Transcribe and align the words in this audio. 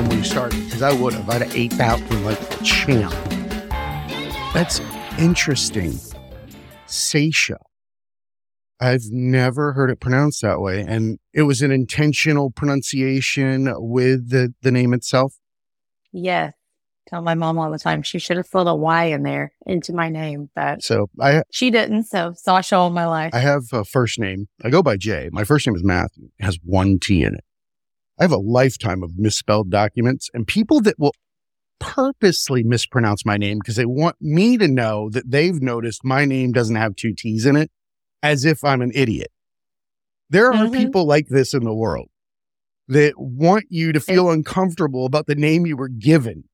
myself 0.00 0.08
when 0.08 0.18
you 0.18 0.24
started 0.24 0.64
because 0.64 0.82
I 0.82 0.92
would 0.92 1.14
have. 1.14 1.28
I'd 1.28 1.42
have 1.42 1.56
ate 1.56 1.72
that 1.72 2.00
one 2.10 2.24
like 2.24 2.40
a 2.60 2.64
champ. 2.64 3.12
That's 4.52 4.80
interesting. 5.18 5.98
Sasha. 6.86 7.58
I've 8.80 9.04
never 9.10 9.74
heard 9.74 9.90
it 9.90 10.00
pronounced 10.00 10.40
that 10.42 10.60
way. 10.60 10.80
And 10.80 11.18
it 11.34 11.42
was 11.42 11.60
an 11.60 11.70
intentional 11.70 12.50
pronunciation 12.50 13.72
with 13.76 14.30
the, 14.30 14.54
the 14.62 14.72
name 14.72 14.94
itself. 14.94 15.34
Yes. 16.12 16.54
Tell 17.06 17.20
my 17.22 17.34
mom 17.34 17.58
all 17.58 17.70
the 17.70 17.78
time 17.78 18.02
she 18.02 18.18
should 18.18 18.36
have 18.36 18.46
filled 18.46 18.68
a 18.68 18.74
Y 18.74 19.06
in 19.06 19.24
there 19.24 19.52
into 19.66 19.92
my 19.92 20.08
name, 20.08 20.48
but 20.54 20.80
So 20.82 21.10
I 21.20 21.42
she 21.50 21.70
didn't. 21.70 22.04
So 22.04 22.34
Sasha 22.36 22.76
all 22.76 22.90
my 22.90 23.06
life. 23.06 23.34
I 23.34 23.40
have 23.40 23.64
a 23.72 23.84
first 23.84 24.18
name. 24.18 24.48
I 24.62 24.70
go 24.70 24.82
by 24.82 24.96
Jay. 24.96 25.28
My 25.32 25.42
first 25.42 25.66
name 25.66 25.74
is 25.74 25.82
Matthew. 25.82 26.28
It 26.38 26.44
has 26.44 26.58
one 26.62 26.98
T 27.00 27.24
in 27.24 27.34
it. 27.34 27.44
I 28.20 28.24
have 28.24 28.32
a 28.32 28.36
lifetime 28.36 29.02
of 29.02 29.18
misspelled 29.18 29.70
documents 29.70 30.28
and 30.34 30.46
people 30.46 30.80
that 30.82 30.98
will 30.98 31.14
purposely 31.78 32.62
mispronounce 32.62 33.24
my 33.24 33.38
name 33.38 33.58
because 33.58 33.76
they 33.76 33.86
want 33.86 34.16
me 34.20 34.58
to 34.58 34.68
know 34.68 35.08
that 35.10 35.30
they've 35.30 35.60
noticed 35.62 36.04
my 36.04 36.26
name 36.26 36.52
doesn't 36.52 36.76
have 36.76 36.94
two 36.94 37.14
T's 37.14 37.46
in 37.46 37.56
it 37.56 37.70
as 38.22 38.44
if 38.44 38.62
I'm 38.62 38.82
an 38.82 38.92
idiot. 38.94 39.32
There 40.28 40.52
are 40.52 40.66
Mhm. 40.66 40.76
people 40.76 41.06
like 41.06 41.28
this 41.28 41.54
in 41.54 41.64
the 41.64 41.74
world 41.74 42.10
that 42.88 43.14
want 43.18 43.64
you 43.70 43.92
to 43.92 44.00
feel 44.00 44.30
uncomfortable 44.30 45.06
about 45.06 45.26
the 45.26 45.34
name 45.34 45.64
you 45.64 45.76
were 45.76 45.88
given. 45.88 46.44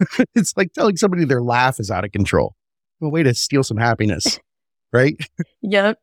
it's 0.34 0.54
like 0.56 0.72
telling 0.74 0.96
somebody 0.96 1.24
their 1.24 1.42
laugh 1.42 1.80
is 1.80 1.90
out 1.90 2.04
of 2.04 2.12
control. 2.12 2.54
A 3.00 3.08
way 3.08 3.22
to 3.22 3.32
steal 3.34 3.62
some 3.62 3.78
happiness, 3.78 4.38
right? 4.92 5.16
Yep. 5.62 5.98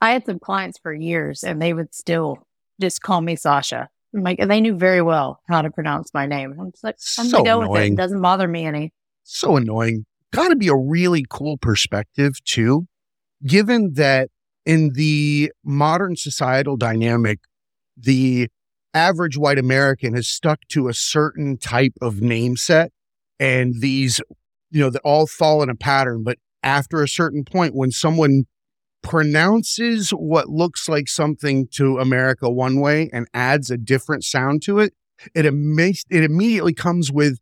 I 0.00 0.12
had 0.12 0.24
some 0.24 0.38
clients 0.38 0.78
for 0.78 0.94
years 0.94 1.42
and 1.42 1.60
they 1.60 1.72
would 1.72 1.92
still 1.92 2.38
just 2.80 3.02
call 3.02 3.20
me 3.20 3.36
Sasha. 3.36 3.88
I'm 4.14 4.22
like, 4.22 4.38
and 4.40 4.50
they 4.50 4.60
knew 4.60 4.74
very 4.74 5.02
well 5.02 5.40
how 5.48 5.62
to 5.62 5.70
pronounce 5.70 6.12
my 6.12 6.26
name. 6.26 6.56
I'm 6.58 6.72
just 6.72 6.82
like, 6.82 6.96
I'm 7.18 7.26
So 7.26 7.44
gonna 7.44 7.64
go 7.64 7.68
with 7.68 7.80
it. 7.82 7.92
It 7.92 7.96
doesn't 7.96 8.20
bother 8.20 8.48
me 8.48 8.64
any. 8.66 8.92
so 9.22 9.56
annoying. 9.56 10.04
Got 10.32 10.48
to 10.48 10.56
be 10.56 10.68
a 10.68 10.76
really 10.76 11.24
cool 11.28 11.58
perspective, 11.58 12.42
too, 12.44 12.86
given 13.44 13.94
that 13.94 14.28
in 14.64 14.92
the 14.94 15.50
modern 15.64 16.14
societal 16.16 16.76
dynamic, 16.76 17.40
the 17.96 18.48
average 18.94 19.36
white 19.36 19.58
American 19.58 20.14
has 20.14 20.28
stuck 20.28 20.60
to 20.68 20.88
a 20.88 20.94
certain 20.94 21.56
type 21.56 21.92
of 22.00 22.20
name 22.20 22.56
set, 22.56 22.92
and 23.40 23.80
these, 23.80 24.20
you 24.70 24.80
know, 24.80 24.90
that 24.90 25.02
all 25.04 25.26
fall 25.26 25.62
in 25.62 25.68
a 25.70 25.74
pattern. 25.74 26.22
But 26.22 26.38
after 26.62 27.02
a 27.02 27.08
certain 27.08 27.44
point, 27.44 27.74
when 27.74 27.90
someone 27.90 28.44
pronounces 29.02 30.10
what 30.10 30.48
looks 30.48 30.88
like 30.88 31.08
something 31.08 31.66
to 31.72 31.98
America 31.98 32.50
one 32.50 32.80
way 32.80 33.08
and 33.12 33.26
adds 33.34 33.70
a 33.70 33.76
different 33.76 34.24
sound 34.24 34.62
to 34.62 34.78
it, 34.78 34.92
it, 35.34 35.46
ima- 35.46 35.92
it 36.10 36.22
immediately 36.24 36.74
comes 36.74 37.10
with 37.10 37.38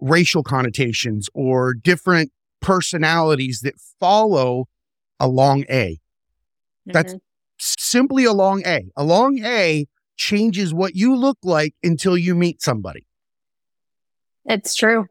racial 0.00 0.42
connotations 0.42 1.28
or 1.34 1.74
different 1.74 2.30
personalities 2.60 3.60
that 3.62 3.74
follow 4.00 4.68
a 5.20 5.28
long 5.28 5.64
A. 5.70 5.98
That's- 6.86 7.14
Mhm. 7.14 7.20
Simply 7.58 8.24
a 8.24 8.32
long 8.32 8.62
A. 8.66 8.90
A 8.96 9.04
long 9.04 9.38
A 9.42 9.86
changes 10.16 10.74
what 10.74 10.94
you 10.94 11.16
look 11.16 11.38
like 11.42 11.74
until 11.82 12.16
you 12.18 12.34
meet 12.34 12.60
somebody. 12.60 13.06
It's 14.44 14.74
true. 14.74 15.06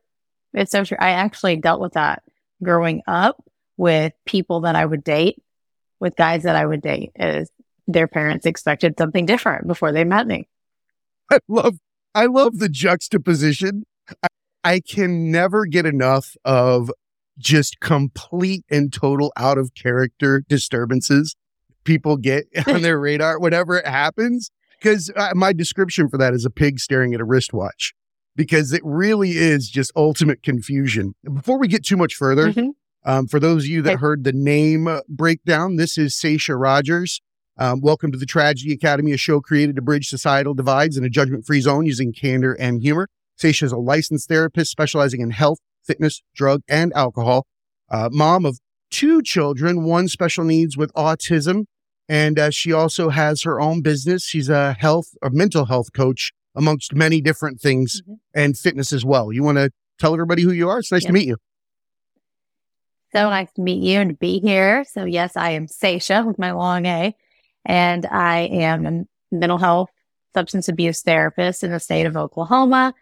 It's 0.53 0.72
so 0.72 0.84
true. 0.84 0.97
I 1.00 1.09
actually 1.11 1.55
dealt 1.57 1.81
with 1.81 1.94
that 1.94 2.23
growing 2.63 3.01
up 3.07 3.44
with 3.78 4.13
people 4.25 4.61
that 4.61 4.75
I 4.75 4.85
would 4.85 5.03
date, 5.03 5.41
with 6.00 6.16
guys 6.16 6.44
that 6.44 6.56
I 6.56 6.66
would 6.66 6.81
date, 6.81 7.11
is 7.16 7.50
their 7.88 8.07
parents 8.07 8.45
expected 8.45 8.95
something 8.97 9.25
different 9.25 9.67
before 9.67 9.91
they 9.91 10.03
met 10.03 10.28
me. 10.28 10.47
I 11.31 11.39
love 11.47 11.78
I 12.13 12.25
love 12.28 12.59
the 12.59 12.69
juxtaposition. 12.69 13.83
I, 14.23 14.28
I 14.63 14.79
can 14.79 15.31
never 15.31 15.66
get 15.66 15.85
enough 15.85 16.35
of 16.45 16.91
just 17.38 17.79
complete 17.79 18.63
and 18.69 18.94
total 18.94 19.34
out 19.35 19.57
of 19.57 19.73
character 19.75 20.44
disturbances 20.47 21.35
people 21.85 22.17
get 22.17 22.47
on 22.67 22.81
their 22.81 23.00
radar 23.00 23.39
whenever 23.39 23.78
it 23.78 23.88
happens. 23.88 24.51
Because 24.78 25.09
uh, 25.16 25.31
my 25.34 25.53
description 25.53 26.09
for 26.09 26.17
that 26.17 26.34
is 26.34 26.44
a 26.44 26.50
pig 26.50 26.79
staring 26.79 27.13
at 27.13 27.22
a 27.22 27.23
wristwatch. 27.23 27.94
Because 28.35 28.73
it 28.73 28.81
really 28.84 29.31
is 29.38 29.69
just 29.69 29.94
ultimate 29.95 30.44
confusion. 30.44 31.16
Before 31.23 31.57
we 31.57 31.69
get 31.69 31.85
too 31.85 31.95
much 31.95 32.16
further, 32.16 32.51
Mhm. 32.51 32.72
Um, 33.05 33.27
for 33.27 33.39
those 33.39 33.63
of 33.63 33.69
you 33.69 33.81
that 33.83 33.99
heard 33.99 34.23
the 34.23 34.33
name 34.33 34.88
uh, 34.88 35.01
breakdown, 35.07 35.75
this 35.75 35.97
is 35.97 36.16
Sasha 36.16 36.55
Rogers. 36.55 37.21
Um, 37.57 37.79
welcome 37.79 38.11
to 38.11 38.17
the 38.17 38.25
Tragedy 38.25 38.73
Academy, 38.73 39.11
a 39.13 39.17
show 39.17 39.39
created 39.39 39.75
to 39.77 39.81
bridge 39.81 40.09
societal 40.09 40.53
divides 40.53 40.97
in 40.97 41.05
a 41.05 41.09
judgment 41.09 41.45
free 41.45 41.61
zone 41.61 41.85
using 41.85 42.11
candor 42.11 42.53
and 42.53 42.81
humor. 42.81 43.07
Sasha 43.38 43.66
is 43.66 43.71
a 43.71 43.77
licensed 43.77 44.27
therapist 44.27 44.71
specializing 44.71 45.21
in 45.21 45.29
health, 45.29 45.59
fitness, 45.85 46.21
drug, 46.35 46.61
and 46.67 46.91
alcohol. 46.93 47.45
Uh, 47.89 48.09
mom 48.11 48.45
of 48.45 48.59
two 48.89 49.22
children, 49.22 49.83
one 49.83 50.07
special 50.07 50.43
needs 50.43 50.75
with 50.75 50.91
autism. 50.93 51.66
And 52.09 52.37
uh, 52.37 52.49
she 52.51 52.72
also 52.72 53.09
has 53.09 53.43
her 53.43 53.59
own 53.59 53.81
business. 53.81 54.25
She's 54.25 54.49
a 54.49 54.73
health, 54.73 55.07
a 55.23 55.29
mental 55.31 55.66
health 55.66 55.93
coach, 55.93 56.31
amongst 56.55 56.93
many 56.93 57.19
different 57.22 57.59
things 57.59 58.01
Mhm. 58.07 58.16
and 58.33 58.57
fitness 58.57 58.93
as 58.93 59.03
well. 59.03 59.31
You 59.31 59.43
want 59.43 59.57
to 59.57 59.72
tell 59.99 60.13
everybody 60.13 60.41
who 60.43 60.51
you 60.51 60.69
are? 60.69 60.79
It's 60.79 60.91
nice 60.91 61.03
to 61.05 61.13
meet 61.13 61.27
you. 61.27 61.37
So 63.13 63.29
nice 63.29 63.51
to 63.53 63.61
meet 63.61 63.81
you 63.81 63.99
and 63.99 64.09
to 64.09 64.16
be 64.16 64.39
here. 64.39 64.83
So, 64.85 65.05
yes, 65.05 65.38
I 65.38 65.51
am 65.51 65.67
Sasha 65.67 66.23
with 66.25 66.38
my 66.38 66.51
long 66.51 66.85
A, 66.85 67.16
and 67.63 68.05
I 68.05 68.39
am 68.41 68.85
a 68.85 69.05
mental 69.31 69.57
health 69.57 69.89
substance 70.33 70.67
abuse 70.67 71.01
therapist 71.01 71.63
in 71.63 71.71
the 71.71 71.79
state 71.79 72.05
of 72.05 72.17
Oklahoma. 72.17 72.93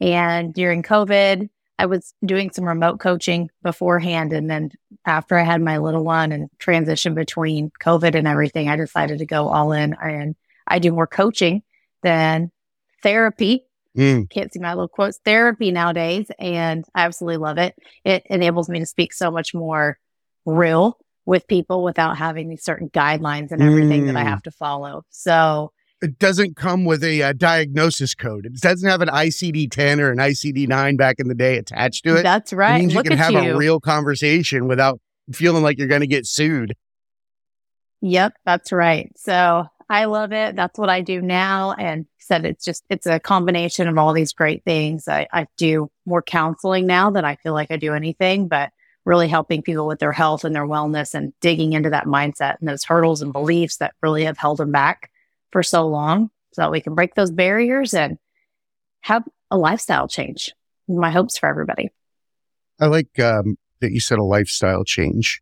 And 0.00 0.52
during 0.52 0.82
COVID, 0.82 1.48
I 1.78 1.86
was 1.86 2.14
doing 2.24 2.50
some 2.50 2.64
remote 2.64 3.00
coaching 3.00 3.50
beforehand. 3.62 4.32
And 4.32 4.50
then 4.50 4.70
after 5.06 5.38
I 5.38 5.42
had 5.42 5.62
my 5.62 5.78
little 5.78 6.04
one 6.04 6.32
and 6.32 6.50
transition 6.58 7.14
between 7.14 7.72
COVID 7.80 8.14
and 8.14 8.28
everything, 8.28 8.68
I 8.68 8.76
decided 8.76 9.18
to 9.18 9.26
go 9.26 9.48
all 9.48 9.72
in. 9.72 9.94
And 9.94 10.36
I 10.66 10.78
do 10.78 10.92
more 10.92 11.06
coaching 11.06 11.62
than 12.02 12.50
therapy 13.02 13.64
Mm. 13.96 14.30
can't 14.30 14.52
see 14.52 14.58
my 14.60 14.70
little 14.72 14.88
quotes 14.88 15.18
therapy 15.24 15.70
nowadays 15.70 16.30
and 16.38 16.84
i 16.94 17.04
absolutely 17.04 17.36
love 17.36 17.58
it 17.58 17.74
it 18.04 18.22
enables 18.30 18.68
me 18.70 18.78
to 18.78 18.86
speak 18.86 19.12
so 19.12 19.30
much 19.30 19.52
more 19.54 19.98
real 20.46 20.96
with 21.26 21.46
people 21.46 21.84
without 21.84 22.16
having 22.16 22.48
these 22.48 22.64
certain 22.64 22.88
guidelines 22.90 23.52
and 23.52 23.62
everything 23.62 24.06
that 24.06 24.16
i 24.16 24.22
Mm. 24.22 24.28
have 24.28 24.42
to 24.44 24.50
follow 24.50 25.02
so 25.10 25.72
It 26.00 26.18
doesn't 26.18 26.56
come 26.56 26.84
with 26.84 27.04
a 27.04 27.22
uh, 27.22 27.32
diagnosis 27.34 28.12
code. 28.14 28.44
It 28.46 28.54
doesn't 28.60 28.88
have 28.88 29.02
an 29.02 29.08
ICD 29.08 29.70
10 29.70 30.00
or 30.00 30.10
an 30.10 30.18
ICD 30.18 30.66
9 30.66 30.96
back 30.96 31.20
in 31.20 31.28
the 31.28 31.34
day 31.34 31.58
attached 31.58 32.02
to 32.04 32.16
it. 32.16 32.22
that's 32.24 32.52
It 32.52 32.56
right 32.56 32.78
means 32.80 32.92
you 32.94 33.02
can 33.04 33.16
have 33.18 33.32
you 33.32 33.38
a 33.38 33.56
real 33.56 33.78
conversation 33.78 34.66
without 34.66 35.00
feeling 35.32 35.62
like 35.62 35.78
you're 35.78 35.86
going 35.86 36.00
to 36.00 36.08
get 36.08 36.26
sued. 36.26 36.74
yep 38.00 38.32
that's 38.44 38.72
right 38.72 39.12
so 39.16 39.64
i 39.92 40.06
love 40.06 40.32
it 40.32 40.56
that's 40.56 40.78
what 40.78 40.88
i 40.88 41.00
do 41.00 41.20
now 41.20 41.72
and 41.72 42.06
said 42.18 42.44
it's 42.44 42.64
just 42.64 42.84
it's 42.88 43.06
a 43.06 43.20
combination 43.20 43.88
of 43.88 43.98
all 43.98 44.12
these 44.12 44.32
great 44.32 44.64
things 44.64 45.06
i, 45.08 45.26
I 45.32 45.46
do 45.56 45.90
more 46.06 46.22
counseling 46.22 46.86
now 46.86 47.10
than 47.10 47.24
i 47.24 47.36
feel 47.36 47.52
like 47.52 47.70
i 47.70 47.76
do 47.76 47.94
anything 47.94 48.48
but 48.48 48.70
really 49.04 49.28
helping 49.28 49.62
people 49.62 49.86
with 49.86 49.98
their 49.98 50.12
health 50.12 50.44
and 50.44 50.54
their 50.54 50.66
wellness 50.66 51.14
and 51.14 51.32
digging 51.40 51.72
into 51.72 51.90
that 51.90 52.06
mindset 52.06 52.56
and 52.60 52.68
those 52.68 52.84
hurdles 52.84 53.22
and 53.22 53.32
beliefs 53.32 53.78
that 53.78 53.94
really 54.02 54.24
have 54.24 54.38
held 54.38 54.58
them 54.58 54.70
back 54.70 55.10
for 55.50 55.62
so 55.62 55.86
long 55.86 56.30
so 56.52 56.62
that 56.62 56.70
we 56.70 56.80
can 56.80 56.94
break 56.94 57.14
those 57.14 57.30
barriers 57.30 57.94
and 57.94 58.18
have 59.00 59.24
a 59.50 59.58
lifestyle 59.58 60.08
change. 60.08 60.52
My 60.88 61.10
hopes 61.10 61.38
for 61.38 61.48
everybody. 61.48 61.90
I 62.80 62.86
like 62.86 63.18
um, 63.18 63.56
that 63.80 63.92
you 63.92 64.00
said 64.00 64.18
a 64.18 64.24
lifestyle 64.24 64.84
change. 64.84 65.40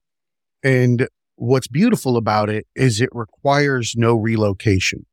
And 0.62 1.08
what's 1.40 1.69
beautiful 1.69 2.19
about 2.19 2.50
it 2.50 2.66
is 2.76 3.00
it 3.00 3.08
requires 3.12 3.94
no 3.96 4.14
relocation. 4.14 5.06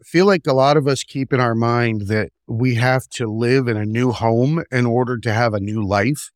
I 0.00 0.04
feel 0.04 0.26
like 0.26 0.48
a 0.48 0.52
lot 0.52 0.76
of 0.76 0.88
us 0.88 1.04
keep 1.04 1.32
in 1.32 1.38
our 1.38 1.54
mind 1.54 2.08
that 2.08 2.30
we 2.48 2.74
have 2.74 3.06
to 3.14 3.28
live 3.28 3.68
in 3.68 3.76
a 3.76 3.86
new 3.86 4.10
home 4.10 4.64
in 4.72 4.84
order 4.84 5.16
to 5.18 5.32
have 5.32 5.54
a 5.54 5.60
new 5.60 5.86
life. 5.86 6.30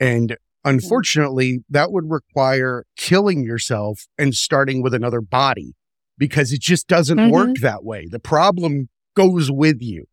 And 0.00 0.38
unfortunately, 0.64 1.58
that 1.68 1.92
would 1.92 2.10
require 2.10 2.84
killing 2.96 3.44
yourself 3.44 4.06
and 4.16 4.34
starting 4.34 4.82
with 4.82 4.94
another 4.94 5.20
body 5.20 5.74
because 6.16 6.52
it 6.52 6.62
just 6.62 6.88
doesn't 6.88 7.18
Mhm. 7.18 7.30
work 7.30 7.56
that 7.60 7.84
way. 7.84 8.06
The 8.10 8.18
problem 8.18 8.88
goes 9.14 9.50
with 9.50 9.82
you. 9.82 10.06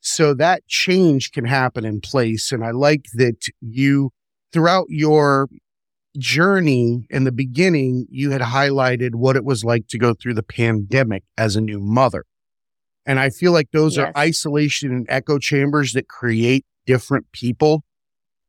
So 0.00 0.34
that 0.34 0.66
change 0.66 1.30
can 1.30 1.44
happen 1.44 1.84
in 1.84 2.00
place. 2.00 2.50
And 2.50 2.64
I 2.64 2.72
like 2.72 3.04
that 3.14 3.46
you, 3.60 4.10
throughout 4.52 4.86
your 4.88 5.48
journey 6.18 7.06
in 7.10 7.24
the 7.24 7.32
beginning, 7.32 8.06
you 8.10 8.30
had 8.30 8.40
highlighted 8.40 9.14
what 9.14 9.36
it 9.36 9.44
was 9.44 9.64
like 9.64 9.86
to 9.88 9.98
go 9.98 10.14
through 10.14 10.34
the 10.34 10.42
pandemic 10.42 11.24
as 11.36 11.56
a 11.56 11.60
new 11.60 11.78
mother. 11.80 12.24
And 13.04 13.18
I 13.20 13.30
feel 13.30 13.52
like 13.52 13.70
those 13.72 13.96
Yes. 13.96 14.06
are 14.14 14.18
isolation 14.18 14.90
and 14.92 15.06
echo 15.08 15.38
chambers 15.38 15.92
that 15.92 16.08
create 16.08 16.64
different 16.86 17.30
people. 17.32 17.84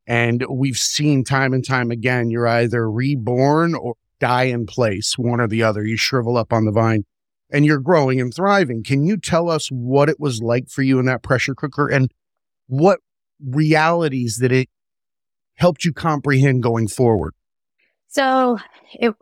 And 0.07 0.45
we've 0.49 0.77
seen 0.77 1.23
time 1.23 1.53
and 1.53 1.65
time 1.65 1.91
again, 1.91 2.29
you're 2.31 2.47
either 2.47 2.89
reborn 2.89 3.75
or 3.75 3.95
die 4.19 4.43
in 4.45 4.65
place, 4.65 5.15
one 5.17 5.39
or 5.39 5.47
the 5.47 5.61
other. 5.63 5.85
You 5.85 5.97
shrivel 5.97 6.37
up 6.37 6.51
on 6.53 6.65
the 6.65 6.71
vine. 6.71 7.03
and 7.49 7.65
you're 7.65 7.79
growing 7.79 8.19
and 8.19 8.33
thriving. 8.33 8.83
Can 8.83 9.05
you 9.05 9.15
tell 9.15 9.49
us 9.49 9.69
what 9.69 10.09
it 10.09 10.19
was 10.19 10.41
like 10.41 10.67
for 10.69 10.81
you 10.81 10.99
in 10.99 11.05
that 11.05 11.23
pressure 11.23 11.55
cooker 11.55 11.87
and 11.87 12.11
what 12.67 12.99
realities 13.41 14.37
that 14.41 14.51
it 14.51 14.67
helped 15.55 15.85
you 15.85 15.93
comprehend 15.93 16.61
going 16.61 16.89
forward? 16.89 17.33
So 18.17 18.57
it 18.93 19.13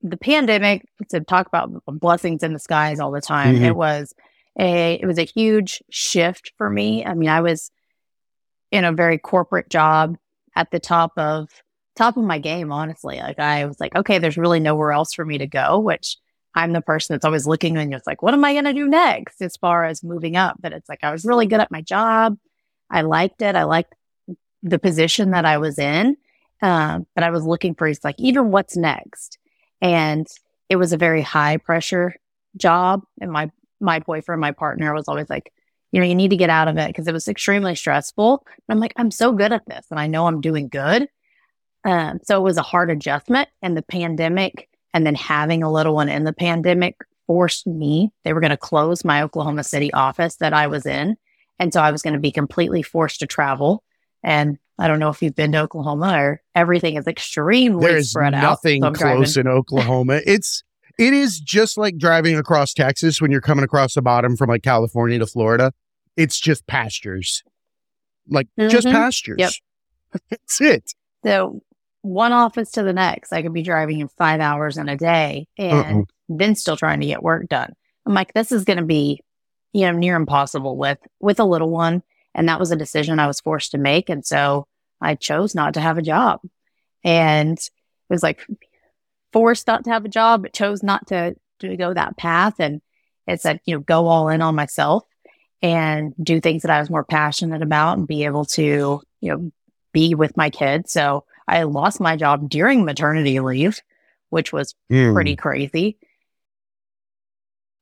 the 0.00 0.16
pandemic 0.16 0.88
to 1.10 1.20
talk 1.20 1.48
about 1.48 1.82
blessings 1.86 2.42
in 2.42 2.54
the 2.54 2.58
skies 2.58 2.98
all 2.98 3.10
the 3.10 3.20
time. 3.20 3.56
Mm-hmm. 3.56 3.64
It 3.64 3.76
was 3.76 4.14
a 4.58 4.94
it 4.94 5.06
was 5.06 5.18
a 5.18 5.24
huge 5.24 5.82
shift 5.90 6.52
for 6.56 6.70
me. 6.70 7.04
I 7.04 7.12
mean, 7.12 7.28
I 7.28 7.42
was 7.42 7.70
in 8.70 8.84
a 8.84 8.92
very 8.92 9.18
corporate 9.18 9.68
job 9.68 10.16
at 10.56 10.70
the 10.70 10.80
top 10.80 11.12
of 11.18 11.50
top 11.94 12.16
of 12.16 12.24
my 12.24 12.38
game, 12.38 12.72
honestly. 12.72 13.18
Like 13.18 13.38
I 13.38 13.66
was 13.66 13.78
like, 13.80 13.94
okay, 13.94 14.18
there's 14.18 14.38
really 14.38 14.60
nowhere 14.60 14.92
else 14.92 15.12
for 15.12 15.26
me 15.26 15.36
to 15.38 15.46
go, 15.46 15.78
which 15.80 16.16
I'm 16.54 16.72
the 16.72 16.80
person 16.80 17.14
that's 17.14 17.26
always 17.26 17.46
looking 17.46 17.76
and 17.76 17.92
it's 17.92 18.06
like, 18.06 18.22
what 18.22 18.32
am 18.32 18.44
I 18.44 18.54
going 18.54 18.64
to 18.64 18.72
do 18.72 18.88
next 18.88 19.42
as 19.42 19.58
far 19.58 19.84
as 19.84 20.02
moving 20.02 20.36
up? 20.36 20.56
But 20.58 20.72
it's 20.72 20.88
like, 20.88 21.00
I 21.02 21.12
was 21.12 21.26
really 21.26 21.46
good 21.46 21.60
at 21.60 21.70
my 21.70 21.82
job. 21.82 22.38
I 22.90 23.02
liked 23.02 23.42
it. 23.42 23.54
I 23.56 23.64
liked 23.64 23.94
the 24.62 24.78
position 24.78 25.32
that 25.32 25.44
I 25.44 25.58
was 25.58 25.78
in. 25.78 26.16
Um, 26.60 27.06
but 27.14 27.24
I 27.24 27.30
was 27.30 27.44
looking 27.44 27.74
for, 27.74 27.86
it's 27.86 28.04
like, 28.04 28.18
even 28.18 28.50
what's 28.50 28.76
next? 28.76 29.38
And 29.80 30.26
it 30.68 30.76
was 30.76 30.92
a 30.92 30.98
very 30.98 31.22
high 31.22 31.56
pressure 31.56 32.16
job. 32.56 33.02
And 33.20 33.30
my, 33.30 33.50
my 33.80 34.00
boyfriend, 34.00 34.40
my 34.40 34.52
partner 34.52 34.92
was 34.92 35.08
always 35.08 35.30
like, 35.30 35.52
you 35.92 36.00
know, 36.00 36.06
you 36.06 36.14
need 36.14 36.30
to 36.30 36.36
get 36.36 36.50
out 36.50 36.68
of 36.68 36.76
it 36.76 36.88
because 36.88 37.06
it 37.06 37.14
was 37.14 37.28
extremely 37.28 37.74
stressful. 37.74 38.44
And 38.46 38.62
I'm 38.68 38.80
like, 38.80 38.92
I'm 38.96 39.10
so 39.10 39.32
good 39.32 39.52
at 39.52 39.66
this 39.66 39.86
and 39.90 39.98
I 39.98 40.06
know 40.06 40.26
I'm 40.26 40.40
doing 40.40 40.68
good. 40.68 41.08
Um, 41.84 42.18
so 42.24 42.38
it 42.38 42.42
was 42.42 42.58
a 42.58 42.62
hard 42.62 42.90
adjustment 42.90 43.48
and 43.62 43.76
the 43.76 43.82
pandemic 43.82 44.68
and 44.92 45.06
then 45.06 45.14
having 45.14 45.62
a 45.62 45.70
little 45.70 45.94
one 45.94 46.08
in 46.08 46.24
the 46.24 46.32
pandemic 46.32 46.96
forced 47.26 47.66
me, 47.66 48.10
they 48.24 48.32
were 48.32 48.40
going 48.40 48.50
to 48.50 48.56
close 48.56 49.04
my 49.04 49.22
Oklahoma 49.22 49.62
City 49.62 49.92
office 49.92 50.36
that 50.36 50.52
I 50.52 50.66
was 50.66 50.86
in. 50.86 51.16
And 51.58 51.72
so 51.72 51.80
I 51.80 51.90
was 51.90 52.02
going 52.02 52.14
to 52.14 52.20
be 52.20 52.32
completely 52.32 52.82
forced 52.82 53.20
to 53.20 53.26
travel. 53.26 53.82
And 54.22 54.58
I 54.78 54.88
don't 54.88 54.98
know 54.98 55.08
if 55.08 55.22
you've 55.22 55.34
been 55.34 55.52
to 55.52 55.60
Oklahoma 55.60 56.14
or 56.16 56.42
everything 56.54 56.96
is 56.96 57.06
extremely 57.06 57.86
There's 57.86 58.10
spread 58.10 58.34
out. 58.34 58.42
Nothing 58.42 58.82
so 58.82 58.92
close 58.92 59.34
driving. 59.34 59.50
in 59.50 59.58
Oklahoma. 59.58 60.20
It's 60.26 60.62
it 60.98 61.12
is 61.12 61.38
just 61.38 61.78
like 61.78 61.96
driving 61.96 62.36
across 62.36 62.72
Texas 62.74 63.20
when 63.20 63.30
you're 63.30 63.40
coming 63.40 63.64
across 63.64 63.94
the 63.94 64.02
bottom 64.02 64.36
from 64.36 64.48
like 64.48 64.62
California 64.62 65.18
to 65.20 65.26
Florida. 65.26 65.72
It's 66.16 66.40
just 66.40 66.66
pastures. 66.66 67.44
Like 68.28 68.48
mm-hmm. 68.58 68.68
just 68.68 68.86
pastures. 68.86 69.36
Yep. 69.38 69.52
That's 70.30 70.60
it. 70.60 70.94
So 71.24 71.62
one 72.02 72.32
office 72.32 72.72
to 72.72 72.82
the 72.82 72.92
next, 72.92 73.32
I 73.32 73.42
could 73.42 73.52
be 73.52 73.62
driving 73.62 74.00
in 74.00 74.08
five 74.08 74.40
hours 74.40 74.76
in 74.76 74.88
a 74.88 74.96
day 74.96 75.46
and 75.56 76.02
uh 76.02 76.04
then 76.28 76.54
still 76.54 76.76
trying 76.76 77.00
to 77.00 77.06
get 77.06 77.22
work 77.22 77.48
done. 77.48 77.72
I'm 78.06 78.14
like, 78.14 78.34
this 78.34 78.52
is 78.52 78.64
going 78.64 78.78
to 78.78 78.84
be, 78.84 79.20
you 79.72 79.82
know, 79.82 79.92
near 79.92 80.16
impossible 80.16 80.76
with, 80.76 80.98
with 81.20 81.40
a 81.40 81.44
little 81.44 81.70
one. 81.70 82.02
And 82.38 82.48
that 82.48 82.60
was 82.60 82.70
a 82.70 82.76
decision 82.76 83.18
I 83.18 83.26
was 83.26 83.40
forced 83.40 83.72
to 83.72 83.78
make. 83.78 84.08
And 84.08 84.24
so 84.24 84.68
I 85.00 85.16
chose 85.16 85.56
not 85.56 85.74
to 85.74 85.80
have 85.80 85.98
a 85.98 86.02
job. 86.02 86.40
And 87.02 87.58
it 87.58 87.70
was 88.08 88.22
like 88.22 88.46
forced 89.32 89.66
not 89.66 89.82
to 89.84 89.90
have 89.90 90.04
a 90.04 90.08
job, 90.08 90.42
but 90.42 90.52
chose 90.52 90.84
not 90.84 91.08
to, 91.08 91.34
to 91.58 91.76
go 91.76 91.92
that 91.92 92.16
path. 92.16 92.60
And 92.60 92.80
it 93.26 93.40
said, 93.40 93.58
you 93.64 93.74
know, 93.74 93.80
go 93.80 94.06
all 94.06 94.28
in 94.28 94.40
on 94.40 94.54
myself 94.54 95.02
and 95.62 96.14
do 96.22 96.40
things 96.40 96.62
that 96.62 96.70
I 96.70 96.78
was 96.78 96.90
more 96.90 97.02
passionate 97.02 97.60
about 97.60 97.98
and 97.98 98.06
be 98.06 98.24
able 98.24 98.44
to, 98.44 99.02
you 99.20 99.32
know, 99.32 99.50
be 99.92 100.14
with 100.14 100.36
my 100.36 100.48
kids. 100.48 100.92
So 100.92 101.24
I 101.48 101.64
lost 101.64 102.00
my 102.00 102.14
job 102.14 102.48
during 102.48 102.84
maternity 102.84 103.40
leave, 103.40 103.80
which 104.30 104.52
was 104.52 104.76
mm. 104.92 105.12
pretty 105.12 105.34
crazy. 105.34 105.98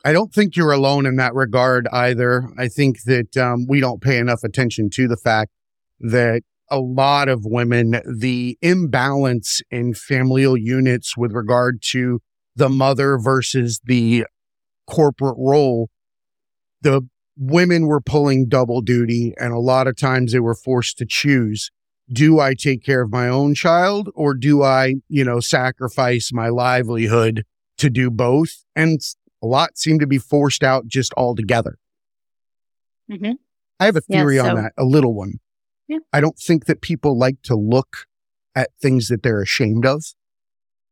I 0.07 0.13
don't 0.13 0.33
think 0.33 0.55
you're 0.55 0.71
alone 0.71 1.05
in 1.05 1.17
that 1.17 1.35
regard 1.35 1.89
either. 1.93 2.49
I 2.57 2.69
think 2.69 3.03
that 3.07 3.37
um, 3.37 3.67
we 3.69 3.81
don't 3.81 4.01
pay 4.01 4.19
enough 4.19 4.45
attention 4.45 4.89
to 4.91 5.09
the 5.09 5.17
fact 5.17 5.51
that 5.99 6.43
a 6.71 6.79
lot 6.79 7.29
of 7.29 7.41
women, 7.45 8.01
the 8.17 8.57
imbalance 8.63 9.63
in 9.69 9.95
familial 9.95 10.57
units 10.57 11.17
with 11.17 11.33
regard 11.33 11.83
to 11.91 12.21
the 12.55 12.69
mother 12.69 13.19
versus 13.19 13.81
the 13.85 14.27
corporate 14.87 15.39
role, 15.41 15.91
the 16.83 17.03
women 17.37 17.89
were 17.89 18.01
pulling 18.01 18.47
double 18.49 18.83
duty, 18.83 19.35
and 19.41 19.53
a 19.53 19.59
lot 19.59 19.89
of 19.89 19.97
times 19.97 20.31
they 20.31 20.39
were 20.39 20.55
forced 20.55 20.99
to 20.99 21.05
choose. 21.05 21.73
Do 22.13 22.39
I 22.39 22.55
take 22.55 22.85
care 22.85 23.03
of 23.03 23.11
my 23.11 23.27
own 23.27 23.57
child 23.57 24.11
or 24.15 24.35
do 24.35 24.63
I, 24.63 24.95
you 25.09 25.25
know, 25.25 25.41
sacrifice 25.41 26.31
my 26.33 26.49
livelihood 26.49 27.43
to 27.79 27.91
do 27.91 28.09
both? 28.09 28.65
And 28.77 29.01
a 29.43 29.47
lot 29.47 29.79
seem 29.79 29.99
to 29.99 30.07
be 30.07 30.19
forced 30.19 30.63
out 30.63 30.87
just 30.87 31.13
altogether. 31.17 31.79
Mm-hmm. 33.11 33.33
I 33.79 33.85
have 33.85 33.97
a 33.97 34.01
theory 34.01 34.37
yeah, 34.37 34.43
so- 34.43 34.49
on 34.49 34.55
that, 34.57 34.73
a 34.77 34.85
little 34.85 35.15
one. 35.15 35.35
Yeah. 35.89 35.99
I 36.13 36.21
don't 36.21 36.39
think 36.39 36.67
that 36.67 36.81
people 36.81 37.17
like 37.17 37.43
to 37.43 37.55
look 37.55 38.07
at 38.57 38.71
things 38.81 39.09
that 39.09 39.23
they're 39.23 39.43
ashamed 39.43 39.87
of. 39.87 40.05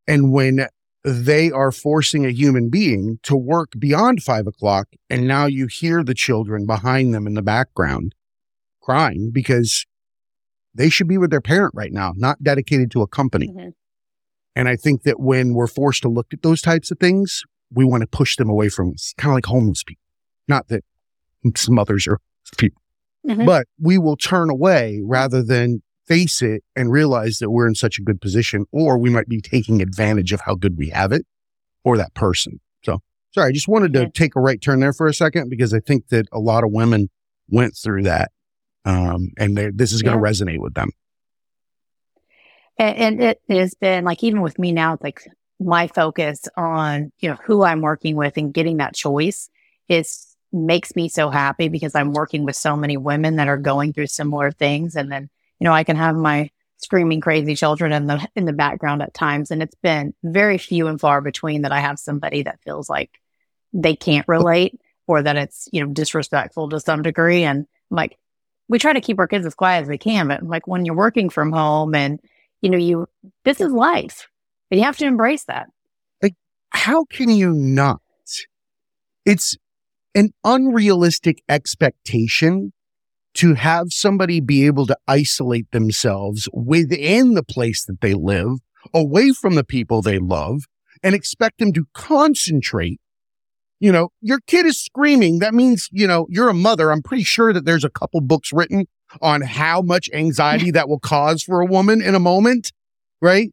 And 0.07 0.33
when 0.33 0.69
they 1.05 1.51
are 1.51 1.73
forcing 1.73 2.25
a 2.25 2.31
human 2.31 2.71
being 2.71 3.19
to 3.25 3.37
work 3.37 3.73
beyond 3.79 4.23
five 4.23 4.47
o'clock, 4.47 4.89
and 5.11 5.27
now 5.27 5.47
you 5.47 5.67
hear 5.67 6.05
the 6.05 6.15
children 6.15 6.65
behind 6.65 7.13
them 7.13 7.27
in 7.27 7.35
the 7.35 7.43
background 7.43 8.15
crying 8.81 9.31
because 9.33 9.85
they 10.75 10.89
should 10.89 11.09
be 11.09 11.19
with 11.19 11.31
their 11.31 11.41
parent 11.41 11.75
right 11.75 11.93
now, 11.93 12.13
not 12.17 12.43
dedicated 12.43 12.91
to 12.93 13.03
a 13.03 13.07
company. 13.07 13.49
Mm-hmm. 13.49 13.71
And 14.57 14.69
I 14.69 14.77
think 14.77 15.03
that 15.03 15.19
when 15.19 15.55
we're 15.55 15.67
forced 15.67 16.03
to 16.03 16.09
look 16.09 16.29
at 16.33 16.43
those 16.43 16.63
types 16.63 16.91
of 16.91 16.99
things, 16.99 17.43
we 17.75 17.85
want 17.85 18.03
to 18.03 18.07
push 18.07 18.37
them 18.37 18.49
away 18.49 18.69
from 18.69 18.93
us, 18.93 19.15
kind 19.19 19.33
of 19.33 19.37
like 19.37 19.47
homeless 19.47 19.83
people. 19.83 20.03
Not 20.49 20.69
that 20.69 20.85
some 21.57 21.79
others 21.79 22.07
are 22.07 22.19
people. 22.59 22.81
Mm-hmm. 23.27 23.47
But 23.47 23.67
we 23.81 23.99
will 23.99 24.17
turn 24.17 24.51
away 24.51 25.01
rather 25.03 25.43
than 25.43 25.83
face 26.07 26.43
it 26.43 26.63
and 26.77 26.93
realize 26.93 27.39
that 27.39 27.51
we're 27.51 27.67
in 27.67 27.75
such 27.75 27.99
a 27.99 28.03
good 28.03 28.21
position, 28.21 28.67
or 28.71 28.99
we 28.99 29.09
might 29.09 29.29
be 29.29 29.41
taking 29.41 29.81
advantage 29.81 30.33
of 30.33 30.43
how 30.43 30.55
good 30.55 30.77
we 30.77 30.91
have 30.91 31.13
it 31.13 31.27
or 31.85 31.97
that 31.97 32.13
person. 32.15 32.61
So, 32.85 33.01
sorry, 33.33 33.49
I 33.49 33.53
just 33.53 33.69
wanted 33.69 33.95
to 33.95 34.11
take 34.11 34.37
a 34.37 34.41
right 34.41 34.61
turn 34.61 34.81
there 34.81 34.93
for 34.93 35.07
a 35.07 35.15
second 35.15 35.49
because 35.49 35.73
I 35.73 35.81
think 35.81 36.09
that 36.09 36.27
a 36.33 36.39
lot 36.39 36.65
of 36.65 36.71
women 36.73 37.09
went 37.49 37.77
through 37.77 38.03
that. 38.03 38.31
Um, 38.85 39.31
and 39.39 39.57
this 39.75 39.93
is 39.93 40.03
going 40.03 40.19
to 40.19 40.23
yeah. 40.23 40.31
resonate 40.31 40.61
with 40.61 40.75
them. 40.75 40.91
And, 42.79 43.21
and 43.21 43.23
it 43.23 43.41
has 43.49 43.75
been 43.75 44.05
like, 44.05 44.23
even 44.23 44.43
with 44.43 44.59
me 44.59 44.73
now, 44.73 44.95
it's 44.95 45.03
like 45.03 45.21
my 45.65 45.87
focus 45.89 46.43
on, 46.57 47.11
you 47.19 47.31
know, 47.31 47.39
who 47.45 47.65
I'm 47.65 47.81
working 47.81 48.17
with 48.17 48.37
and 48.37 48.53
getting 48.53 48.77
that 48.77 48.95
choice 48.95 49.49
is 49.89 50.37
makes 50.53 50.95
me 50.95 51.09
so 51.09 51.31
happy 51.31 51.69
because 51.69 51.95
I'm 51.95 52.13
working 52.13 52.45
with 52.45 52.55
so 52.55 52.77
many 52.77 52.97
women 52.97 53.37
that 53.37 53.49
are 53.49 53.57
going 53.57 53.93
through 53.93 54.07
similar 54.07 54.53
things. 54.53 54.95
And 54.95 55.11
then, 55.11 55.29
you 55.59 55.65
know, 55.65 55.73
I 55.73 55.83
can 55.85 55.97
have 55.97 56.15
my 56.15 56.51
screaming 56.77 57.21
crazy 57.21 57.57
children 57.57 57.93
in 57.93 58.07
the 58.07 58.29
in 58.37 58.45
the 58.45 58.53
background 58.53 59.03
at 59.03 59.15
times. 59.15 59.51
And 59.51 59.63
it's 59.63 59.75
been 59.83 60.15
very 60.23 60.59
few 60.59 60.87
and 60.87 61.01
far 61.01 61.21
between 61.21 61.63
that 61.63 61.73
I 61.73 61.81
have 61.81 61.99
somebody 61.99 62.43
that 62.43 62.61
feels 62.61 62.89
like 62.89 63.11
they 63.73 63.97
can't 63.97 64.29
relate 64.29 64.81
or 65.07 65.23
that 65.23 65.37
it's, 65.37 65.69
you 65.73 65.85
know, 65.85 65.93
disrespectful 65.93 66.69
to 66.69 66.81
some 66.81 67.03
degree. 67.03 67.43
And 67.43 67.67
I'm 67.91 67.97
like, 67.97 68.19
we 68.69 68.79
try 68.79 68.93
to 68.93 69.01
keep 69.01 69.19
our 69.19 69.29
kids 69.29 69.47
as 69.47 69.55
quiet 69.55 69.83
as 69.83 69.89
we 69.89 69.99
can, 69.99 70.29
but 70.29 70.43
like 70.43 70.67
when 70.67 70.85
you're 70.85 70.95
working 70.95 71.31
from 71.31 71.53
home 71.53 71.95
and, 71.95 72.21
you 72.61 72.71
know, 72.71 72.79
you 72.79 73.09
this 73.45 73.61
is 73.61 73.73
life. 73.73 74.29
And 74.71 74.81
you 74.81 74.85
have 74.85 74.97
to 74.99 75.07
embrace 75.07 75.45
that. 75.45 75.69
Like, 76.23 76.35
how 76.71 77.05
can 77.05 77.31
you 77.31 77.53
not? 77.53 78.01
It's 79.25 79.57
an 80.15 80.31
unrealistic 80.45 81.43
expectation 81.49 82.73
to 83.35 83.55
have 83.55 83.89
somebody 83.91 84.41
be 84.41 84.65
able 84.67 84.87
to 84.87 84.97
isolate 85.09 85.71
themselves 85.73 86.49
within 86.53 87.35
the 87.35 87.43
place 87.43 87.85
that 87.85 88.01
they 88.01 88.15
live, 88.15 88.59
away 88.93 89.33
from 89.33 89.55
the 89.57 89.65
people 89.65 90.03
they 90.03 90.19
love, 90.19 90.63
and 91.03 91.15
expect 91.15 91.59
them 91.59 91.73
to 91.73 91.87
concentrate. 91.95 93.01
You 93.81 93.91
know, 93.91 94.11
your 94.21 94.39
kid 94.47 94.67
is 94.67 94.81
screaming. 94.81 95.41
That 95.41 95.53
means, 95.53 95.89
you 95.91 96.07
know, 96.07 96.27
you're 96.31 96.49
a 96.49 96.55
mother. 96.55 96.93
I'm 96.93 97.03
pretty 97.03 97.25
sure 97.25 97.53
that 97.53 97.65
there's 97.65 97.85
a 97.85 97.91
couple 97.91 98.21
books 98.21 98.53
written 98.53 98.87
on 99.21 99.43
how 99.43 99.83
much 99.83 100.09
anxiety 100.13 100.71
that 100.73 100.89
will 100.89 101.01
cause 101.01 101.43
for 101.43 101.61
a 101.61 101.67
woman 101.67 102.01
in 102.01 102.15
a 102.15 102.21
moment, 102.21 102.73
right? 103.21 103.51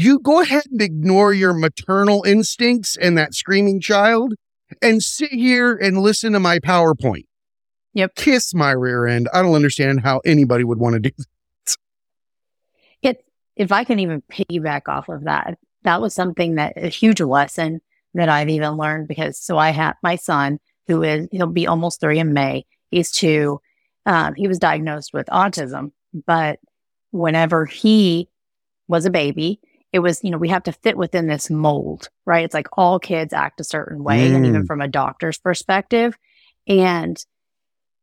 You 0.00 0.20
go 0.20 0.40
ahead 0.40 0.62
and 0.70 0.80
ignore 0.80 1.32
your 1.32 1.52
maternal 1.52 2.22
instincts 2.22 2.96
and 2.96 3.18
that 3.18 3.34
screaming 3.34 3.80
child 3.80 4.34
and 4.80 5.02
sit 5.02 5.32
here 5.32 5.74
and 5.74 5.98
listen 5.98 6.34
to 6.34 6.38
my 6.38 6.60
PowerPoint. 6.60 7.24
Yep. 7.94 8.14
Kiss 8.14 8.54
my 8.54 8.70
rear 8.70 9.08
end. 9.08 9.28
I 9.34 9.42
don't 9.42 9.56
understand 9.56 10.02
how 10.02 10.20
anybody 10.24 10.62
would 10.62 10.78
want 10.78 10.92
to 10.94 11.00
do 11.00 11.10
that. 11.18 11.76
It, 13.02 13.24
if 13.56 13.72
I 13.72 13.82
can 13.82 13.98
even 13.98 14.22
piggyback 14.30 14.82
off 14.86 15.08
of 15.08 15.24
that, 15.24 15.58
that 15.82 16.00
was 16.00 16.14
something 16.14 16.54
that 16.54 16.74
a 16.76 16.86
huge 16.86 17.20
lesson 17.20 17.80
that 18.14 18.28
I've 18.28 18.50
even 18.50 18.76
learned 18.76 19.08
because 19.08 19.36
so 19.36 19.58
I 19.58 19.70
have 19.70 19.96
my 20.00 20.14
son 20.14 20.60
who 20.86 21.02
is, 21.02 21.26
he'll 21.32 21.48
be 21.48 21.66
almost 21.66 22.00
three 22.00 22.20
in 22.20 22.32
May. 22.32 22.66
He's 22.92 23.10
two. 23.10 23.60
Um, 24.06 24.34
he 24.36 24.46
was 24.46 24.60
diagnosed 24.60 25.12
with 25.12 25.26
autism, 25.26 25.90
but 26.24 26.60
whenever 27.10 27.66
he 27.66 28.28
was 28.86 29.04
a 29.04 29.10
baby 29.10 29.60
it 29.92 30.00
was, 30.00 30.22
you 30.22 30.30
know, 30.30 30.38
we 30.38 30.48
have 30.48 30.64
to 30.64 30.72
fit 30.72 30.96
within 30.96 31.26
this 31.26 31.50
mold, 31.50 32.08
right? 32.26 32.44
It's 32.44 32.54
like 32.54 32.68
all 32.76 32.98
kids 32.98 33.32
act 33.32 33.60
a 33.60 33.64
certain 33.64 34.04
way. 34.04 34.28
Mm. 34.30 34.34
And 34.34 34.46
even 34.46 34.62
mm. 34.64 34.66
from 34.66 34.80
a 34.80 34.88
doctor's 34.88 35.38
perspective. 35.38 36.16
And 36.66 37.22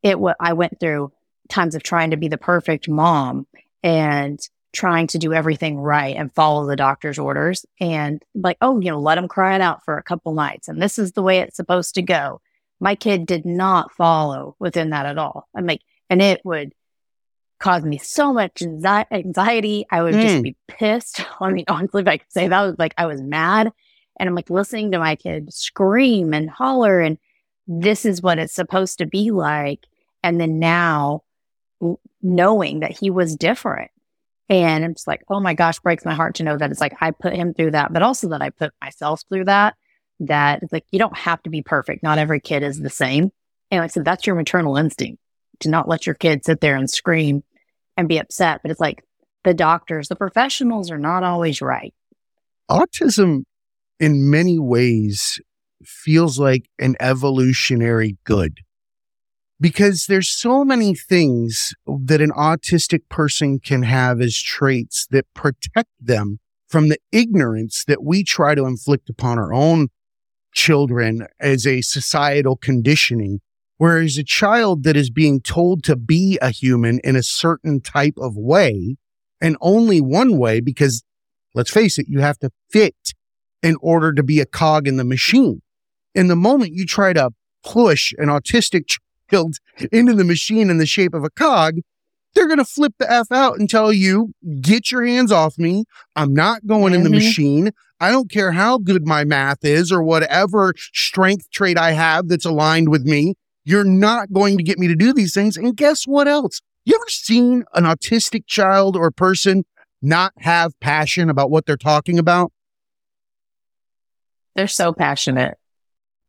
it 0.01 0.19
what 0.19 0.37
I 0.39 0.53
went 0.53 0.79
through 0.79 1.11
times 1.49 1.75
of 1.75 1.83
trying 1.83 2.11
to 2.11 2.17
be 2.17 2.27
the 2.27 2.37
perfect 2.37 2.89
mom 2.89 3.45
and 3.83 4.39
trying 4.73 5.07
to 5.07 5.17
do 5.17 5.33
everything 5.33 5.77
right 5.77 6.15
and 6.15 6.33
follow 6.33 6.65
the 6.65 6.75
doctor's 6.75 7.17
orders 7.17 7.65
and 7.79 8.21
like, 8.33 8.57
oh, 8.61 8.79
you 8.79 8.91
know, 8.91 8.99
let 8.99 9.15
them 9.15 9.27
cry 9.27 9.55
it 9.55 9.61
out 9.61 9.85
for 9.85 9.97
a 9.97 10.03
couple 10.03 10.33
nights. 10.33 10.67
And 10.67 10.81
this 10.81 10.99
is 10.99 11.13
the 11.13 11.21
way 11.21 11.39
it's 11.39 11.55
supposed 11.55 11.95
to 11.95 12.01
go. 12.01 12.41
My 12.79 12.95
kid 12.95 13.25
did 13.25 13.45
not 13.45 13.93
follow 13.93 14.55
within 14.59 14.89
that 14.89 15.05
at 15.05 15.17
all. 15.17 15.47
I'm 15.55 15.65
like, 15.65 15.81
and 16.09 16.21
it 16.21 16.41
would 16.43 16.73
cause 17.65 17.83
me 17.83 17.97
so 17.97 18.31
much 18.31 18.61
anxiety. 18.61 19.87
I 19.89 20.03
would 20.03 20.13
mm. 20.13 20.21
just 20.21 20.43
be 20.43 20.55
pissed. 20.67 21.25
I 21.41 21.49
mean, 21.49 21.65
honestly, 21.67 22.03
if 22.03 22.07
I 22.07 22.17
could 22.17 22.31
say 22.31 22.47
that, 22.47 22.61
was 22.61 22.75
like 22.77 22.93
I 22.95 23.07
was 23.07 23.21
mad. 23.21 23.71
And 24.19 24.29
I'm 24.29 24.35
like 24.35 24.51
listening 24.51 24.91
to 24.91 24.99
my 24.99 25.15
kid 25.15 25.51
scream 25.51 26.31
and 26.31 26.47
holler, 26.47 27.01
and 27.01 27.17
this 27.67 28.05
is 28.05 28.21
what 28.21 28.37
it's 28.37 28.53
supposed 28.53 28.99
to 28.99 29.07
be 29.07 29.31
like. 29.31 29.87
And 30.21 30.39
then 30.39 30.59
now 30.59 31.23
knowing 32.21 32.81
that 32.81 32.91
he 32.91 33.09
was 33.09 33.35
different. 33.35 33.89
And 34.47 34.85
I'm 34.85 34.93
just 34.93 35.07
like, 35.07 35.23
oh 35.27 35.39
my 35.39 35.55
gosh, 35.55 35.79
breaks 35.79 36.05
my 36.05 36.13
heart 36.13 36.35
to 36.35 36.43
know 36.43 36.57
that 36.57 36.69
it's 36.69 36.79
like 36.79 36.93
I 37.01 37.09
put 37.09 37.33
him 37.33 37.55
through 37.55 37.71
that, 37.71 37.91
but 37.91 38.03
also 38.03 38.29
that 38.29 38.43
I 38.43 38.51
put 38.51 38.73
myself 38.79 39.23
through 39.27 39.45
that. 39.45 39.75
That 40.19 40.61
it's 40.61 40.71
like 40.71 40.85
you 40.91 40.99
don't 40.99 41.17
have 41.17 41.41
to 41.43 41.49
be 41.49 41.63
perfect. 41.63 42.03
Not 42.03 42.19
every 42.19 42.39
kid 42.39 42.61
is 42.61 42.79
the 42.79 42.91
same. 42.91 43.31
And 43.71 43.81
like 43.81 43.85
I 43.85 43.87
said, 43.87 44.05
that's 44.05 44.27
your 44.27 44.35
maternal 44.35 44.77
instinct 44.77 45.19
to 45.61 45.69
not 45.69 45.89
let 45.89 46.05
your 46.05 46.15
kid 46.15 46.45
sit 46.45 46.61
there 46.61 46.75
and 46.75 46.87
scream 46.87 47.43
and 47.97 48.07
be 48.07 48.17
upset. 48.17 48.61
But 48.61 48.71
it's 48.71 48.79
like 48.79 49.03
the 49.43 49.53
doctors, 49.53 50.07
the 50.07 50.15
professionals 50.15 50.91
are 50.91 50.97
not 50.97 51.23
always 51.23 51.61
right. 51.61 51.93
Autism, 52.69 53.43
in 53.99 54.29
many 54.29 54.59
ways, 54.59 55.39
feels 55.83 56.39
like 56.39 56.69
an 56.79 56.95
evolutionary 56.99 58.17
good 58.23 58.59
because 59.59 60.05
there's 60.07 60.29
so 60.29 60.65
many 60.65 60.93
things 60.93 61.73
that 61.87 62.21
an 62.21 62.31
autistic 62.31 63.07
person 63.09 63.59
can 63.59 63.83
have 63.83 64.19
as 64.19 64.37
traits 64.37 65.07
that 65.11 65.25
protect 65.33 65.89
them 65.99 66.39
from 66.67 66.89
the 66.89 66.97
ignorance 67.11 67.83
that 67.87 68.03
we 68.03 68.23
try 68.23 68.55
to 68.55 68.65
inflict 68.65 69.09
upon 69.09 69.37
our 69.37 69.53
own 69.53 69.87
children 70.53 71.27
as 71.39 71.65
a 71.65 71.81
societal 71.81 72.55
conditioning 72.55 73.39
Whereas 73.77 74.17
a 74.17 74.23
child 74.23 74.83
that 74.83 74.95
is 74.95 75.09
being 75.09 75.41
told 75.41 75.83
to 75.83 75.95
be 75.95 76.37
a 76.41 76.49
human 76.49 76.99
in 77.03 77.15
a 77.15 77.23
certain 77.23 77.81
type 77.81 78.15
of 78.17 78.37
way 78.37 78.95
and 79.41 79.57
only 79.59 79.99
one 79.99 80.37
way, 80.37 80.61
because 80.61 81.03
let's 81.53 81.71
face 81.71 81.97
it, 81.97 82.07
you 82.07 82.19
have 82.19 82.39
to 82.39 82.51
fit 82.69 83.13
in 83.61 83.75
order 83.81 84.13
to 84.13 84.23
be 84.23 84.39
a 84.39 84.45
cog 84.45 84.87
in 84.87 84.97
the 84.97 85.03
machine. 85.03 85.61
In 86.13 86.27
the 86.27 86.35
moment 86.35 86.73
you 86.73 86.85
try 86.85 87.11
to 87.13 87.31
push 87.63 88.13
an 88.17 88.27
autistic 88.27 88.87
child 88.87 89.57
into 89.91 90.13
the 90.13 90.23
machine 90.23 90.69
in 90.69 90.77
the 90.77 90.85
shape 90.85 91.13
of 91.13 91.23
a 91.23 91.29
cog, 91.29 91.79
they're 92.33 92.47
going 92.47 92.59
to 92.59 92.65
flip 92.65 92.93
the 92.99 93.11
F 93.11 93.31
out 93.31 93.59
and 93.59 93.69
tell 93.69 93.91
you, 93.91 94.33
get 94.61 94.91
your 94.91 95.05
hands 95.05 95.31
off 95.31 95.57
me. 95.57 95.85
I'm 96.15 96.33
not 96.33 96.65
going 96.67 96.93
mm-hmm. 96.93 96.95
in 96.95 97.03
the 97.03 97.09
mm-hmm. 97.09 97.25
machine. 97.25 97.71
I 97.99 98.11
don't 98.11 98.29
care 98.29 98.51
how 98.51 98.77
good 98.77 99.07
my 99.07 99.23
math 99.23 99.63
is 99.63 99.91
or 99.91 100.03
whatever 100.03 100.73
strength 100.77 101.49
trait 101.49 101.77
I 101.77 101.91
have 101.91 102.27
that's 102.27 102.45
aligned 102.45 102.89
with 102.89 103.03
me. 103.03 103.35
You're 103.65 103.83
not 103.83 104.31
going 104.31 104.57
to 104.57 104.63
get 104.63 104.77
me 104.77 104.87
to 104.87 104.95
do 104.95 105.11
these 105.11 105.33
things. 105.33 105.57
And 105.57 105.75
guess 105.75 106.05
what 106.05 106.27
else? 106.27 106.61
You 106.85 106.95
ever 106.95 107.09
seen 107.09 107.65
an 107.73 107.83
autistic 107.83 108.45
child 108.45 108.95
or 108.95 109.09
person 109.09 109.65
not 110.03 110.33
have 110.37 110.79
passion 110.79 111.31
about 111.31 111.49
what 111.49 111.65
they're 111.65 111.75
talking 111.75 112.19
about? 112.19 112.51
They're 114.55 114.67
so 114.67 114.93
passionate. 114.93 115.57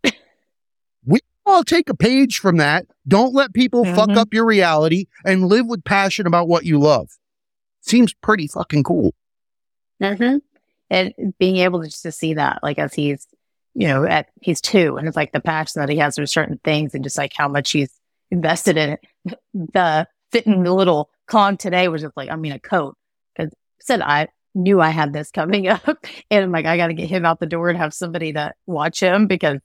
we 1.05 1.21
all 1.45 1.63
take 1.63 1.91
a 1.91 1.95
page 1.95 2.39
from 2.39 2.57
that. 2.57 2.87
Don't 3.07 3.35
let 3.35 3.53
people 3.53 3.85
mm-hmm. 3.85 3.95
fuck 3.95 4.11
up 4.11 4.33
your 4.33 4.47
reality 4.47 5.07
and 5.25 5.47
live 5.47 5.67
with 5.67 5.85
passion 5.85 6.27
about 6.27 6.49
what 6.49 6.65
you 6.65 6.81
love. 6.81 7.11
Seems 7.83 8.15
pretty 8.15 8.49
fucking 8.49 8.83
cool. 8.83 9.15
Mm-hmm. 10.03 10.39
And 10.89 11.35
being 11.39 11.57
able 11.59 11.83
to 11.83 11.89
just 11.89 12.03
to 12.03 12.13
see 12.13 12.35
that, 12.35 12.61
like 12.63 12.79
as 12.79 12.95
he's 12.95 13.27
you 13.77 13.87
know, 13.87 14.05
at 14.05 14.29
he's 14.41 14.61
two 14.61 14.97
and 14.97 15.07
it's 15.07 15.17
like 15.17 15.33
the 15.33 15.41
passion 15.41 15.81
that 15.81 15.91
he 15.91 15.99
has 15.99 16.17
for 16.17 16.27
certain 16.27 16.59
things 16.65 16.95
and 16.95 17.05
just 17.05 17.19
like 17.19 17.33
how 17.37 17.47
much 17.47 17.73
he's 17.73 17.93
invested 18.31 18.77
in 18.77 18.91
it. 18.91 19.01
The 19.53 20.07
fitting 20.33 20.63
the 20.63 20.73
little 20.73 21.11
con 21.27 21.57
today 21.57 21.89
was 21.89 22.03
just 22.03 22.17
like, 22.17 22.31
I 22.31 22.37
mean, 22.37 22.53
a 22.53 22.59
coat. 22.59 22.97
Cause 23.37 23.51
said 23.81 24.01
I 24.01 24.29
knew 24.55 24.81
I 24.81 24.89
had 24.89 25.13
this 25.13 25.31
coming 25.31 25.69
up 25.69 26.07
and 26.31 26.45
I'm 26.45 26.53
like, 26.53 26.65
I 26.65 26.79
got 26.79 26.87
to 26.87 26.95
get 26.95 27.11
him 27.11 27.27
out 27.27 27.39
the 27.39 27.47
door 27.47 27.69
and 27.69 27.79
have 27.79 27.93
somebody 27.93 28.33
to 28.33 28.55
watch 28.67 29.01
him 29.01 29.27
because 29.27 29.59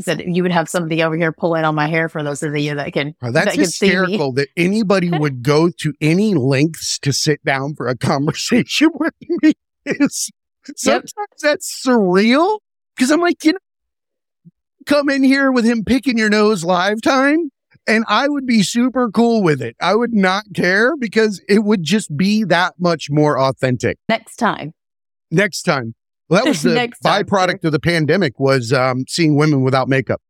said 0.00 0.22
you 0.26 0.42
would 0.42 0.52
have 0.52 0.68
somebody 0.68 1.02
over 1.02 1.16
here 1.16 1.30
pulling 1.30 1.64
on 1.64 1.74
my 1.74 1.86
hair 1.86 2.08
for 2.08 2.22
those 2.22 2.42
of 2.42 2.56
you 2.56 2.74
that 2.74 2.92
can. 2.92 3.14
Oh, 3.22 3.30
that's 3.30 3.54
that 3.54 3.56
hysterical 3.56 4.32
that 4.32 4.48
anybody 4.56 5.10
would 5.12 5.42
go 5.42 5.70
to 5.70 5.92
any 6.00 6.34
lengths 6.34 6.98
to 7.00 7.12
sit 7.12 7.44
down 7.44 7.74
for 7.74 7.86
a 7.86 7.96
conversation 7.96 8.90
with 8.94 9.14
me. 9.20 9.52
Is 9.84 10.30
sometimes 10.76 11.12
yep. 11.16 11.28
that's 11.42 11.84
surreal 11.86 12.58
because 13.00 13.10
I'm 13.10 13.20
like, 13.22 13.42
you 13.44 13.52
know, 13.52 13.58
come 14.84 15.08
in 15.08 15.22
here 15.22 15.50
with 15.50 15.64
him 15.64 15.84
picking 15.84 16.18
your 16.18 16.28
nose 16.28 16.64
live 16.64 17.00
time. 17.00 17.50
And 17.88 18.04
I 18.08 18.28
would 18.28 18.46
be 18.46 18.62
super 18.62 19.10
cool 19.10 19.42
with 19.42 19.62
it. 19.62 19.74
I 19.80 19.94
would 19.94 20.12
not 20.12 20.44
care 20.54 20.94
because 20.98 21.40
it 21.48 21.64
would 21.64 21.82
just 21.82 22.14
be 22.14 22.44
that 22.44 22.74
much 22.78 23.08
more 23.10 23.40
authentic. 23.40 23.96
Next 24.06 24.36
time. 24.36 24.74
Next 25.30 25.62
time. 25.62 25.94
Well, 26.28 26.44
that 26.44 26.48
was 26.48 26.62
the 26.62 26.92
byproduct 27.02 27.64
of 27.64 27.72
the 27.72 27.80
pandemic 27.80 28.38
was 28.38 28.70
um, 28.70 29.04
seeing 29.08 29.34
women 29.34 29.62
without 29.62 29.88
makeup. 29.88 30.20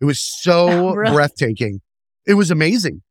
It 0.00 0.06
was 0.06 0.18
so 0.18 0.68
oh, 0.70 0.94
really? 0.94 1.14
breathtaking. 1.14 1.82
It 2.26 2.34
was 2.34 2.50
amazing. 2.50 3.02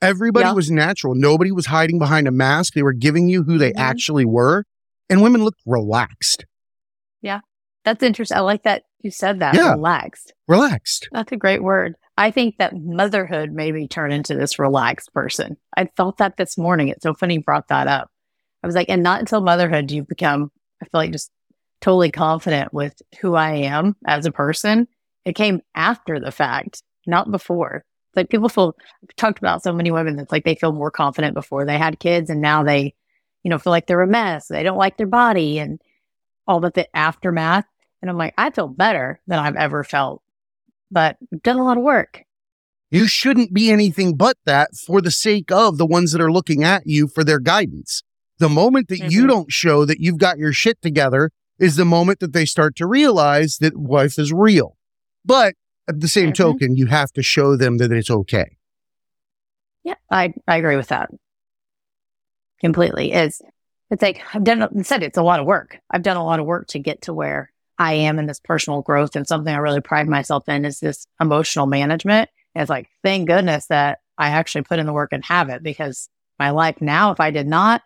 Everybody 0.00 0.54
was 0.54 0.70
natural. 0.70 1.16
Nobody 1.16 1.50
was 1.50 1.66
hiding 1.66 1.98
behind 1.98 2.28
a 2.28 2.30
mask. 2.30 2.74
They 2.74 2.84
were 2.84 2.92
giving 2.92 3.28
you 3.28 3.42
who 3.42 3.58
they 3.58 3.70
mm-hmm. 3.70 3.80
actually 3.80 4.24
were. 4.24 4.64
And 5.10 5.20
women 5.20 5.42
looked 5.42 5.62
relaxed. 5.66 6.46
Yeah. 7.22 7.40
That's 7.86 8.02
interesting. 8.02 8.36
I 8.36 8.40
like 8.40 8.64
that 8.64 8.82
you 9.00 9.12
said 9.12 9.38
that. 9.38 9.54
Yeah. 9.54 9.70
Relaxed. 9.70 10.34
Relaxed. 10.48 11.08
That's 11.12 11.30
a 11.30 11.36
great 11.36 11.62
word. 11.62 11.94
I 12.18 12.32
think 12.32 12.56
that 12.58 12.74
motherhood 12.76 13.52
made 13.52 13.74
me 13.74 13.86
turn 13.86 14.10
into 14.10 14.34
this 14.34 14.58
relaxed 14.58 15.14
person. 15.14 15.56
I 15.76 15.88
felt 15.96 16.18
that 16.18 16.36
this 16.36 16.58
morning. 16.58 16.88
It's 16.88 17.04
so 17.04 17.14
funny 17.14 17.34
you 17.34 17.42
brought 17.42 17.68
that 17.68 17.86
up. 17.86 18.10
I 18.64 18.66
was 18.66 18.74
like, 18.74 18.88
and 18.88 19.04
not 19.04 19.20
until 19.20 19.40
motherhood 19.40 19.86
do 19.86 19.94
you 19.94 20.02
become, 20.02 20.50
I 20.82 20.86
feel 20.86 20.90
like 20.94 21.12
just 21.12 21.30
totally 21.80 22.10
confident 22.10 22.74
with 22.74 23.00
who 23.20 23.36
I 23.36 23.52
am 23.52 23.94
as 24.04 24.26
a 24.26 24.32
person. 24.32 24.88
It 25.24 25.34
came 25.34 25.60
after 25.76 26.18
the 26.18 26.32
fact, 26.32 26.82
not 27.06 27.30
before. 27.30 27.84
It's 28.08 28.16
like 28.16 28.30
people 28.30 28.48
feel, 28.48 28.74
I've 29.04 29.14
talked 29.14 29.38
about 29.38 29.62
so 29.62 29.72
many 29.72 29.92
women 29.92 30.16
that's 30.16 30.32
like 30.32 30.44
they 30.44 30.56
feel 30.56 30.72
more 30.72 30.90
confident 30.90 31.34
before 31.34 31.64
they 31.64 31.78
had 31.78 32.00
kids 32.00 32.30
and 32.30 32.40
now 32.40 32.64
they, 32.64 32.94
you 33.44 33.50
know, 33.50 33.58
feel 33.58 33.70
like 33.70 33.86
they're 33.86 34.00
a 34.00 34.08
mess. 34.08 34.48
They 34.48 34.64
don't 34.64 34.78
like 34.78 34.96
their 34.96 35.06
body 35.06 35.60
and 35.60 35.80
all 36.48 36.64
of 36.64 36.72
the 36.72 36.96
aftermath 36.96 37.66
and 38.06 38.10
I'm 38.12 38.18
like, 38.18 38.34
I 38.38 38.50
feel 38.50 38.68
better 38.68 39.20
than 39.26 39.40
I've 39.40 39.56
ever 39.56 39.82
felt, 39.82 40.22
but 40.92 41.16
I've 41.32 41.42
done 41.42 41.58
a 41.58 41.64
lot 41.64 41.76
of 41.76 41.82
work. 41.82 42.22
You 42.88 43.08
shouldn't 43.08 43.52
be 43.52 43.68
anything 43.72 44.14
but 44.14 44.36
that 44.46 44.76
for 44.76 45.00
the 45.00 45.10
sake 45.10 45.50
of 45.50 45.76
the 45.76 45.86
ones 45.86 46.12
that 46.12 46.20
are 46.20 46.30
looking 46.30 46.62
at 46.62 46.86
you 46.86 47.08
for 47.08 47.24
their 47.24 47.40
guidance. 47.40 48.04
The 48.38 48.48
moment 48.48 48.86
that 48.88 49.00
mm-hmm. 49.00 49.10
you 49.10 49.26
don't 49.26 49.50
show 49.50 49.84
that 49.84 49.98
you've 49.98 50.18
got 50.18 50.38
your 50.38 50.52
shit 50.52 50.80
together 50.80 51.32
is 51.58 51.74
the 51.74 51.84
moment 51.84 52.20
that 52.20 52.32
they 52.32 52.44
start 52.44 52.76
to 52.76 52.86
realize 52.86 53.58
that 53.58 53.76
wife 53.76 54.20
is 54.20 54.32
real. 54.32 54.76
But 55.24 55.56
at 55.88 56.00
the 56.00 56.06
same 56.06 56.26
mm-hmm. 56.26 56.42
token, 56.42 56.76
you 56.76 56.86
have 56.86 57.10
to 57.14 57.22
show 57.24 57.56
them 57.56 57.78
that 57.78 57.90
it's 57.90 58.10
okay. 58.10 58.56
Yeah, 59.82 59.94
I, 60.10 60.32
I 60.46 60.58
agree 60.58 60.76
with 60.76 60.88
that 60.88 61.10
completely. 62.60 63.12
Is 63.12 63.42
it's 63.90 64.02
like 64.02 64.22
I've 64.32 64.44
done 64.44 64.84
said 64.84 65.02
it's 65.02 65.18
a 65.18 65.22
lot 65.22 65.40
of 65.40 65.46
work. 65.46 65.80
I've 65.90 66.02
done 66.02 66.16
a 66.16 66.24
lot 66.24 66.38
of 66.38 66.46
work 66.46 66.68
to 66.68 66.78
get 66.78 67.02
to 67.02 67.12
where 67.12 67.50
I 67.78 67.94
am 67.94 68.18
in 68.18 68.26
this 68.26 68.40
personal 68.40 68.82
growth 68.82 69.16
and 69.16 69.26
something 69.26 69.52
I 69.52 69.58
really 69.58 69.80
pride 69.80 70.08
myself 70.08 70.48
in 70.48 70.64
is 70.64 70.80
this 70.80 71.06
emotional 71.20 71.66
management. 71.66 72.30
And 72.54 72.62
it's 72.62 72.70
like, 72.70 72.88
thank 73.02 73.28
goodness 73.28 73.66
that 73.66 73.98
I 74.16 74.28
actually 74.28 74.62
put 74.62 74.78
in 74.78 74.86
the 74.86 74.92
work 74.92 75.12
and 75.12 75.24
have 75.24 75.50
it 75.50 75.62
because 75.62 76.08
my 76.38 76.50
life 76.50 76.80
now, 76.80 77.10
if 77.10 77.20
I 77.20 77.30
did 77.30 77.46
not, 77.46 77.82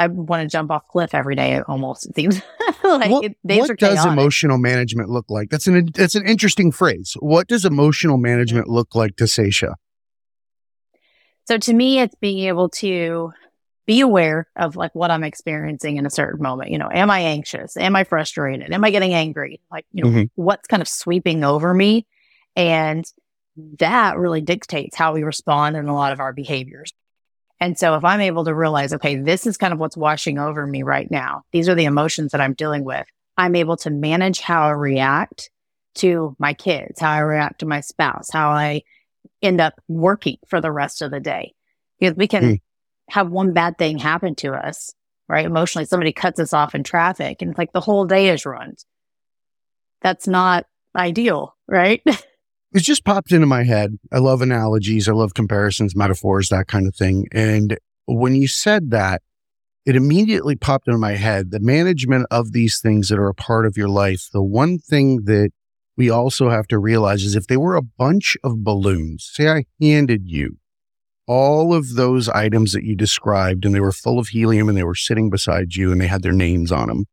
I 0.00 0.06
would 0.06 0.28
want 0.28 0.42
to 0.42 0.48
jump 0.48 0.70
off 0.70 0.88
cliff 0.88 1.14
every 1.14 1.36
day. 1.36 1.60
Almost 1.60 2.06
it 2.06 2.14
seems 2.16 2.40
like 2.84 3.10
what, 3.10 3.32
what 3.42 3.78
does 3.78 4.06
emotional 4.06 4.56
management 4.56 5.10
look 5.10 5.26
like? 5.28 5.50
That's 5.50 5.66
an 5.66 5.90
that's 5.94 6.14
an 6.14 6.26
interesting 6.26 6.72
phrase. 6.72 7.14
What 7.20 7.48
does 7.48 7.66
emotional 7.66 8.16
mm-hmm. 8.16 8.22
management 8.22 8.68
look 8.68 8.94
like 8.94 9.16
to 9.16 9.26
Sasha? 9.26 9.76
So 11.46 11.58
to 11.58 11.74
me, 11.74 12.00
it's 12.00 12.14
being 12.14 12.46
able 12.48 12.70
to 12.70 13.32
be 13.86 14.00
aware 14.00 14.46
of 14.56 14.76
like 14.76 14.94
what 14.94 15.10
I'm 15.10 15.24
experiencing 15.24 15.96
in 15.96 16.06
a 16.06 16.10
certain 16.10 16.42
moment. 16.42 16.70
You 16.70 16.78
know, 16.78 16.90
am 16.92 17.10
I 17.10 17.20
anxious? 17.20 17.76
Am 17.76 17.96
I 17.96 18.04
frustrated? 18.04 18.72
Am 18.72 18.84
I 18.84 18.90
getting 18.90 19.14
angry? 19.14 19.60
Like, 19.70 19.86
you 19.92 20.04
know, 20.04 20.10
mm-hmm. 20.10 20.22
what's 20.34 20.68
kind 20.68 20.82
of 20.82 20.88
sweeping 20.88 21.44
over 21.44 21.72
me? 21.72 22.06
And 22.56 23.04
that 23.78 24.16
really 24.16 24.40
dictates 24.40 24.96
how 24.96 25.14
we 25.14 25.22
respond 25.22 25.76
in 25.76 25.88
a 25.88 25.94
lot 25.94 26.12
of 26.12 26.20
our 26.20 26.32
behaviors. 26.32 26.92
And 27.58 27.78
so 27.78 27.94
if 27.94 28.04
I'm 28.04 28.20
able 28.20 28.44
to 28.44 28.54
realize, 28.54 28.94
okay, 28.94 29.16
this 29.16 29.46
is 29.46 29.58
kind 29.58 29.72
of 29.72 29.78
what's 29.78 29.96
washing 29.96 30.38
over 30.38 30.66
me 30.66 30.82
right 30.82 31.10
now. 31.10 31.42
These 31.52 31.68
are 31.68 31.74
the 31.74 31.84
emotions 31.84 32.32
that 32.32 32.40
I'm 32.40 32.54
dealing 32.54 32.84
with. 32.84 33.06
I'm 33.36 33.54
able 33.54 33.76
to 33.78 33.90
manage 33.90 34.40
how 34.40 34.62
I 34.62 34.70
react 34.70 35.50
to 35.96 36.34
my 36.38 36.54
kids, 36.54 37.00
how 37.00 37.10
I 37.10 37.18
react 37.18 37.60
to 37.60 37.66
my 37.66 37.80
spouse, 37.80 38.30
how 38.32 38.50
I 38.50 38.82
end 39.42 39.60
up 39.60 39.74
working 39.88 40.38
for 40.48 40.60
the 40.60 40.72
rest 40.72 41.02
of 41.02 41.10
the 41.10 41.20
day. 41.20 41.54
Because 41.98 42.16
we 42.16 42.28
can 42.28 42.42
mm. 42.42 42.60
Have 43.10 43.30
one 43.30 43.52
bad 43.52 43.76
thing 43.78 43.98
happen 43.98 44.34
to 44.36 44.52
us, 44.52 44.94
right? 45.28 45.44
Emotionally, 45.44 45.84
somebody 45.84 46.12
cuts 46.12 46.40
us 46.40 46.52
off 46.52 46.74
in 46.74 46.82
traffic 46.82 47.42
and 47.42 47.50
it's 47.50 47.58
like 47.58 47.72
the 47.72 47.80
whole 47.80 48.04
day 48.04 48.28
is 48.28 48.46
ruined. 48.46 48.84
That's 50.00 50.26
not 50.26 50.66
ideal, 50.96 51.56
right? 51.68 52.02
it 52.06 52.80
just 52.80 53.04
popped 53.04 53.32
into 53.32 53.46
my 53.46 53.64
head. 53.64 53.98
I 54.12 54.18
love 54.18 54.42
analogies. 54.42 55.08
I 55.08 55.12
love 55.12 55.34
comparisons, 55.34 55.96
metaphors, 55.96 56.48
that 56.48 56.68
kind 56.68 56.86
of 56.86 56.94
thing. 56.94 57.26
And 57.32 57.78
when 58.06 58.34
you 58.34 58.48
said 58.48 58.90
that, 58.90 59.22
it 59.86 59.96
immediately 59.96 60.56
popped 60.56 60.86
into 60.86 60.98
my 60.98 61.12
head 61.12 61.50
the 61.50 61.60
management 61.60 62.26
of 62.30 62.52
these 62.52 62.80
things 62.80 63.08
that 63.08 63.18
are 63.18 63.28
a 63.28 63.34
part 63.34 63.66
of 63.66 63.76
your 63.76 63.88
life. 63.88 64.28
The 64.32 64.42
one 64.42 64.78
thing 64.78 65.24
that 65.24 65.50
we 65.96 66.10
also 66.10 66.48
have 66.48 66.66
to 66.68 66.78
realize 66.78 67.24
is 67.24 67.34
if 67.34 67.46
they 67.46 67.56
were 67.56 67.76
a 67.76 67.82
bunch 67.82 68.36
of 68.44 68.62
balloons, 68.62 69.28
say 69.32 69.48
I 69.48 69.64
handed 69.80 70.22
you 70.26 70.59
all 71.30 71.72
of 71.72 71.94
those 71.94 72.28
items 72.28 72.72
that 72.72 72.82
you 72.82 72.96
described 72.96 73.64
and 73.64 73.72
they 73.72 73.78
were 73.78 73.92
full 73.92 74.18
of 74.18 74.26
helium 74.26 74.68
and 74.68 74.76
they 74.76 74.82
were 74.82 74.96
sitting 74.96 75.30
beside 75.30 75.76
you 75.76 75.92
and 75.92 76.00
they 76.00 76.08
had 76.08 76.24
their 76.24 76.32
names 76.32 76.72
on 76.72 76.88
them. 76.88 77.04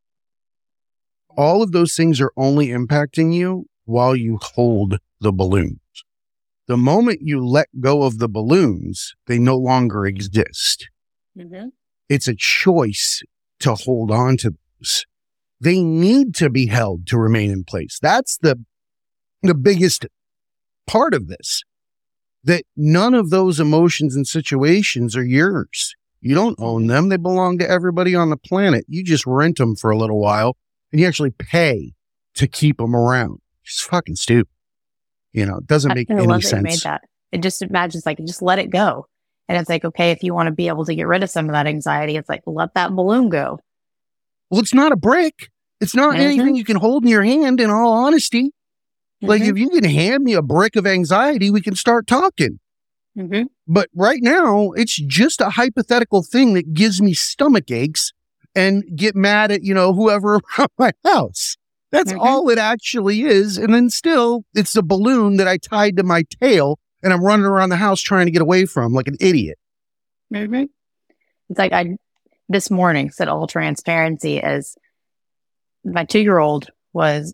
All 1.37 1.61
of 1.61 1.71
those 1.71 1.95
things 1.95 2.19
are 2.19 2.31
only 2.35 2.69
impacting 2.69 3.31
you 3.31 3.67
while 3.85 4.15
you 4.15 4.39
hold 4.41 4.97
the 5.21 5.31
balloons. 5.31 5.77
The 6.65 6.77
moment 6.77 7.19
you 7.21 7.45
let 7.45 7.67
go 7.79 8.01
of 8.01 8.17
the 8.17 8.27
balloons, 8.27 9.13
they 9.27 9.37
no 9.37 9.55
longer 9.55 10.07
exist. 10.07 10.89
Mm-hmm. 11.37 11.67
It's 12.09 12.27
a 12.27 12.35
choice 12.35 13.21
to 13.59 13.75
hold 13.75 14.09
on 14.09 14.37
to 14.37 14.55
those. 14.79 15.05
They 15.61 15.83
need 15.83 16.33
to 16.37 16.49
be 16.49 16.65
held 16.65 17.05
to 17.09 17.19
remain 17.19 17.51
in 17.51 17.65
place. 17.65 17.99
That's 18.01 18.35
the, 18.39 18.65
the 19.43 19.53
biggest 19.53 20.07
part 20.87 21.13
of 21.13 21.27
this. 21.27 21.61
That 22.43 22.63
none 22.75 23.13
of 23.13 23.29
those 23.29 23.59
emotions 23.59 24.15
and 24.15 24.25
situations 24.25 25.15
are 25.15 25.25
yours. 25.25 25.95
You 26.21 26.35
don't 26.35 26.55
own 26.59 26.87
them. 26.87 27.09
They 27.09 27.17
belong 27.17 27.57
to 27.59 27.69
everybody 27.69 28.15
on 28.15 28.29
the 28.29 28.37
planet. 28.37 28.85
You 28.87 29.03
just 29.03 29.25
rent 29.25 29.57
them 29.57 29.75
for 29.75 29.91
a 29.91 29.97
little 29.97 30.19
while 30.19 30.57
and 30.91 31.01
you 31.01 31.07
actually 31.07 31.31
pay 31.31 31.93
to 32.35 32.47
keep 32.47 32.77
them 32.77 32.95
around. 32.95 33.39
It's 33.63 33.81
fucking 33.81 34.15
stupid. 34.15 34.51
You 35.33 35.45
know, 35.45 35.57
it 35.57 35.67
doesn't 35.67 35.93
make 35.93 36.09
I 36.09 36.15
any 36.15 36.41
sense. 36.41 36.63
made 36.63 36.79
that. 36.81 37.01
It 37.31 37.41
just 37.41 37.61
imagines 37.61 38.05
like 38.05 38.17
just 38.19 38.41
let 38.41 38.59
it 38.59 38.69
go. 38.69 39.07
And 39.47 39.57
it's 39.57 39.69
like, 39.69 39.85
okay, 39.85 40.11
if 40.11 40.23
you 40.23 40.33
want 40.33 40.47
to 40.47 40.53
be 40.53 40.67
able 40.67 40.85
to 40.85 40.95
get 40.95 41.07
rid 41.07 41.23
of 41.23 41.29
some 41.29 41.45
of 41.45 41.53
that 41.53 41.67
anxiety, 41.67 42.17
it's 42.17 42.29
like 42.29 42.41
let 42.45 42.73
that 42.73 42.91
balloon 42.91 43.29
go. 43.29 43.59
Well, 44.49 44.61
it's 44.61 44.73
not 44.73 44.91
a 44.91 44.97
brick. 44.97 45.49
It's 45.79 45.95
not 45.95 46.13
mm-hmm. 46.13 46.21
anything 46.21 46.55
you 46.55 46.63
can 46.63 46.77
hold 46.77 47.03
in 47.03 47.09
your 47.09 47.23
hand, 47.23 47.61
in 47.61 47.69
all 47.69 47.93
honesty. 47.93 48.51
Mm-hmm. 49.21 49.27
Like 49.27 49.41
if 49.41 49.57
you 49.57 49.69
can 49.69 49.83
hand 49.83 50.23
me 50.23 50.33
a 50.33 50.41
brick 50.41 50.75
of 50.75 50.85
anxiety, 50.85 51.49
we 51.49 51.61
can 51.61 51.75
start 51.75 52.07
talking. 52.07 52.59
Mm-hmm. 53.17 53.43
But 53.67 53.89
right 53.95 54.19
now, 54.21 54.71
it's 54.71 54.95
just 54.95 55.41
a 55.41 55.49
hypothetical 55.49 56.21
thing 56.23 56.53
that 56.53 56.73
gives 56.73 57.01
me 57.01 57.13
stomach 57.13 57.71
aches 57.71 58.13
and 58.55 58.83
get 58.95 59.15
mad 59.15 59.51
at, 59.51 59.63
you 59.63 59.73
know, 59.73 59.93
whoever 59.93 60.35
around 60.59 60.69
my 60.77 60.91
house. 61.03 61.57
That's 61.91 62.11
mm-hmm. 62.11 62.21
all 62.21 62.49
it 62.49 62.59
actually 62.59 63.21
is. 63.21 63.57
And 63.57 63.73
then 63.73 63.89
still, 63.89 64.43
it's 64.53 64.75
a 64.75 64.83
balloon 64.83 65.37
that 65.37 65.47
I 65.47 65.57
tied 65.57 65.97
to 65.97 66.03
my 66.03 66.23
tail 66.41 66.79
and 67.01 67.13
I'm 67.13 67.23
running 67.23 67.45
around 67.45 67.69
the 67.69 67.77
house 67.77 68.01
trying 68.01 68.25
to 68.25 68.31
get 68.31 68.41
away 68.41 68.65
from 68.65 68.93
like 68.93 69.07
an 69.07 69.17
idiot. 69.19 69.57
Mm-hmm. 70.33 70.65
It's 71.49 71.59
like 71.59 71.71
I, 71.71 71.97
this 72.49 72.69
morning, 72.69 73.09
said 73.09 73.29
all 73.29 73.47
transparency 73.47 74.37
is 74.37 74.75
my 75.83 76.03
two 76.03 76.19
year 76.19 76.37
old 76.37 76.69
was 76.93 77.33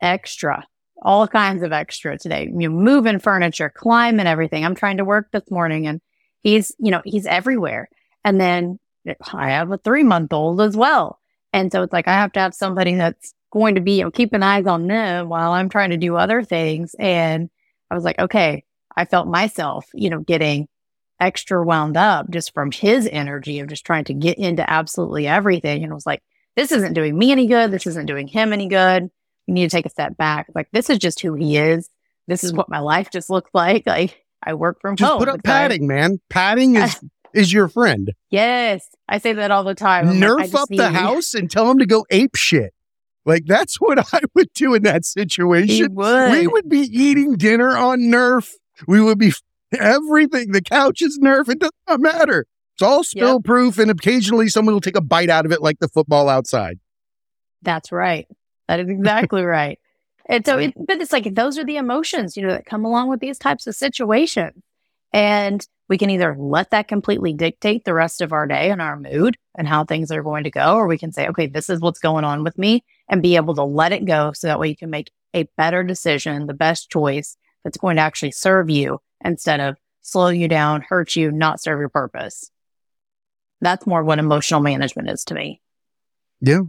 extra, 0.00 0.66
all 1.02 1.28
kinds 1.28 1.62
of 1.62 1.72
extra 1.72 2.18
today. 2.18 2.44
You 2.44 2.68
know, 2.68 2.74
moving 2.74 3.18
furniture, 3.18 3.72
climbing 3.74 4.26
everything. 4.26 4.64
I'm 4.64 4.74
trying 4.74 4.96
to 4.98 5.04
work 5.04 5.30
this 5.32 5.50
morning 5.50 5.86
and 5.86 6.00
he's, 6.42 6.74
you 6.78 6.90
know, 6.90 7.02
he's 7.04 7.26
everywhere. 7.26 7.88
And 8.24 8.40
then 8.40 8.78
I 9.32 9.50
have 9.50 9.70
a 9.70 9.78
three 9.78 10.04
month 10.04 10.32
old 10.32 10.60
as 10.60 10.76
well. 10.76 11.18
And 11.52 11.70
so 11.70 11.82
it's 11.82 11.92
like 11.92 12.08
I 12.08 12.14
have 12.14 12.32
to 12.32 12.40
have 12.40 12.54
somebody 12.54 12.94
that's 12.94 13.34
going 13.52 13.74
to 13.74 13.80
be, 13.80 13.98
you 13.98 14.04
know, 14.04 14.10
keeping 14.10 14.42
eyes 14.42 14.66
on 14.66 14.86
them 14.86 15.28
while 15.28 15.52
I'm 15.52 15.68
trying 15.68 15.90
to 15.90 15.96
do 15.96 16.16
other 16.16 16.42
things. 16.42 16.94
And 16.98 17.50
I 17.90 17.94
was 17.94 18.04
like, 18.04 18.18
okay, 18.18 18.64
I 18.96 19.04
felt 19.04 19.28
myself, 19.28 19.86
you 19.92 20.08
know, 20.08 20.20
getting 20.20 20.68
extra 21.20 21.62
wound 21.62 21.96
up 21.96 22.30
just 22.30 22.54
from 22.54 22.72
his 22.72 23.06
energy 23.10 23.60
of 23.60 23.68
just 23.68 23.84
trying 23.84 24.04
to 24.04 24.14
get 24.14 24.38
into 24.38 24.68
absolutely 24.68 25.26
everything. 25.26 25.82
And 25.82 25.92
I 25.92 25.94
was 25.94 26.06
like, 26.06 26.22
this 26.56 26.72
isn't 26.72 26.94
doing 26.94 27.16
me 27.16 27.32
any 27.32 27.46
good. 27.46 27.70
This 27.70 27.86
isn't 27.86 28.06
doing 28.06 28.26
him 28.26 28.52
any 28.52 28.68
good. 28.68 29.10
We 29.46 29.54
need 29.54 29.70
to 29.70 29.76
take 29.76 29.86
a 29.86 29.90
step 29.90 30.16
back. 30.16 30.46
Like, 30.54 30.68
this 30.72 30.90
is 30.90 30.98
just 30.98 31.20
who 31.20 31.34
he 31.34 31.56
is. 31.56 31.88
This 32.28 32.44
is 32.44 32.50
hmm. 32.50 32.58
what 32.58 32.68
my 32.68 32.78
life 32.78 33.10
just 33.10 33.30
looks 33.30 33.50
like. 33.52 33.84
Like, 33.92 34.24
I 34.44 34.54
work 34.54 34.80
from 34.80 34.96
just 34.96 35.08
home. 35.08 35.18
Put 35.20 35.28
up 35.28 35.44
padding, 35.44 35.86
man. 35.86 36.20
Padding 36.28 36.76
is 36.76 37.00
is 37.34 37.52
your 37.52 37.68
friend. 37.68 38.12
Yes, 38.30 38.88
I 39.08 39.18
say 39.18 39.32
that 39.34 39.50
all 39.50 39.64
the 39.64 39.74
time. 39.74 40.08
I'm 40.08 40.16
Nerf 40.16 40.38
like, 40.38 40.54
up 40.54 40.68
the 40.68 40.90
house 40.90 41.34
and 41.34 41.50
tell 41.50 41.70
him 41.70 41.78
to 41.78 41.86
go 41.86 42.04
ape 42.10 42.34
shit. 42.34 42.74
Like 43.24 43.44
that's 43.46 43.76
what 43.80 43.98
I 44.12 44.20
would 44.34 44.52
do 44.54 44.74
in 44.74 44.82
that 44.82 45.04
situation. 45.04 45.94
Would. 45.94 46.32
We 46.32 46.46
would 46.46 46.68
be 46.68 46.80
eating 46.80 47.36
dinner 47.36 47.76
on 47.76 48.00
Nerf. 48.00 48.50
We 48.86 49.00
would 49.00 49.18
be 49.18 49.32
everything. 49.78 50.52
The 50.52 50.62
couch 50.62 51.02
is 51.02 51.18
Nerf. 51.22 51.48
It 51.48 51.60
does 51.60 51.70
not 51.88 52.00
matter. 52.00 52.46
It's 52.74 52.82
all 52.82 53.04
spill 53.04 53.34
yep. 53.34 53.44
proof, 53.44 53.78
and 53.78 53.90
occasionally 53.90 54.48
someone 54.48 54.74
will 54.74 54.80
take 54.80 54.96
a 54.96 55.02
bite 55.02 55.30
out 55.30 55.44
of 55.44 55.52
it, 55.52 55.62
like 55.62 55.78
the 55.78 55.88
football 55.88 56.28
outside. 56.28 56.78
That's 57.60 57.92
right. 57.92 58.26
That 58.72 58.80
is 58.80 58.88
exactly 58.88 59.42
right. 59.44 59.78
And 60.24 60.46
so, 60.46 60.56
it, 60.56 60.72
but 60.74 60.98
it's 60.98 61.12
like 61.12 61.34
those 61.34 61.58
are 61.58 61.64
the 61.64 61.76
emotions, 61.76 62.38
you 62.38 62.42
know, 62.42 62.52
that 62.52 62.64
come 62.64 62.86
along 62.86 63.10
with 63.10 63.20
these 63.20 63.38
types 63.38 63.66
of 63.66 63.74
situations. 63.74 64.62
And 65.12 65.66
we 65.90 65.98
can 65.98 66.08
either 66.08 66.34
let 66.38 66.70
that 66.70 66.88
completely 66.88 67.34
dictate 67.34 67.84
the 67.84 67.92
rest 67.92 68.22
of 68.22 68.32
our 68.32 68.46
day 68.46 68.70
and 68.70 68.80
our 68.80 68.98
mood 68.98 69.36
and 69.54 69.68
how 69.68 69.84
things 69.84 70.10
are 70.10 70.22
going 70.22 70.44
to 70.44 70.50
go, 70.50 70.76
or 70.76 70.86
we 70.86 70.96
can 70.96 71.12
say, 71.12 71.28
okay, 71.28 71.48
this 71.48 71.68
is 71.68 71.80
what's 71.80 71.98
going 71.98 72.24
on 72.24 72.44
with 72.44 72.56
me 72.56 72.82
and 73.10 73.20
be 73.20 73.36
able 73.36 73.54
to 73.56 73.62
let 73.62 73.92
it 73.92 74.06
go 74.06 74.32
so 74.32 74.46
that 74.46 74.58
way 74.58 74.68
you 74.68 74.76
can 74.76 74.88
make 74.88 75.10
a 75.34 75.46
better 75.58 75.82
decision, 75.84 76.46
the 76.46 76.54
best 76.54 76.88
choice 76.88 77.36
that's 77.62 77.76
going 77.76 77.96
to 77.96 78.02
actually 78.02 78.30
serve 78.30 78.70
you 78.70 79.00
instead 79.22 79.60
of 79.60 79.76
slow 80.00 80.28
you 80.28 80.48
down, 80.48 80.80
hurt 80.80 81.14
you, 81.14 81.30
not 81.30 81.60
serve 81.60 81.78
your 81.78 81.90
purpose. 81.90 82.50
That's 83.60 83.86
more 83.86 84.02
what 84.02 84.18
emotional 84.18 84.60
management 84.60 85.10
is 85.10 85.26
to 85.26 85.34
me. 85.34 85.60
Yeah. 86.40 86.62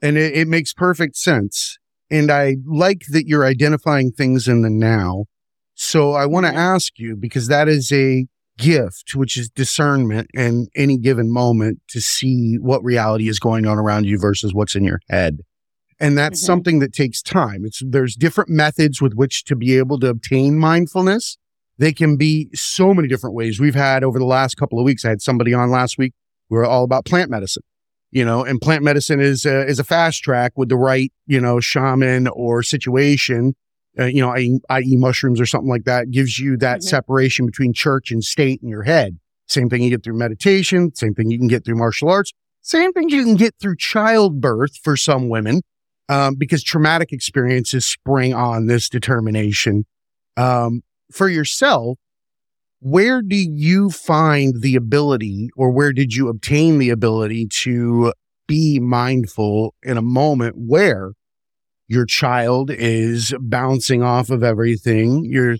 And 0.00 0.16
it, 0.16 0.34
it 0.34 0.48
makes 0.48 0.72
perfect 0.72 1.16
sense. 1.16 1.78
And 2.10 2.30
I 2.30 2.56
like 2.66 3.02
that 3.10 3.26
you're 3.26 3.44
identifying 3.44 4.12
things 4.12 4.48
in 4.48 4.62
the 4.62 4.70
now. 4.70 5.24
So 5.74 6.12
I 6.12 6.26
want 6.26 6.46
to 6.46 6.50
mm-hmm. 6.50 6.58
ask 6.58 6.98
you 6.98 7.16
because 7.16 7.48
that 7.48 7.68
is 7.68 7.92
a 7.92 8.26
gift, 8.58 9.14
which 9.14 9.36
is 9.36 9.48
discernment 9.48 10.28
in 10.34 10.66
any 10.74 10.98
given 10.98 11.32
moment 11.32 11.80
to 11.88 12.00
see 12.00 12.56
what 12.60 12.82
reality 12.82 13.28
is 13.28 13.38
going 13.38 13.66
on 13.66 13.78
around 13.78 14.04
you 14.04 14.18
versus 14.18 14.52
what's 14.52 14.74
in 14.74 14.84
your 14.84 15.00
head. 15.08 15.38
And 16.00 16.16
that's 16.16 16.40
mm-hmm. 16.40 16.46
something 16.46 16.78
that 16.80 16.92
takes 16.92 17.22
time. 17.22 17.64
It's 17.64 17.82
there's 17.84 18.14
different 18.14 18.50
methods 18.50 19.00
with 19.00 19.14
which 19.14 19.44
to 19.44 19.56
be 19.56 19.78
able 19.78 19.98
to 20.00 20.08
obtain 20.08 20.58
mindfulness. 20.58 21.38
They 21.78 21.92
can 21.92 22.16
be 22.16 22.48
so 22.54 22.92
many 22.92 23.06
different 23.08 23.36
ways. 23.36 23.60
We've 23.60 23.74
had 23.74 24.02
over 24.02 24.18
the 24.18 24.24
last 24.24 24.56
couple 24.56 24.78
of 24.78 24.84
weeks, 24.84 25.04
I 25.04 25.10
had 25.10 25.22
somebody 25.22 25.54
on 25.54 25.70
last 25.70 25.96
week. 25.96 26.12
We 26.50 26.58
are 26.58 26.64
all 26.64 26.82
about 26.82 27.04
plant 27.04 27.30
medicine, 27.30 27.62
you 28.10 28.24
know, 28.24 28.44
and 28.44 28.60
plant 28.60 28.82
medicine 28.82 29.20
is 29.20 29.44
a, 29.44 29.66
is 29.66 29.78
a 29.78 29.84
fast 29.84 30.22
track 30.22 30.52
with 30.56 30.68
the 30.68 30.76
right, 30.76 31.12
you 31.26 31.40
know, 31.40 31.60
shaman 31.60 32.28
or 32.28 32.62
situation 32.62 33.54
uh, 33.98 34.04
you 34.04 34.20
know, 34.20 34.30
i.e. 34.30 34.60
I 34.70 34.82
mushrooms 34.86 35.40
or 35.40 35.46
something 35.46 35.68
like 35.68 35.84
that 35.84 36.10
gives 36.10 36.38
you 36.38 36.56
that 36.58 36.78
mm-hmm. 36.78 36.88
separation 36.88 37.46
between 37.46 37.72
church 37.72 38.10
and 38.10 38.22
state 38.22 38.60
in 38.62 38.68
your 38.68 38.84
head. 38.84 39.18
Same 39.46 39.68
thing 39.68 39.82
you 39.82 39.90
get 39.90 40.04
through 40.04 40.18
meditation. 40.18 40.94
Same 40.94 41.14
thing 41.14 41.30
you 41.30 41.38
can 41.38 41.48
get 41.48 41.64
through 41.64 41.76
martial 41.76 42.08
arts. 42.08 42.32
Same 42.60 42.92
thing 42.92 43.08
you 43.08 43.24
can 43.24 43.34
get 43.34 43.54
through 43.60 43.76
childbirth 43.76 44.76
for 44.76 44.96
some 44.96 45.28
women, 45.28 45.62
um, 46.08 46.34
because 46.36 46.62
traumatic 46.62 47.12
experiences 47.12 47.86
spring 47.86 48.34
on 48.34 48.66
this 48.66 48.88
determination. 48.88 49.84
Um, 50.36 50.82
for 51.10 51.28
yourself, 51.28 51.98
where 52.80 53.22
do 53.22 53.36
you 53.36 53.90
find 53.90 54.62
the 54.62 54.76
ability 54.76 55.50
or 55.56 55.70
where 55.70 55.92
did 55.92 56.14
you 56.14 56.28
obtain 56.28 56.78
the 56.78 56.90
ability 56.90 57.48
to 57.62 58.12
be 58.46 58.80
mindful 58.80 59.74
in 59.82 59.96
a 59.96 60.02
moment 60.02 60.56
where 60.56 61.12
your 61.88 62.04
child 62.04 62.70
is 62.70 63.34
bouncing 63.40 64.02
off 64.02 64.30
of 64.30 64.44
everything. 64.44 65.24
Your 65.24 65.56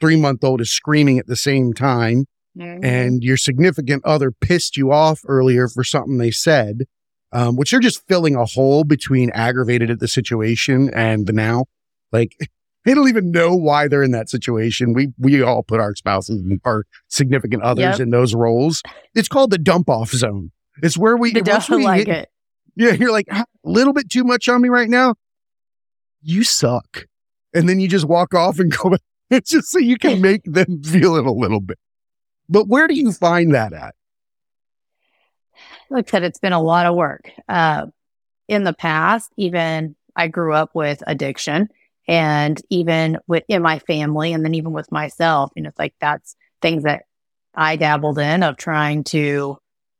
three 0.00 0.16
month 0.16 0.42
old 0.42 0.60
is 0.60 0.70
screaming 0.70 1.18
at 1.18 1.26
the 1.26 1.36
same 1.36 1.72
time. 1.72 2.26
Mm-hmm. 2.58 2.84
And 2.84 3.22
your 3.22 3.36
significant 3.36 4.04
other 4.04 4.32
pissed 4.32 4.76
you 4.76 4.90
off 4.90 5.20
earlier 5.26 5.68
for 5.68 5.84
something 5.84 6.18
they 6.18 6.32
said, 6.32 6.84
um, 7.32 7.54
which 7.54 7.70
you're 7.70 7.80
just 7.80 8.06
filling 8.08 8.34
a 8.34 8.44
hole 8.44 8.82
between 8.82 9.30
aggravated 9.30 9.88
at 9.88 10.00
the 10.00 10.08
situation 10.08 10.90
and 10.92 11.28
the 11.28 11.32
now. 11.32 11.66
Like 12.10 12.36
They 12.84 12.94
don't 12.94 13.08
even 13.08 13.30
know 13.30 13.54
why 13.54 13.88
they're 13.88 14.02
in 14.02 14.12
that 14.12 14.30
situation. 14.30 14.94
We 14.94 15.08
we 15.18 15.42
all 15.42 15.62
put 15.62 15.80
our 15.80 15.94
spouses 15.94 16.40
and 16.40 16.60
our 16.64 16.84
significant 17.08 17.62
others 17.62 17.98
Yep. 17.98 18.00
in 18.00 18.10
those 18.10 18.34
roles. 18.34 18.82
It's 19.14 19.28
called 19.28 19.50
the 19.50 19.58
dump 19.58 19.90
off 19.90 20.10
zone. 20.10 20.50
It's 20.82 20.96
where 20.96 21.16
we 21.16 21.32
The 21.32 21.42
once 21.42 21.66
don't 21.66 21.78
we 21.78 21.84
like 21.84 22.06
hit- 22.06 22.16
it. 22.16 22.28
Yeah, 22.76 22.92
you're 22.92 23.12
like 23.12 23.26
a 23.30 23.44
little 23.64 23.92
bit 23.92 24.08
too 24.08 24.24
much 24.24 24.48
on 24.48 24.62
me 24.62 24.68
right 24.70 24.88
now. 24.88 25.16
You 26.22 26.42
suck, 26.44 27.06
and 27.52 27.68
then 27.68 27.80
you 27.80 27.88
just 27.88 28.06
walk 28.06 28.32
off 28.34 28.58
and 28.58 28.70
go. 28.76 28.96
It's 29.28 29.50
just 29.50 29.70
so 29.70 29.78
you 29.78 29.98
can 29.98 30.20
make 30.22 30.42
them 30.44 30.82
feel 30.82 31.16
it 31.16 31.26
a 31.26 31.32
little 31.32 31.60
bit. 31.60 31.78
But 32.48 32.66
where 32.68 32.88
do 32.88 32.94
you 32.94 33.12
find 33.12 33.54
that 33.54 33.72
at? 33.72 33.94
like 35.90 36.08
I 36.08 36.10
said, 36.10 36.22
it's 36.22 36.38
been 36.38 36.52
a 36.52 36.62
lot 36.62 36.86
of 36.86 36.94
work. 36.94 37.30
Uh, 37.48 37.86
in 38.48 38.64
the 38.64 38.72
past, 38.72 39.30
even 39.36 39.94
I 40.16 40.28
grew 40.28 40.54
up 40.54 40.70
with 40.74 41.02
addiction 41.06 41.68
and 42.10 42.60
even 42.70 43.18
with 43.28 43.44
in 43.48 43.62
my 43.62 43.78
family 43.78 44.32
and 44.32 44.44
then 44.44 44.54
even 44.54 44.72
with 44.72 44.90
myself, 44.90 45.52
you 45.54 45.62
know, 45.62 45.68
it's 45.68 45.78
like 45.78 45.94
that's 46.00 46.34
things 46.60 46.82
that 46.82 47.04
I 47.54 47.76
dabbled 47.76 48.18
in 48.18 48.42
of 48.42 48.56
trying 48.56 49.04
to 49.04 49.58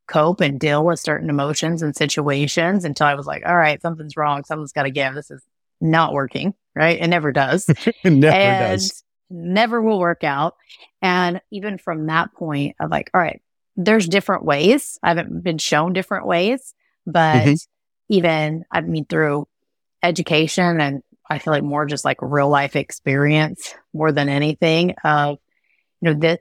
cope 0.09 0.41
and 0.41 0.59
deal 0.59 0.85
with 0.85 0.99
certain 0.99 1.31
emotions 1.31 1.83
and 1.83 1.95
situations 1.95 2.85
until 2.85 3.07
I 3.07 3.15
was 3.15 3.27
like, 3.27 3.45
all 3.47 3.57
right, 3.57 3.81
something's 3.81 4.17
wrong. 4.17 4.43
Something's 4.45 4.73
got 4.73 4.83
to 4.83 4.91
give. 4.91 5.15
This 5.15 5.31
is 5.31 5.43
not 5.81 6.13
working. 6.13 6.55
Right. 6.75 7.01
It 7.01 7.09
never 7.09 7.31
does 7.33 7.69
It 8.05 8.11
never 8.11 8.37
and 8.37 8.81
does. 8.81 9.05
never 9.31 9.81
will 9.81 10.01
work 10.01 10.25
out. 10.25 10.57
And 11.03 11.41
even 11.53 11.79
from 11.79 12.07
that 12.07 12.33
point 12.35 12.75
of 12.81 12.91
like, 12.91 13.11
all 13.15 13.21
right, 13.21 13.41
there's 13.77 14.09
different 14.09 14.45
ways. 14.45 14.99
I 15.03 15.09
haven't 15.09 15.43
been 15.43 15.59
shown 15.59 15.93
different 15.93 16.27
ways, 16.27 16.75
but 17.07 17.47
Mhm. 17.47 17.67
even 18.09 18.65
I 18.71 18.81
mean 18.81 19.05
through 19.05 19.47
education 20.03 20.81
and 20.81 21.03
I 21.31 21.39
feel 21.39 21.53
like 21.53 21.63
more 21.63 21.87
just 21.87 22.05
like 22.05 22.19
real 22.21 22.49
life 22.49 22.77
experience 22.77 23.75
more 23.95 24.11
than 24.11 24.29
anything 24.29 24.95
of, 25.05 25.39
you 26.01 26.13
know, 26.13 26.19
this 26.19 26.39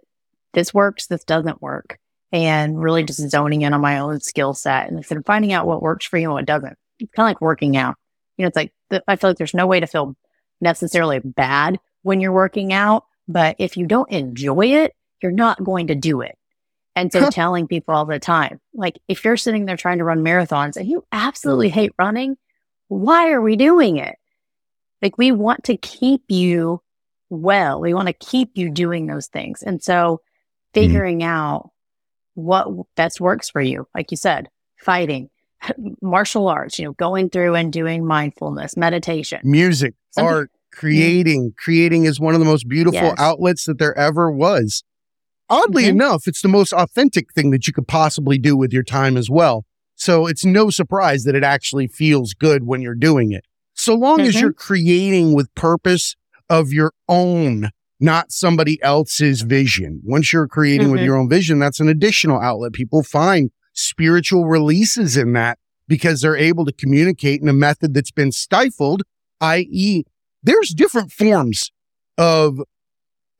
this 0.53 0.73
works, 0.73 1.07
this 1.07 1.23
doesn't 1.23 1.61
work. 1.61 1.99
And 2.31 2.79
really 2.79 3.03
just 3.03 3.19
mm-hmm. 3.19 3.29
zoning 3.29 3.61
in 3.61 3.73
on 3.73 3.81
my 3.81 3.99
own 3.99 4.19
skill 4.19 4.53
set 4.53 4.87
and 4.87 4.97
instead 4.97 5.17
of 5.17 5.25
finding 5.25 5.53
out 5.53 5.65
what 5.65 5.81
works 5.81 6.05
for 6.05 6.17
you 6.17 6.25
and 6.25 6.33
what 6.33 6.45
doesn't. 6.45 6.77
It's 6.99 7.11
kind 7.11 7.27
of 7.27 7.29
like 7.29 7.41
working 7.41 7.77
out. 7.77 7.95
You 8.37 8.43
know, 8.43 8.47
it's 8.47 8.55
like 8.55 8.73
th- 8.89 9.03
I 9.07 9.15
feel 9.15 9.31
like 9.31 9.37
there's 9.37 9.53
no 9.53 9.67
way 9.67 9.79
to 9.79 9.87
feel 9.87 10.15
necessarily 10.61 11.19
bad 11.19 11.79
when 12.01 12.19
you're 12.19 12.31
working 12.31 12.73
out, 12.73 13.05
but 13.27 13.55
if 13.59 13.77
you 13.77 13.85
don't 13.85 14.11
enjoy 14.11 14.67
it, 14.67 14.93
you're 15.21 15.31
not 15.31 15.63
going 15.63 15.87
to 15.87 15.95
do 15.95 16.21
it. 16.21 16.37
And 16.95 17.11
so 17.11 17.29
telling 17.29 17.67
people 17.67 17.95
all 17.95 18.05
the 18.05 18.19
time, 18.19 18.59
like 18.73 18.99
if 19.07 19.23
you're 19.23 19.37
sitting 19.37 19.65
there 19.65 19.77
trying 19.77 19.99
to 19.99 20.03
run 20.03 20.19
marathons 20.19 20.75
and 20.75 20.87
you 20.87 21.05
absolutely 21.11 21.69
hate 21.69 21.93
running, 21.97 22.37
why 22.89 23.31
are 23.31 23.41
we 23.41 23.55
doing 23.55 23.97
it? 23.97 24.18
Like 25.01 25.17
we 25.17 25.31
want 25.31 25.63
to 25.65 25.77
keep 25.77 26.23
you 26.29 26.81
well. 27.29 27.79
We 27.81 27.93
want 27.93 28.07
to 28.07 28.13
keep 28.13 28.51
you 28.55 28.69
doing 28.69 29.07
those 29.07 29.27
things. 29.27 29.61
And 29.63 29.81
so 29.83 30.21
figuring 30.73 31.23
out 31.23 31.69
what 32.35 32.67
best 32.95 33.19
works 33.21 33.49
for 33.49 33.61
you, 33.61 33.87
like 33.95 34.11
you 34.11 34.17
said, 34.17 34.49
fighting, 34.77 35.29
martial 36.01 36.47
arts, 36.47 36.79
you 36.79 36.85
know, 36.85 36.93
going 36.93 37.29
through 37.29 37.55
and 37.55 37.71
doing 37.71 38.05
mindfulness, 38.05 38.77
meditation. 38.77 39.39
Music, 39.43 39.93
Some 40.11 40.25
peop- 40.25 40.31
art, 40.31 40.51
creating. 40.71 41.53
Creating 41.57 42.05
is 42.05 42.19
one 42.19 42.33
of 42.33 42.39
the 42.39 42.45
most 42.45 42.67
beautiful 42.67 42.99
Yes. 43.01 43.15
outlets 43.19 43.65
that 43.65 43.79
there 43.79 43.97
ever 43.97 44.31
was. 44.31 44.83
Oddly 45.49 45.85
Mhm. 45.85 45.89
enough, 45.89 46.27
it's 46.27 46.41
the 46.41 46.47
most 46.47 46.73
authentic 46.73 47.33
thing 47.33 47.49
that 47.51 47.65
you 47.67 47.73
could 47.73 47.87
possibly 47.87 48.37
do 48.37 48.55
with 48.55 48.71
your 48.71 48.83
time 48.83 49.17
as 49.17 49.29
well. 49.29 49.65
So 49.95 50.27
it's 50.27 50.45
no 50.45 50.69
surprise 50.69 51.23
that 51.23 51.35
it 51.35 51.43
actually 51.43 51.87
feels 51.87 52.33
good 52.33 52.65
when 52.65 52.81
you're 52.81 52.95
doing 52.95 53.31
it. 53.31 53.43
So 53.79 53.95
long 53.95 54.19
as 54.19 54.35
Mhm. 54.35 54.41
you're 54.41 54.53
creating 54.53 55.33
with 55.33 55.55
purpose 55.55 56.17
of 56.49 56.73
your 56.73 56.91
own, 57.07 57.69
not 57.97 58.29
somebody 58.29 58.77
else's 58.83 59.43
vision. 59.43 60.01
Once 60.03 60.33
you're 60.33 60.49
creating 60.49 60.91
with 60.91 60.99
Mhm. 60.99 61.05
your 61.05 61.15
own 61.15 61.29
vision, 61.29 61.59
that's 61.59 61.79
an 61.79 61.87
additional 61.87 62.41
outlet. 62.41 62.73
People 62.73 63.03
find 63.03 63.51
spiritual 63.71 64.47
releases 64.47 65.15
in 65.15 65.31
that 65.31 65.59
because 65.87 66.19
they're 66.19 66.35
able 66.35 66.65
to 66.65 66.73
communicate 66.73 67.41
in 67.41 67.47
a 67.47 67.53
method 67.53 67.93
that's 67.93 68.11
been 68.11 68.33
stifled, 68.33 69.03
i.e., 69.39 70.03
there's 70.43 70.73
different 70.73 71.13
forms 71.13 71.71
of 72.17 72.59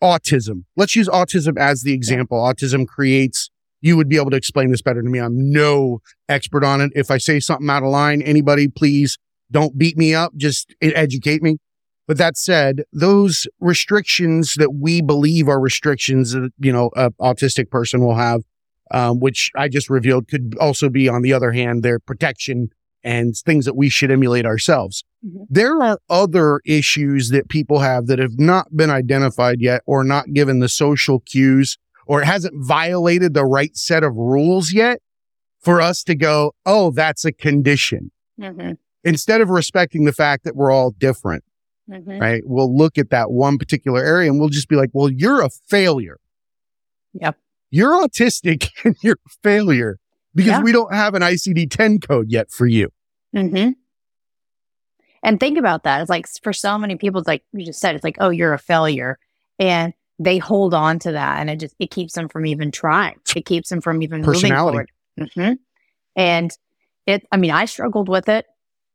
autism. 0.02 0.64
Let's 0.78 0.96
use 0.96 1.10
autism 1.10 1.58
as 1.58 1.82
the 1.82 1.92
example. 1.92 2.38
Autism 2.38 2.88
creates, 2.88 3.50
you 3.82 3.98
would 3.98 4.08
be 4.08 4.16
able 4.16 4.32
to 4.32 4.38
explain 4.38 4.72
this 4.72 4.82
better 4.82 5.02
to 5.02 5.10
me. 5.10 5.20
I'm 5.20 5.52
no 5.52 6.00
expert 6.30 6.64
on 6.64 6.80
it. 6.80 6.94
If 6.96 7.12
I 7.12 7.18
say 7.18 7.42
something 7.42 7.70
out 7.70 7.84
of 7.84 7.90
line, 7.90 8.22
anybody, 8.22 8.70
please 8.70 9.18
don't 9.52 9.78
beat 9.78 9.98
me 9.98 10.14
up, 10.14 10.36
just 10.36 10.74
educate 10.82 11.42
me. 11.42 11.58
But 12.08 12.18
that 12.18 12.38
said, 12.38 12.84
those 12.92 13.46
restrictions 13.60 14.56
that 14.56 14.74
we 14.74 15.02
believe 15.02 15.48
are 15.48 15.60
restrictions 15.60 16.32
that, 16.32 16.52
you 16.60 16.72
know, 16.72 16.90
a 16.96 17.12
autistic 17.22 17.70
person 17.70 18.02
will 18.04 18.16
have, 18.16 18.42
um, 18.92 19.20
which 19.20 19.52
I 19.56 19.68
just 19.68 19.90
revealed 19.92 20.28
could 20.28 20.56
also 20.60 20.90
be, 20.90 21.08
on 21.08 21.22
the 21.22 21.34
other 21.34 21.52
hand, 21.52 21.84
their 21.84 22.00
protection 22.00 22.70
and 23.04 23.36
things 23.36 23.66
that 23.66 23.76
we 23.76 23.90
should 23.90 24.12
emulate 24.12 24.46
ourselves. 24.46 25.04
Mhm. 25.26 25.46
There 25.50 25.82
are 25.82 26.00
other 26.10 26.62
issues 26.66 27.30
that 27.30 27.48
people 27.48 27.80
have 27.80 28.08
that 28.08 28.20
have 28.20 28.40
not 28.40 28.76
been 28.76 28.90
identified 28.90 29.62
yet 29.62 29.84
or 29.86 30.04
not 30.04 30.34
given 30.34 30.60
the 30.60 30.70
social 30.70 31.20
cues 31.20 31.78
or 32.08 32.24
it 32.24 32.26
hasn't 32.26 32.56
violated 32.58 33.36
the 33.36 33.46
right 33.46 33.78
set 33.78 34.04
of 34.04 34.16
rules 34.16 34.74
yet 34.74 35.00
for 35.62 35.80
us 35.80 36.04
to 36.06 36.16
go, 36.16 36.54
oh, 36.66 36.90
that's 36.90 37.24
a 37.24 37.32
condition. 37.32 38.12
Mm-hmm. 38.42 38.72
Instead 39.04 39.42
of 39.42 39.50
respecting 39.50 40.06
the 40.06 40.12
fact 40.14 40.44
that 40.44 40.56
we're 40.56 40.72
all 40.72 40.92
different, 40.92 41.44
Mm-hmm. 41.90 42.20
right? 42.20 42.44
We'll 42.46 42.78
look 42.78 43.00
at 43.00 43.10
that 43.10 43.32
one 43.32 43.58
particular 43.58 44.04
area 44.04 44.30
and 44.30 44.40
we'll 44.40 44.50
just 44.50 44.70
be 44.70 44.76
like, 44.76 44.92
well, 44.94 45.10
you're 45.10 45.42
a 45.42 45.50
failure. 45.68 46.20
Yep. 47.14 47.36
You're 47.72 47.94
autistic 48.08 48.70
and 48.86 48.96
you're 49.02 49.18
a 49.26 49.30
failure 49.42 49.98
because 50.36 50.50
Yeah. 50.52 50.62
we 50.62 50.72
don't 50.72 50.94
have 50.94 51.16
an 51.16 51.24
ICD 51.24 51.72
10 51.72 52.00
code 52.02 52.30
yet 52.30 52.52
for 52.52 52.68
you. 52.68 52.90
Mm-hmm. 53.36 53.72
And 55.24 55.40
think 55.40 55.58
about 55.58 55.84
that. 55.84 56.02
It's 56.02 56.10
like 56.12 56.28
for 56.44 56.54
so 56.54 56.78
many 56.78 56.96
people, 56.96 57.20
it's 57.22 57.28
like 57.28 57.44
you 57.54 57.66
just 57.66 57.80
said, 57.80 57.96
it's 57.96 58.04
like, 58.04 58.18
oh, 58.20 58.30
you're 58.30 58.54
a 58.54 58.60
failure. 58.60 59.18
And 59.58 59.94
they 60.20 60.38
hold 60.38 60.74
on 60.76 61.00
to 61.00 61.14
that 61.14 61.40
and 61.40 61.50
it 61.50 61.60
just 61.60 61.76
it 61.80 61.90
keeps 61.92 62.14
them 62.14 62.30
from 62.30 62.46
even 62.46 62.72
trying. 62.72 63.16
It 63.36 63.46
keeps 63.46 63.70
them 63.70 63.82
from 63.82 64.02
even 64.04 64.22
moving 64.22 64.54
forward. 64.54 64.92
hmm 65.34 65.54
And 66.16 66.52
it 67.08 67.26
I 67.32 67.38
mean, 67.38 67.52
I 67.52 67.66
struggled 67.66 68.10
with 68.10 68.30
it. 68.30 68.46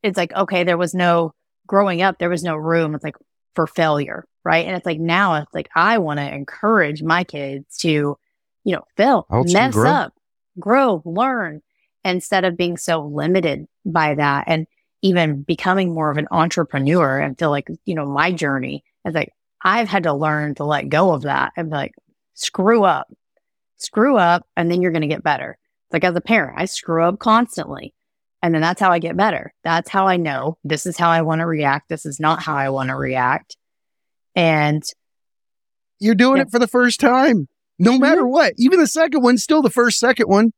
It's 0.05 0.19
like, 0.19 0.33
okay, 0.35 0.65
there 0.65 0.77
was 0.77 0.95
no 0.95 1.33
growing 1.67 2.03
up, 2.03 2.19
there 2.19 2.29
was 2.29 2.45
no 2.45 2.57
room. 2.57 2.95
It's 2.95 3.03
like 3.03 3.17
for 3.55 3.67
failure. 3.67 4.27
Right. 4.45 4.67
And 4.67 4.77
it's 4.77 4.85
like 4.85 5.01
now 5.01 5.37
it's 5.37 5.55
like 5.55 5.71
I 5.75 5.99
want 5.99 6.21
to 6.21 6.35
encourage 6.35 7.03
my 7.03 7.25
kids 7.25 7.79
to, 7.79 7.89
you 7.89 8.73
know, 8.77 8.85
fail, 8.97 9.27
mess 9.31 9.73
grow. 9.73 9.91
up, 9.91 10.15
grow, 10.61 11.03
learn, 11.07 11.63
instead 12.05 12.45
of 12.45 12.57
being 12.57 12.77
so 12.77 13.01
limited 13.07 13.67
by 13.87 14.15
that. 14.15 14.45
And 14.47 14.67
even 15.01 15.43
becoming 15.43 15.95
more 15.95 16.11
of 16.11 16.19
an 16.19 16.29
entrepreneur 16.31 17.19
and 17.19 17.39
feel 17.39 17.51
like, 17.51 17.69
you 17.87 17.95
know, 17.95 18.07
my 18.07 18.33
journey 18.33 18.85
is 19.07 19.15
like, 19.15 19.33
I've 19.63 19.89
had 19.89 20.03
to 20.03 20.13
learn 20.13 20.55
to 20.57 20.65
let 20.65 20.91
go 20.91 21.13
of 21.13 21.23
that 21.23 21.53
and 21.57 21.71
be 21.71 21.77
like, 21.77 21.95
screw 22.35 22.85
up, 22.85 23.11
screw 23.79 24.19
up, 24.19 24.47
and 24.57 24.71
then 24.71 24.83
you're 24.83 24.93
going 24.93 25.03
to 25.03 25.09
get 25.09 25.23
better. 25.23 25.57
It's 25.87 25.93
like 25.95 26.05
as 26.05 26.17
a 26.17 26.21
parent, 26.21 26.59
I 26.59 26.67
screw 26.67 27.03
up 27.03 27.19
constantly. 27.19 27.95
And 28.45 28.55
then 28.55 28.61
that's 28.61 28.79
how 28.79 28.91
I 28.91 28.99
get 28.99 29.17
better. 29.17 29.55
That's 29.65 29.89
how 29.89 30.07
I 30.07 30.19
know 30.19 30.59
this 30.65 30.85
is 30.85 30.99
how 30.99 31.09
I 31.09 31.23
want 31.23 31.41
to 31.41 31.47
react. 31.47 31.89
This 31.89 32.05
is 32.05 32.21
not 32.21 32.43
how 32.43 32.55
I 32.55 32.69
want 32.69 32.91
to 32.91 32.95
react. 32.95 33.57
And 34.35 34.83
You're 35.99 36.15
doing 36.15 36.43
it 36.43 36.51
for 36.51 36.59
the 36.59 36.69
first 36.69 37.01
time, 37.01 37.49
no 37.79 37.93
mm-hmm. 37.93 38.03
matter 38.03 38.27
what. 38.27 38.53
Even 38.59 38.81
the 38.81 38.87
second 38.87 39.23
one, 39.23 39.39
still 39.39 39.63
the 39.63 39.71
first 39.71 39.99
second 39.99 40.27
one. 40.27 40.53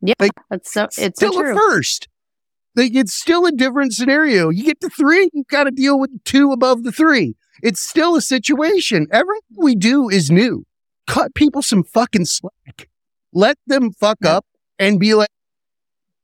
Yeah, 0.00 0.14
it's 0.52 0.72
so, 0.72 0.84
it's 0.84 0.96
so 0.96 1.10
still 1.10 1.40
a 1.40 1.54
first. 1.56 2.06
Like 2.76 2.94
it's 2.94 3.14
still 3.14 3.46
a 3.46 3.52
different 3.52 3.94
scenario. 3.94 4.50
You 4.50 4.62
get 4.62 4.80
to 4.82 4.88
three, 4.88 5.28
you've 5.32 5.48
got 5.48 5.64
to 5.64 5.72
deal 5.72 5.98
with 5.98 6.22
two 6.22 6.52
above 6.52 6.84
the 6.84 6.92
three. 6.92 7.34
It's 7.64 7.82
still 7.82 8.14
a 8.14 8.20
situation. 8.22 9.08
Everything 9.10 9.56
we 9.56 9.74
do 9.74 10.08
is 10.08 10.30
new. 10.30 10.66
Cut 11.08 11.34
people 11.34 11.62
some 11.62 11.82
fucking 11.82 12.26
slack. 12.26 12.88
Let 13.32 13.58
them 13.66 13.90
fuck 13.90 14.18
Yeah. 14.22 14.36
up 14.36 14.46
and 14.78 15.00
be 15.00 15.14
like, 15.14 15.30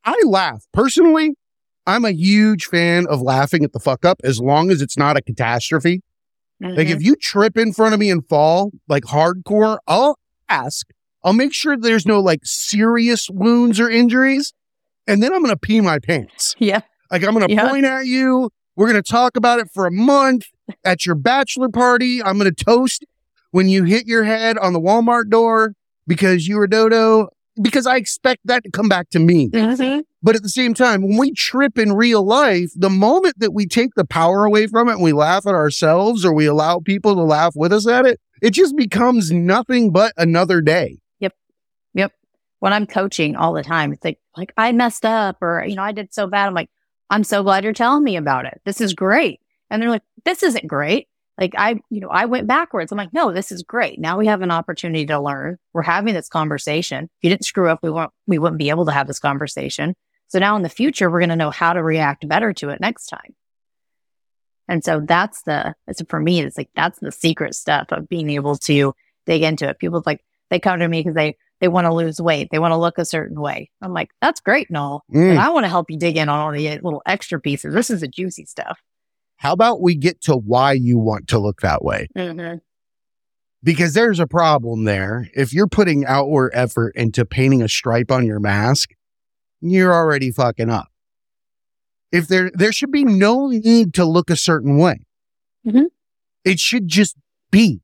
I 0.09 0.21
laugh. 0.27 0.65
Personally, 0.73 1.35
I'm 1.87 2.05
a 2.05 2.11
huge 2.13 2.67
fan 2.67 3.07
of 3.09 3.21
laughing 3.23 3.65
at 3.65 3.73
the 3.73 3.81
fuck 3.81 4.05
up 4.05 4.21
as 4.25 4.41
long 4.41 4.71
as 4.71 4.83
it's 4.83 4.97
not 4.97 5.17
a 5.17 5.23
catastrophe. 5.23 6.01
Like 6.61 6.89
Mhm. 6.89 6.97
if 6.97 7.03
you 7.03 7.15
trip 7.17 7.57
in 7.57 7.73
front 7.73 7.95
of 7.95 8.01
me 8.01 8.11
and 8.11 8.27
fall 8.29 8.73
like 8.89 9.05
hardcore, 9.05 9.79
I'll 9.87 10.19
ask. 10.49 10.87
I'll 11.25 11.33
make 11.33 11.53
sure 11.55 11.77
there's 11.77 12.05
no 12.07 12.21
like 12.21 12.41
serious 12.45 13.29
wounds 13.31 13.79
or 13.81 13.89
injuries. 13.89 14.53
And 15.07 15.23
then 15.23 15.33
I'm 15.33 15.41
going 15.43 15.55
to 15.55 15.59
pee 15.59 15.81
my 15.81 15.99
pants. 15.99 16.55
yeah. 16.59 16.81
Like 17.11 17.23
I'm 17.25 17.33
going 17.35 17.47
to 17.49 17.55
Yeah. 17.55 17.69
point 17.71 17.85
at 17.87 18.07
you. 18.07 18.51
We're 18.77 18.89
going 18.91 19.03
to 19.03 19.09
talk 19.09 19.37
about 19.37 19.59
it 19.61 19.69
for 19.73 19.87
a 19.87 19.91
month 19.91 20.45
at 20.85 21.07
your 21.07 21.15
bachelor 21.15 21.69
party. 21.69 22.23
I'm 22.23 22.39
going 22.39 22.53
to 22.53 22.65
toast 22.65 23.05
when 23.51 23.69
you 23.69 23.85
hit 23.85 24.07
your 24.07 24.25
head 24.25 24.59
on 24.59 24.73
the 24.73 24.81
Walmart 24.81 25.31
door 25.31 25.75
because 26.07 26.47
you 26.49 26.57
were 26.59 26.67
dodo. 26.67 27.29
Because 27.61 27.87
I 27.87 27.97
expect 27.97 28.41
that 28.47 28.65
to 28.65 28.71
come 28.71 28.89
back 28.89 29.11
to 29.11 29.19
me. 29.19 29.49
Mhm. 29.51 30.03
But 30.23 30.37
at 30.37 30.43
the 30.43 30.49
same 30.49 30.75
time, 30.75 31.03
when 31.03 31.17
we 31.17 31.33
trip 31.33 31.79
in 31.79 31.93
real 31.93 32.25
life, 32.25 32.71
the 32.75 32.91
moment 32.91 33.39
that 33.39 33.53
we 33.53 33.67
take 33.67 33.95
the 33.95 34.05
power 34.05 34.45
away 34.45 34.67
from 34.67 34.89
it 34.89 34.95
and 34.95 35.03
we 35.03 35.13
laugh 35.13 35.47
at 35.47 35.55
ourselves 35.55 36.25
or 36.25 36.33
we 36.33 36.47
allow 36.47 36.81
people 36.81 37.15
to 37.15 37.23
laugh 37.23 37.55
with 37.55 37.73
us 37.73 37.87
at 37.87 38.05
it, 38.07 38.21
it 38.43 38.51
just 38.51 38.77
becomes 38.77 39.31
nothing 39.31 39.91
but 39.93 40.13
another 40.17 40.61
day. 40.61 40.99
Yep. 41.21 41.35
Yep. 41.95 42.13
When 42.61 42.73
I'm 42.73 42.87
coaching 42.87 43.37
all 43.37 43.53
the 43.53 43.63
time, 43.63 43.93
it's 43.93 44.05
like, 44.05 44.19
like 44.37 44.53
I 44.57 44.73
messed 44.73 45.05
up 45.05 45.41
or, 45.41 45.65
you 45.65 45.77
know, 45.77 45.83
I 45.83 45.93
did 45.93 46.13
so 46.13 46.27
bad. 46.27 46.47
I'm 46.49 46.55
like, 46.55 46.71
I'm 47.11 47.25
so 47.25 47.43
glad 47.43 47.65
you're 47.65 47.73
telling 47.73 48.05
me 48.05 48.17
about 48.17 48.45
it. 48.45 48.61
This 48.65 48.81
is 48.81 48.93
great. 48.95 49.41
And 49.71 49.81
they're 49.81 49.91
like, 49.91 50.03
this 50.25 50.43
isn't 50.43 50.67
great. 50.67 51.09
Like 51.39 51.55
I, 51.57 51.81
you 51.89 52.01
know, 52.01 52.09
I 52.09 52.25
went 52.25 52.49
backwards. 52.49 52.91
I'm 52.91 52.99
like, 52.99 53.13
no, 53.13 53.33
this 53.33 53.53
is 53.53 53.63
great. 53.63 54.01
Now 54.01 54.19
we 54.19 54.27
have 54.27 54.43
an 54.43 54.51
opportunity 54.51 55.07
to 55.07 55.21
learn. 55.21 55.57
We're 55.73 55.83
having 55.83 56.15
this 56.15 56.29
conversation. 56.29 57.05
If 57.05 57.11
you 57.23 57.31
didn't 57.31 57.45
screw 57.45 57.69
up, 57.69 57.79
we 57.83 57.91
won't, 57.91 58.11
we 58.27 58.39
wouldn't 58.39 58.59
be 58.59 58.71
able 58.71 58.87
to 58.87 58.93
have 58.93 59.07
this 59.07 59.21
conversation. 59.21 59.95
So 60.27 60.41
now 60.41 60.57
in 60.57 60.63
the 60.63 60.69
future, 60.69 61.09
we're 61.09 61.21
going 61.21 61.29
to 61.31 61.37
know 61.37 61.51
how 61.51 61.73
to 61.73 61.83
react 61.83 62.29
better 62.29 62.53
to 62.55 62.71
it 62.71 62.81
next 62.81 63.07
time. 63.07 63.35
And 64.67 64.85
so 64.85 65.01
that's 65.01 65.43
the, 65.43 65.75
it's 65.87 66.03
for 66.09 66.21
me, 66.21 66.41
it's 66.41 66.59
like, 66.59 66.71
that's 66.75 66.99
the 66.99 67.13
secret 67.13 67.55
stuff 67.55 67.87
of 67.93 68.09
being 68.09 68.29
able 68.31 68.57
to 68.57 68.95
dig 69.25 69.43
into 69.43 69.69
it. 69.69 69.79
People 69.79 70.03
like, 70.05 70.23
they 70.51 70.59
come 70.59 70.81
to 70.81 70.89
me 70.89 71.01
because 71.01 71.15
they, 71.15 71.37
they 71.61 71.69
want 71.69 71.87
to 71.87 71.95
lose 71.95 72.21
weight. 72.21 72.49
They 72.51 72.59
want 72.59 72.73
to 72.73 72.77
look 72.77 72.99
a 72.99 73.05
certain 73.05 73.41
way. 73.41 73.71
I'm 73.81 73.93
like, 73.93 74.11
that's 74.21 74.41
great 74.41 74.69
and 74.69 74.77
all. 74.77 75.05
Mm. 75.13 75.31
And 75.31 75.39
I 75.39 75.51
want 75.51 75.65
to 75.65 75.71
help 75.71 75.91
you 75.91 75.99
dig 75.99 76.17
in 76.17 76.29
on 76.29 76.39
all 76.39 76.53
the 76.53 76.69
little 76.83 77.03
extra 77.07 77.41
pieces. 77.41 77.75
This 77.75 77.91
is 77.91 78.01
the 78.01 78.09
juicy 78.09 78.45
stuff. 78.45 78.79
How 79.39 79.53
about 79.53 79.81
we 79.81 79.95
get 79.95 80.21
to 80.23 80.37
why 80.37 80.73
you 80.73 80.99
want 80.99 81.29
to 81.29 81.39
look 81.39 81.61
that 81.61 81.83
way? 81.85 82.09
Mm-hmm. 82.17 82.59
Because 83.63 83.95
there's 83.95 84.19
a 84.21 84.27
problem 84.27 84.85
there. 84.85 85.29
If 85.35 85.53
you're 85.53 85.69
putting 85.69 86.05
outward 86.05 86.51
effort 86.55 86.95
into 86.97 87.25
painting 87.25 87.63
a 87.63 87.69
stripe 87.69 88.11
on 88.11 88.27
your 88.27 88.41
mask, 88.41 88.91
you're 89.61 89.95
already 89.95 90.31
fucking 90.33 90.71
up. 90.71 90.89
If 92.11 92.27
there 92.27 92.51
there 92.55 92.73
should 92.73 92.91
be 92.91 93.05
no 93.05 93.49
need 93.49 93.95
to 93.95 94.05
look 94.05 94.31
a 94.31 94.37
certain 94.37 94.77
way. 94.77 95.01
Mhm. 95.67 95.87
It 96.45 96.59
should 96.59 96.89
just 96.89 97.17
be. 97.51 97.81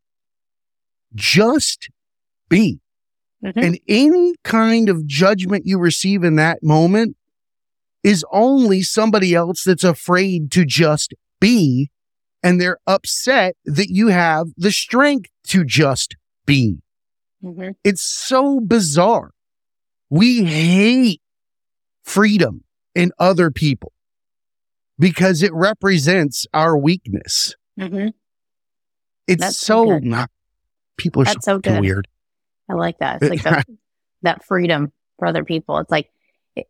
Just 1.15 1.89
be. 2.49 2.81
Mhm. 3.45 3.53
And 3.57 3.79
any 3.87 4.35
kind 4.43 4.89
of 4.89 5.07
judgment 5.07 5.67
you 5.67 5.79
receive 5.79 6.25
in 6.25 6.37
that 6.37 6.63
moment 6.63 7.17
is 8.03 8.25
only 8.33 8.83
somebody 8.83 9.35
else 9.35 9.63
that's 9.65 9.85
afraid 9.85 10.51
to 10.53 10.65
just 10.65 11.15
be. 11.45 11.91
And 12.43 12.61
they're 12.61 12.79
upset 12.87 13.57
that 13.65 13.89
you 13.89 14.09
have 14.09 14.49
the 14.57 14.71
strength 14.71 15.31
to 15.49 15.65
just 15.65 16.17
be. 16.45 16.79
Mm-hmm. 17.43 17.71
It's 17.83 18.03
so 18.03 18.61
bizarre. 18.61 19.31
We 20.11 20.45
hate 20.45 21.23
freedom 22.03 22.65
in 22.95 23.13
other 23.19 23.51
people 23.51 23.93
because 24.99 25.43
it 25.43 25.53
represents 25.55 26.47
our 26.53 26.77
weakness. 26.77 27.55
Mm-hmm. 27.81 28.09
It's 29.27 29.41
That's 29.41 29.59
so 29.59 29.99
not, 29.99 30.31
people 30.99 31.23
are 31.23 31.27
That's 31.27 31.45
so 31.45 31.57
so 31.57 31.61
good. 31.61 31.81
weird. 31.81 32.09
I 32.71 32.75
like 32.75 32.99
that. 32.99 33.23
It's 33.23 33.31
like 33.31 33.43
the, 33.67 33.79
that 34.23 34.45
freedom 34.45 34.93
for 35.19 35.27
other 35.27 35.45
people. 35.45 35.79
It's 35.79 35.91
like 35.91 36.11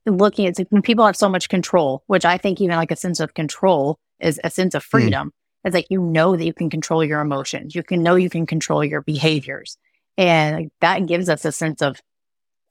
looking 0.06 0.46
at 0.46 0.56
when 0.70 0.82
people 0.82 1.04
have 1.04 1.16
so 1.16 1.28
much 1.28 1.48
control, 1.48 2.04
which 2.06 2.24
I 2.24 2.38
think 2.38 2.60
even 2.60 2.76
like 2.76 2.92
a 2.92 2.96
sense 2.96 3.18
of 3.18 3.34
control 3.34 3.98
is 4.20 4.40
a 4.42 4.50
sense 4.50 4.74
of 4.74 4.84
freedom. 4.84 5.32
It's 5.64 5.74
like 5.74 5.86
you 5.90 6.00
know 6.00 6.36
that 6.36 6.44
you 6.44 6.52
can 6.52 6.70
control 6.70 7.04
your 7.04 7.20
emotions. 7.20 7.74
You 7.74 7.82
can 7.82 8.02
know 8.02 8.16
you 8.16 8.30
can 8.30 8.46
control 8.46 8.84
your 8.84 9.02
behaviors. 9.02 9.78
And 10.16 10.56
like, 10.56 10.68
that 10.80 11.06
gives 11.06 11.28
us 11.28 11.44
a 11.44 11.52
sense 11.52 11.82
of 11.82 12.00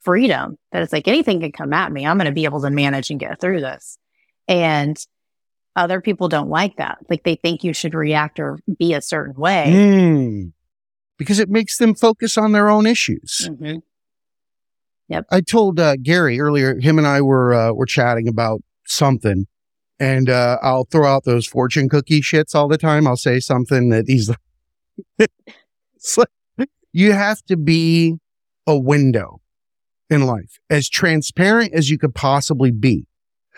freedom 0.02 0.58
that 0.72 0.84
it's 0.84 0.94
like 0.94 1.08
anything 1.08 1.40
can 1.40 1.52
come 1.52 1.74
at 1.74 1.92
me. 1.92 2.06
I'm 2.06 2.18
going 2.18 2.26
to 2.26 2.32
be 2.32 2.46
able 2.46 2.62
to 2.62 2.70
manage 2.70 3.10
and 3.10 3.20
get 3.20 3.40
through 3.42 3.62
this. 3.62 3.98
And 4.48 4.98
other 5.76 6.02
people 6.02 6.30
don't 6.30 6.50
like 6.50 6.78
that. 6.78 7.00
Like 7.10 7.24
they 7.24 7.36
think 7.36 7.64
you 7.64 7.74
should 7.74 7.96
react 7.96 8.40
or 8.40 8.60
be 8.78 8.94
a 8.94 9.02
certain 9.02 9.36
way. 9.36 9.72
Mm. 9.76 10.52
Because 11.18 11.40
it 11.40 11.50
makes 11.50 11.78
them 11.78 11.96
focus 11.96 12.38
on 12.38 12.52
their 12.52 12.70
own 12.70 12.86
issues. 12.86 13.50
Mhm. 13.52 13.82
I 15.30 15.42
told 15.42 15.80
uh, 15.80 15.96
Gary 16.02 16.40
earlier, 16.40 16.80
him 16.80 16.98
and 16.98 17.06
I 17.06 17.22
were 17.22 17.54
uh, 17.54 17.74
were 17.74 17.86
chatting 17.86 18.28
about 18.28 18.62
something, 18.86 19.46
and 20.04 20.30
uh, 20.30 20.58
I'll 20.62 20.84
throw 20.84 21.08
out 21.08 21.24
those 21.24 21.48
fortune 21.48 21.88
cookie 21.88 22.20
shits 22.20 22.54
all 22.54 22.68
the 22.68 22.78
time. 22.78 23.08
I'll 23.08 23.16
say 23.16 23.40
something 23.40 23.88
that 23.88 24.04
he's 24.06 24.30
like, 25.18 25.32
like, 26.58 26.70
you 26.92 27.14
have 27.14 27.42
to 27.44 27.56
be 27.56 28.18
a 28.68 28.78
window 28.78 29.40
in 30.10 30.26
life, 30.26 30.60
as 30.70 30.90
transparent 30.90 31.74
as 31.74 31.90
you 31.90 31.98
could 31.98 32.14
possibly 32.14 32.70
be, 32.70 33.08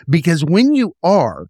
because 0.08 0.44
when 0.44 0.72
you 0.72 0.92
are, 1.02 1.46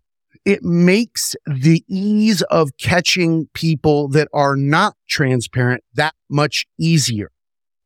it 0.47 0.63
makes 0.63 1.37
the 1.45 1.85
ease 1.87 2.41
of 2.51 2.71
catching 2.81 3.49
people 3.53 4.09
that 4.09 4.29
are 4.33 4.57
not 4.57 4.97
transparent 5.11 5.85
that 5.93 6.15
much 6.31 6.65
easier. 6.79 7.31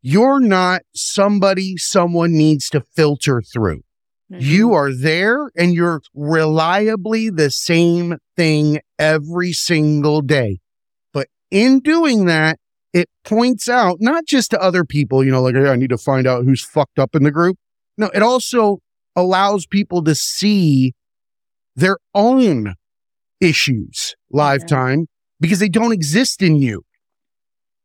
You're 0.00 0.38
not 0.38 0.82
somebody 0.94 1.76
someone 1.76 2.34
needs 2.34 2.70
to 2.70 2.84
filter 2.94 3.42
through. 3.42 3.82
Mhm. 4.30 4.40
You 4.40 4.72
are 4.74 4.92
there 4.94 5.50
and 5.56 5.74
you're 5.74 6.02
reliably 6.14 7.30
the 7.30 7.50
same 7.50 8.16
thing 8.36 8.80
every 8.98 9.52
single 9.52 10.20
day. 10.22 10.60
But 11.12 11.28
in 11.50 11.80
doing 11.80 12.26
that, 12.26 12.58
it 12.92 13.08
points 13.24 13.68
out 13.68 13.98
not 14.00 14.26
just 14.26 14.50
to 14.50 14.60
other 14.60 14.84
people, 14.84 15.24
you 15.24 15.30
know, 15.30 15.42
like, 15.42 15.54
hey, 15.54 15.68
I 15.68 15.76
need 15.76 15.90
to 15.90 15.98
find 15.98 16.26
out 16.26 16.44
who's 16.44 16.64
fucked 16.64 16.98
up 16.98 17.14
in 17.14 17.22
the 17.22 17.30
group. 17.30 17.56
No, 17.96 18.10
it 18.14 18.22
also 18.22 18.78
allows 19.16 19.66
people 19.66 20.02
to 20.04 20.14
see 20.14 20.92
their 21.76 21.98
own 22.14 22.74
issues 23.40 24.14
lifetime 24.30 24.68
time 24.68 25.06
because 25.40 25.58
they 25.58 25.68
don't 25.68 25.92
exist 25.92 26.42
in 26.42 26.56
you. 26.56 26.82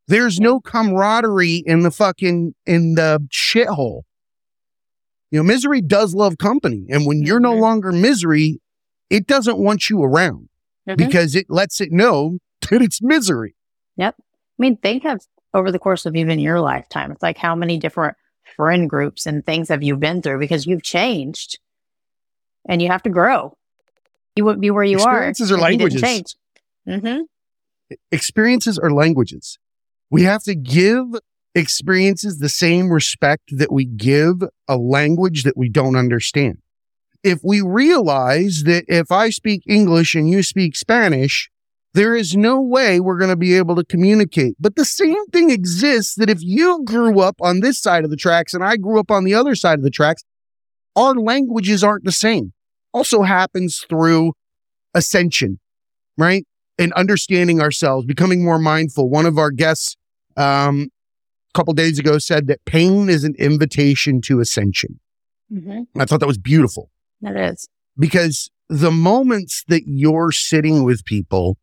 There's 0.07 0.39
no 0.39 0.59
camaraderie 0.59 1.63
in 1.65 1.81
the 1.81 1.91
fucking 1.91 2.53
in 2.65 2.95
the 2.95 3.27
shithole. 3.31 4.01
You 5.35 5.41
know, 5.41 5.47
misery 5.47 5.81
does 5.81 6.15
love 6.15 6.37
company. 6.37 6.85
And 6.89 7.05
when 7.05 7.21
you're 7.21 7.41
no 7.41 7.53
Mhm. 7.53 7.59
longer 7.59 7.91
misery, 7.91 8.61
it 9.09 9.27
doesn't 9.27 9.57
want 9.57 9.89
you 9.89 10.01
around 10.01 10.47
Mhm. 10.87 10.95
because 10.95 11.35
it 11.35 11.47
lets 11.49 11.81
it 11.81 11.91
know 11.91 12.39
that 12.71 12.81
it's 12.81 13.01
misery. 13.01 13.53
Yep. 13.97 14.15
I 14.17 14.23
mean, 14.57 14.77
think 14.77 15.03
of 15.03 15.19
over 15.53 15.73
the 15.73 15.77
course 15.79 16.05
of 16.05 16.15
even 16.15 16.39
your 16.39 16.61
lifetime. 16.61 17.11
It's 17.11 17.21
like 17.21 17.37
how 17.37 17.53
many 17.53 17.77
different 17.77 18.15
friend 18.55 18.89
groups 18.89 19.25
and 19.25 19.45
things 19.45 19.67
have 19.67 19.83
you 19.83 19.97
been 19.97 20.21
through 20.21 20.39
because 20.39 20.65
you've 20.65 20.83
changed 20.83 21.59
and 22.69 22.81
you 22.81 22.87
have 22.87 23.03
to 23.03 23.09
grow. 23.09 23.57
You 24.37 24.45
wouldn't 24.45 24.61
be 24.61 24.71
where 24.71 24.85
you 24.85 24.99
are. 24.99 25.27
Experiences 25.27 25.51
if 25.51 25.57
you 25.57 25.57
didn't 25.57 25.63
languages. 25.81 26.01
change. 26.01 26.35
Mm-hmm. 26.87 27.95
Experiences 28.09 28.79
are 28.79 28.89
languages. 28.89 29.59
We 30.09 30.23
have 30.23 30.43
to 30.43 30.55
give 30.55 31.07
experiences 31.55 32.37
the 32.37 32.49
same 32.49 32.91
respect 32.91 33.57
that 33.57 33.71
we 33.71 33.85
give 33.85 34.43
a 34.67 34.77
language 34.77 35.43
that 35.43 35.57
we 35.57 35.69
don't 35.69 35.95
understand. 35.95 36.57
If 37.23 37.39
we 37.43 37.61
realize 37.61 38.63
that 38.63 38.83
if 38.87 39.11
I 39.11 39.29
speak 39.29 39.63
English 39.65 40.13
and 40.13 40.29
you 40.29 40.43
speak 40.43 40.75
Spanish, 40.75 41.49
there 41.93 42.13
is 42.13 42.35
no 42.35 42.61
way 42.61 42.99
we're 42.99 43.17
going 43.17 43.31
to 43.31 43.37
be 43.37 43.55
able 43.55 43.75
to 43.77 43.85
communicate. 43.85 44.55
But 44.59 44.75
the 44.75 44.83
same 44.83 45.25
thing 45.27 45.49
exists 45.49 46.15
that 46.15 46.29
if 46.29 46.39
you 46.43 46.83
grew 46.83 47.21
up 47.21 47.37
on 47.41 47.61
this 47.61 47.81
side 47.81 48.03
of 48.03 48.09
the 48.09 48.17
tracks 48.17 48.53
and 48.53 48.63
I 48.63 48.75
grew 48.75 48.99
up 48.99 49.09
on 49.09 49.23
the 49.23 49.33
other 49.33 49.55
side 49.55 49.79
of 49.79 49.83
the 49.83 49.89
tracks, 49.89 50.23
our 50.95 51.15
languages 51.15 51.83
aren't 51.83 52.03
the 52.03 52.11
same. 52.11 52.51
Also 52.93 53.23
happens 53.23 53.85
through 53.89 54.33
ascension, 54.93 55.59
right? 56.17 56.45
And 56.77 56.91
understanding 56.93 57.61
ourselves, 57.61 58.05
becoming 58.05 58.43
more 58.43 58.59
mindful. 58.59 59.09
One 59.09 59.25
of 59.25 59.37
our 59.37 59.51
guests 59.51 59.95
um, 60.35 60.89
couple 61.55 61.73
days 61.73 61.97
ago 61.99 62.17
said 62.19 62.47
that 62.47 62.63
pain 62.65 63.09
is 63.09 63.23
an 63.23 63.33
invitation 63.39 64.21
to 64.21 64.39
ascension. 64.39 64.99
Mm-hmm. 65.51 65.99
I 65.99 66.05
thought 66.05 66.19
that 66.19 66.27
was 66.27 66.37
beautiful 66.37 66.89
That 67.21 67.37
is. 67.37 67.67
because 67.97 68.49
the 68.69 68.91
moments 68.91 69.63
that 69.67 69.83
you're 69.85 70.31
sitting 70.31 70.83
with 70.83 71.05
people 71.05 71.57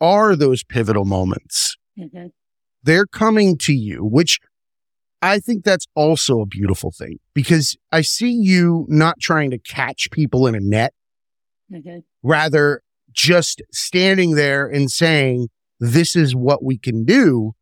are 0.00 0.36
those 0.36 0.62
pivotal 0.62 1.04
moments. 1.04 1.76
Mm-hmm. 1.98 2.26
They're 2.82 3.06
coming 3.06 3.58
to 3.58 3.72
you, 3.74 4.04
which 4.04 4.38
I 5.22 5.38
think 5.38 5.64
that's 5.64 5.86
also 5.94 6.40
a 6.40 6.46
beautiful 6.46 6.90
thing 6.96 7.18
because 7.34 7.76
I 7.92 8.00
see 8.02 8.30
you 8.32 8.86
not 8.88 9.16
trying 9.20 9.50
to 9.50 9.58
catch 9.58 10.10
people 10.10 10.46
in 10.46 10.54
a 10.54 10.60
net, 10.60 10.92
Mm-hmm. 11.72 11.98
rather 12.24 12.82
just 13.12 13.62
standing 13.72 14.34
there 14.34 14.66
and 14.66 14.90
saying, 14.90 15.48
this 15.78 16.16
is 16.16 16.34
what 16.34 16.64
we 16.64 16.78
can 16.78 17.04
do. 17.04 17.52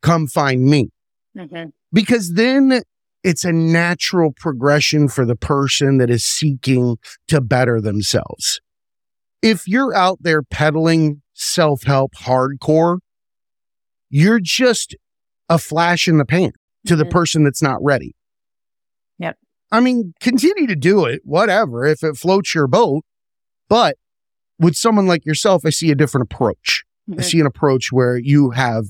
Come 0.00 0.26
find 0.26 0.64
me. 0.64 0.88
Mm-hmm. 1.36 1.68
because 1.92 2.34
then 2.34 2.82
it's 3.22 3.44
a 3.44 3.52
natural 3.52 4.32
progression 4.36 5.08
for 5.08 5.24
the 5.24 5.36
person 5.36 5.98
that 5.98 6.10
is 6.10 6.24
seeking 6.24 6.96
to 7.28 7.40
better 7.40 7.80
themselves. 7.80 8.60
If 9.42 9.68
you're 9.68 9.94
out 9.94 10.18
there 10.20 10.42
peddling 10.42 11.22
self 11.34 11.82
help 11.84 12.14
hardcore, 12.14 12.98
you're 14.10 14.40
just 14.40 14.96
a 15.48 15.58
flash 15.58 16.08
in 16.08 16.18
the 16.18 16.24
pan 16.24 16.52
to 16.86 16.96
the 16.96 17.04
Mhm. 17.04 17.10
person 17.10 17.44
that's 17.44 17.62
not 17.62 17.82
ready. 17.82 18.14
Yep. 19.18 19.36
I 19.70 19.80
mean, 19.80 20.14
continue 20.20 20.66
to 20.66 20.76
do 20.76 21.04
it, 21.04 21.20
whatever, 21.24 21.84
if 21.84 22.02
it 22.02 22.16
floats 22.16 22.54
your 22.54 22.66
boat. 22.66 23.04
But 23.68 23.96
with 24.58 24.74
someone 24.76 25.06
like 25.06 25.24
yourself, 25.26 25.62
I 25.64 25.70
see 25.70 25.90
a 25.90 25.94
different 25.94 26.32
approach. 26.32 26.84
I 27.16 27.22
see 27.22 27.40
an 27.40 27.46
approach 27.46 27.90
where 27.92 28.16
you 28.18 28.50
have 28.50 28.86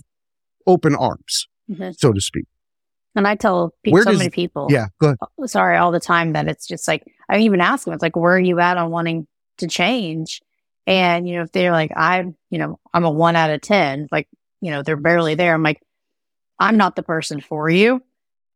open 0.67 0.95
arms, 0.97 1.47
Mhm. 1.71 1.99
so 1.99 2.13
to 2.13 2.21
speak. 2.21 2.47
And 3.15 3.27
I 3.27 3.35
tell 3.35 3.75
pe- 3.83 3.91
Where 3.91 4.03
so 4.05 4.11
does- 4.11 4.19
many 4.19 4.31
people, 4.31 4.69
Yeah, 4.71 4.87
go 5.01 5.09
ahead. 5.09 5.19
oh, 5.39 5.47
sorry, 5.47 5.77
all 5.77 5.91
the 5.93 6.01
time 6.01 6.35
that 6.35 6.47
it's 6.49 6.67
just 6.67 6.87
like, 6.87 7.05
I 7.29 7.39
even 7.39 7.61
ask 7.61 7.85
them, 7.85 7.95
it's 7.95 8.03
like, 8.03 8.17
where 8.17 8.35
are 8.37 8.41
you 8.41 8.61
at 8.61 8.77
on 8.77 8.91
wanting 8.91 9.27
to 9.59 9.67
change? 9.67 10.41
And, 10.87 11.29
you 11.29 11.37
know, 11.37 11.43
if 11.43 11.53
they're 11.53 11.73
like, 11.73 11.91
I'm, 11.97 12.37
you 12.51 12.59
know, 12.59 12.79
I'm 12.95 13.05
a 13.05 13.11
one 13.11 13.35
out 13.37 13.51
of 13.51 13.61
10, 13.61 14.09
like, 14.13 14.29
you 14.61 14.71
know, 14.71 14.83
they're 14.83 14.97
barely 14.97 15.35
there. 15.35 15.53
I'm 15.55 15.63
like, 15.63 15.83
I'm 16.59 16.77
not 16.77 16.97
the 16.97 17.03
person 17.03 17.41
for 17.41 17.69
you. 17.69 18.03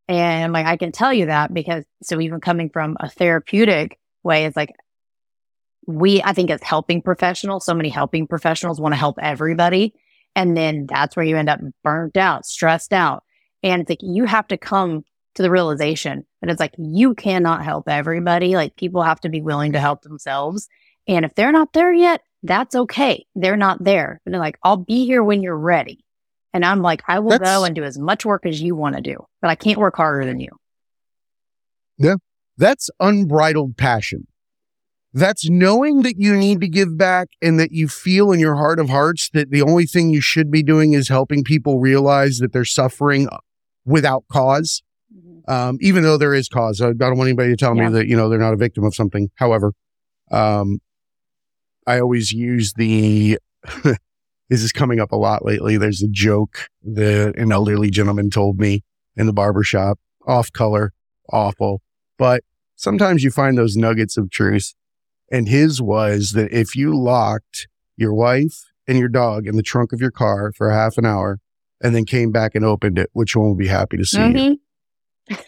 And 0.09 0.53
like, 0.53 0.67
I 0.67 0.77
can 0.77 0.93
tell 0.93 1.13
you 1.13 1.27
that 1.27 1.53
because, 1.53 1.85
so 2.03 2.21
even 2.21 2.41
coming 2.41 2.71
from 2.71 2.97
a 3.01 3.09
therapeutic 3.09 3.99
way, 4.23 4.45
it's 4.47 4.57
like, 4.57 4.71
we, 5.87 6.23
I 6.23 6.33
think 6.33 6.51
as 6.51 6.63
helping 6.63 7.03
professionals, 7.03 7.65
so 7.65 7.75
many 7.75 7.89
helping 7.89 8.27
professionals 8.27 8.81
want 8.81 8.93
to 8.93 8.99
help 8.99 9.19
everybody. 9.21 9.95
And 10.35 10.57
then 10.57 10.87
that's 10.89 11.17
where 11.17 11.25
you 11.25 11.37
end 11.37 11.49
up 11.49 11.61
burnt 11.85 12.17
out, 12.17 12.47
stressed 12.47 12.93
out. 12.93 13.23
And 13.63 13.83
it's 13.83 13.91
like, 13.91 14.01
you 14.03 14.25
have 14.25 14.49
to 14.49 14.57
come 14.57 15.05
to 15.35 15.43
the 15.43 15.51
realization 15.51 16.27
that 16.41 16.51
it's 16.51 16.61
like, 16.61 16.75
you 16.79 17.15
cannot 17.15 17.65
help 17.65 17.89
everybody. 17.89 18.55
Like, 18.57 18.77
people 18.77 19.03
have 19.03 19.21
to 19.21 19.29
be 19.29 19.41
willing 19.41 19.73
to 19.73 19.81
help 19.81 20.03
themselves. 20.03 20.69
And 21.07 21.25
if 21.25 21.35
they're 21.35 21.53
not 21.53 21.73
there 21.73 21.93
yet, 21.93 22.23
that's 22.43 22.75
okay. 22.75 23.27
They're 23.35 23.57
not 23.57 23.83
there. 23.83 24.21
And 24.25 24.35
they're 24.35 24.41
like, 24.41 24.59
I'll 24.63 24.77
be 24.77 25.07
here 25.07 25.23
when 25.23 25.43
you're 25.43 25.57
ready. 25.57 26.05
And 26.53 26.65
I'm 26.65 26.83
like, 26.83 27.03
I 27.09 27.21
will 27.21 27.31
That's- 27.31 27.49
go 27.49 27.65
and 27.65 27.75
do 27.75 27.85
as 27.85 27.99
much 27.99 28.25
work 28.25 28.47
as 28.47 28.61
you 28.61 28.75
want 28.75 28.97
to 28.97 29.03
do, 29.03 29.17
but 29.41 29.51
I 29.51 29.55
can't 29.55 29.79
work 29.79 29.97
harder 29.97 30.27
than 30.27 30.41
you. 30.41 30.51
Yeah. 31.99 32.17
That's 32.59 32.91
unbridled 33.01 33.77
passion. 33.77 34.27
That's 35.15 35.49
knowing 35.51 36.03
that 36.03 36.17
you 36.19 36.35
need 36.37 36.61
to 36.63 36.69
give 36.69 36.97
back 36.97 37.29
and 37.43 37.61
that 37.61 37.73
you 37.73 37.87
feel 37.87 38.33
in 38.33 38.41
your 38.41 38.57
heart 38.57 38.79
of 38.79 38.89
hearts 38.89 39.29
that 39.35 39.51
the 39.51 39.61
only 39.63 39.85
thing 39.85 40.11
you 40.11 40.23
should 40.23 40.51
be 40.51 40.63
doing 40.63 40.95
is 40.95 41.09
helping 41.09 41.45
people 41.45 41.81
realize 41.81 42.39
that 42.39 42.53
they're 42.53 42.65
suffering 42.65 43.29
without 43.85 44.25
cause. 44.33 44.83
Um, 45.49 45.77
even 45.81 46.03
though 46.05 46.17
there 46.17 46.33
is 46.35 46.49
cause. 46.49 46.81
I 46.81 46.93
don't 46.93 47.19
want 47.19 47.29
anybody 47.29 47.51
to 47.51 47.57
tell 47.57 47.77
Yeah. 47.77 47.89
me 47.89 47.93
that, 47.95 48.07
you 48.07 48.17
know, 48.17 48.29
they're 48.29 48.39
not 48.39 48.55
a 48.55 48.57
victim 48.57 48.85
of 48.85 48.95
something. 48.95 49.29
However, 49.35 49.73
um, 50.31 50.79
I 51.87 51.99
always 52.01 52.33
use 52.33 52.73
the, 52.75 53.39
this 54.49 54.63
is 54.63 54.73
coming 54.73 55.01
up 55.01 55.13
a 55.13 55.17
lot 55.17 55.45
lately. 55.45 55.77
There's 55.77 56.01
a 56.03 56.09
joke 56.09 56.69
that 56.85 57.35
an 57.37 57.53
elderly 57.53 57.91
gentleman 57.91 58.31
told 58.31 58.59
me 58.61 58.83
in 59.17 59.27
the 59.27 59.33
barber 59.33 59.65
shop, 59.65 59.99
off 60.27 60.51
color, 60.53 60.93
awful. 61.31 61.83
But 62.19 62.45
sometimes 62.77 63.25
you 63.25 63.31
find 63.31 63.59
those 63.59 63.77
nuggets 63.77 64.17
of 64.17 64.31
truth. 64.31 64.73
And 65.33 65.49
his 65.49 65.81
was 65.81 66.33
that 66.33 66.53
if 66.53 66.77
you 66.77 66.95
locked 66.97 67.67
your 67.97 68.13
wife 68.15 68.67
and 68.87 68.99
your 68.99 69.09
dog 69.09 69.47
in 69.47 69.57
the 69.57 69.63
trunk 69.63 69.93
of 69.93 70.01
your 70.01 70.11
car 70.11 70.53
for 70.55 70.71
half 70.71 70.99
an 70.99 71.07
hour 71.07 71.41
and 71.83 71.95
then 71.95 72.05
came 72.05 72.31
back 72.31 72.55
and 72.55 72.65
opened 72.65 72.99
it, 72.99 73.09
which 73.15 73.35
one 73.35 73.49
would 73.49 73.59
be 73.59 73.67
happy 73.69 73.97
to 73.97 74.05
see 74.05 74.19
you? 74.21 74.59
Mhm. 75.31 75.45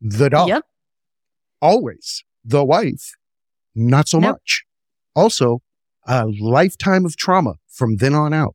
The 0.00 0.30
dog. 0.30 0.48
Yep. 0.48 0.64
Always. 1.60 2.22
The 2.44 2.64
wife, 2.64 3.12
not 3.74 4.06
so 4.08 4.20
Yep. 4.20 4.30
much. 4.34 4.64
Also, 5.16 5.62
a 6.06 6.26
lifetime 6.26 7.04
of 7.04 7.16
trauma 7.16 7.54
from 7.68 7.96
then 7.96 8.14
on 8.14 8.32
out. 8.32 8.54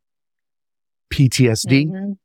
PTSD, 1.09 1.87
Mhm. 1.87 2.17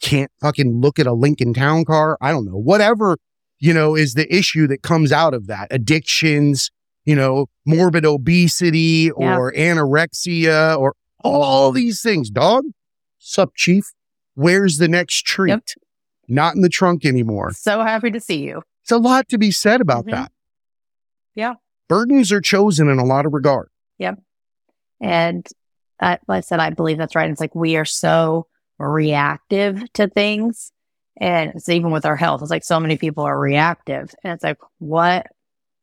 can't 0.00 0.32
fucking 0.40 0.80
look 0.80 0.98
at 0.98 1.06
a 1.06 1.12
Lincoln 1.12 1.52
Town 1.52 1.84
car. 1.84 2.16
I 2.22 2.30
don't 2.30 2.46
know. 2.46 2.56
Whatever, 2.56 3.18
you 3.58 3.74
know, 3.74 3.94
is 3.94 4.14
the 4.14 4.32
issue 4.34 4.66
that 4.68 4.80
comes 4.82 5.12
out 5.12 5.34
of 5.34 5.48
that. 5.48 5.68
Addictions, 5.70 6.70
you 7.04 7.14
know, 7.16 7.46
morbid 7.66 8.04
obesity 8.04 9.10
Yeah. 9.18 9.36
or 9.36 9.52
anorexia 9.52 10.76
or 10.78 10.94
all 11.24 11.72
these 11.72 12.02
things. 12.02 12.30
Dog, 12.30 12.64
sup, 13.18 13.50
chief? 13.56 13.92
Where's 14.34 14.78
the 14.78 14.88
next 14.88 15.24
treat? 15.26 15.50
Yep. 15.50 15.62
Not 16.28 16.54
in 16.54 16.62
the 16.62 16.68
trunk 16.68 17.04
anymore. 17.04 17.52
So 17.52 17.82
happy 17.82 18.10
to 18.10 18.20
see 18.20 18.42
you. 18.42 18.62
It's 18.82 18.90
a 18.92 18.98
lot 18.98 19.28
to 19.28 19.38
be 19.38 19.50
said 19.50 19.80
about 19.80 20.06
Mhm. 20.06 20.10
that. 20.12 20.32
Yeah. 21.34 21.54
Burdens 21.88 22.32
are 22.32 22.40
chosen 22.40 22.88
in 22.88 22.98
a 22.98 23.04
lot 23.04 23.26
of 23.26 23.32
regard. 23.32 23.68
Yep. 23.98 24.18
And 25.00 25.46
like 26.00 26.20
I 26.28 26.40
said, 26.40 26.58
I 26.60 26.70
believe 26.70 26.98
that's 26.98 27.14
right. 27.14 27.30
It's 27.30 27.40
like 27.40 27.54
we 27.54 27.76
are 27.76 27.84
so 27.84 28.46
reactive 28.78 29.92
to 29.94 30.08
things. 30.08 30.72
And 31.20 31.52
it's 31.54 31.68
even 31.68 31.90
with 31.90 32.06
our 32.06 32.16
health. 32.16 32.40
It's 32.42 32.50
like 32.50 32.64
so 32.64 32.80
many 32.80 32.96
people 32.96 33.24
are 33.24 33.38
reactive. 33.38 34.14
And 34.24 34.32
it's 34.32 34.42
like, 34.42 34.58
what, 34.78 35.26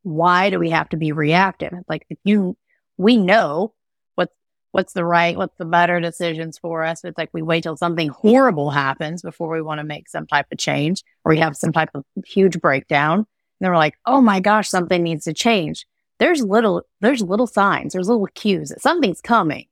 why 0.03 0.49
do 0.49 0.59
we 0.59 0.69
have 0.69 0.89
to 0.89 0.97
be 0.97 1.12
reactive? 1.12 1.73
Like, 1.88 2.05
if 2.09 2.17
you, 2.23 2.57
we 2.97 3.17
know 3.17 3.73
what's, 4.15 4.33
what's 4.71 4.93
the 4.93 5.05
right, 5.05 5.38
what's 5.38 5.57
the 5.57 5.65
better 5.65 5.99
decisions 5.99 6.57
for 6.57 6.83
us. 6.83 7.03
It's 7.03 7.17
like 7.17 7.29
we 7.33 7.41
wait 7.41 7.63
till 7.63 7.77
something 7.77 8.09
horrible 8.09 8.69
happens 8.71 9.21
before 9.21 9.49
we 9.49 9.62
want 9.62 9.79
to 9.79 9.85
make 9.85 10.09
some 10.09 10.27
type 10.27 10.47
of 10.51 10.57
change 10.57 11.03
or 11.23 11.31
we 11.31 11.39
have 11.39 11.55
some 11.55 11.71
type 11.71 11.89
of 11.93 12.03
huge 12.25 12.59
breakdown. 12.59 13.19
And 13.19 13.25
then 13.59 13.71
we're 13.71 13.77
like, 13.77 13.95
oh 14.05 14.21
my 14.21 14.39
gosh, 14.39 14.69
something 14.69 15.03
needs 15.03 15.25
to 15.25 15.33
change 15.33 15.85
there's 16.19 16.43
little 16.43 16.83
there's 16.99 17.21
little 17.21 17.47
signs 17.47 17.93
there's 17.93 18.09
little 18.09 18.27
cues 18.35 18.67
that 18.67 18.81
something's 18.81 19.21
coming 19.21 19.65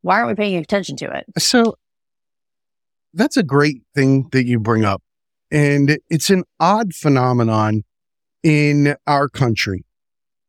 why 0.00 0.16
aren't 0.16 0.28
we 0.28 0.34
paying 0.34 0.56
attention 0.56 0.96
to 0.96 1.04
it 1.14 1.26
So 1.36 1.76
that's 3.16 3.36
a 3.36 3.42
great 3.42 3.82
thing 3.94 4.28
that 4.32 4.44
you 4.44 4.60
bring 4.60 4.84
up. 4.84 5.02
And 5.50 5.98
it's 6.10 6.28
an 6.30 6.44
odd 6.60 6.94
phenomenon 6.94 7.82
in 8.46 8.94
our 9.08 9.28
country 9.28 9.84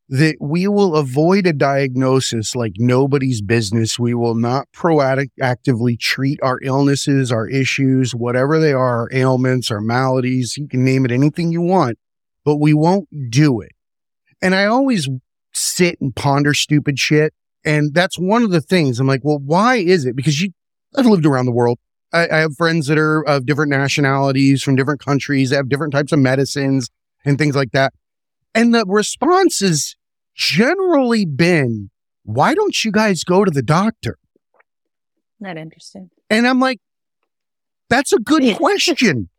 that 0.08 0.36
we 0.40 0.68
will 0.68 0.96
avoid 0.96 1.48
a 1.48 1.52
diagnosis 1.52 2.56
like 2.56 2.74
nobody's 2.78 3.42
business. 3.42 3.98
We 3.98 4.14
will 4.14 4.36
not 4.36 4.68
proactively 4.72 6.00
treat 6.00 6.40
our 6.44 6.60
illnesses, 6.62 7.32
our 7.32 7.50
issues, 7.50 8.14
whatever 8.14 8.60
they 8.60 8.72
are, 8.72 9.00
our 9.00 9.10
ailments, 9.12 9.72
our 9.72 9.82
maladies. 9.82 10.58
You 10.58 10.68
can 10.68 10.86
name 10.86 11.06
it 11.06 11.12
anything 11.12 11.52
you 11.52 11.62
want, 11.62 11.98
but 12.46 12.58
we 12.58 12.72
won't 12.72 13.10
do 13.32 13.62
it. 13.62 13.72
And 14.44 14.54
I 14.54 14.66
always 14.66 15.10
sit 15.52 16.00
and 16.00 16.16
ponder 16.16 16.54
stupid 16.54 17.00
shit. 17.00 17.34
And 17.66 17.96
that's 17.96 18.20
one 18.20 18.44
of 18.44 18.52
the 18.52 18.62
things 18.62 19.00
I'm 19.00 19.08
like, 19.08 19.22
well, 19.24 19.40
why 19.40 19.78
is 19.78 20.06
it? 20.06 20.16
Because 20.16 20.40
you, 20.40 20.52
I've 20.96 21.08
lived 21.08 21.26
around 21.26 21.48
the 21.48 21.52
world. 21.52 21.80
I, 22.14 22.28
I 22.30 22.38
have 22.38 22.56
friends 22.56 22.86
that 22.88 23.00
are 23.00 23.28
of 23.28 23.48
different 23.48 23.72
nationalities 23.72 24.62
from 24.62 24.76
different 24.76 25.04
countries, 25.04 25.50
that 25.50 25.56
have 25.56 25.68
different 25.68 25.94
types 25.94 26.12
of 26.12 26.20
medicines 26.20 26.92
and 27.28 27.38
things 27.38 27.56
like 27.56 27.72
that. 27.74 27.94
And 28.56 28.74
the 28.74 28.86
response 28.88 29.60
has 29.60 29.96
generally 30.34 31.26
been, 31.26 31.92
why 32.24 32.56
don't 32.56 32.84
you 32.84 32.92
guys 32.92 33.24
go 33.24 33.46
to 33.46 33.52
the 33.52 33.62
doctor? 33.62 34.18
not 35.40 35.56
interesting 35.56 36.10
And 36.32 36.48
I'm 36.48 36.60
like, 36.60 36.80
that's 37.92 38.12
a 38.12 38.18
good 38.18 38.56
question. 38.58 39.30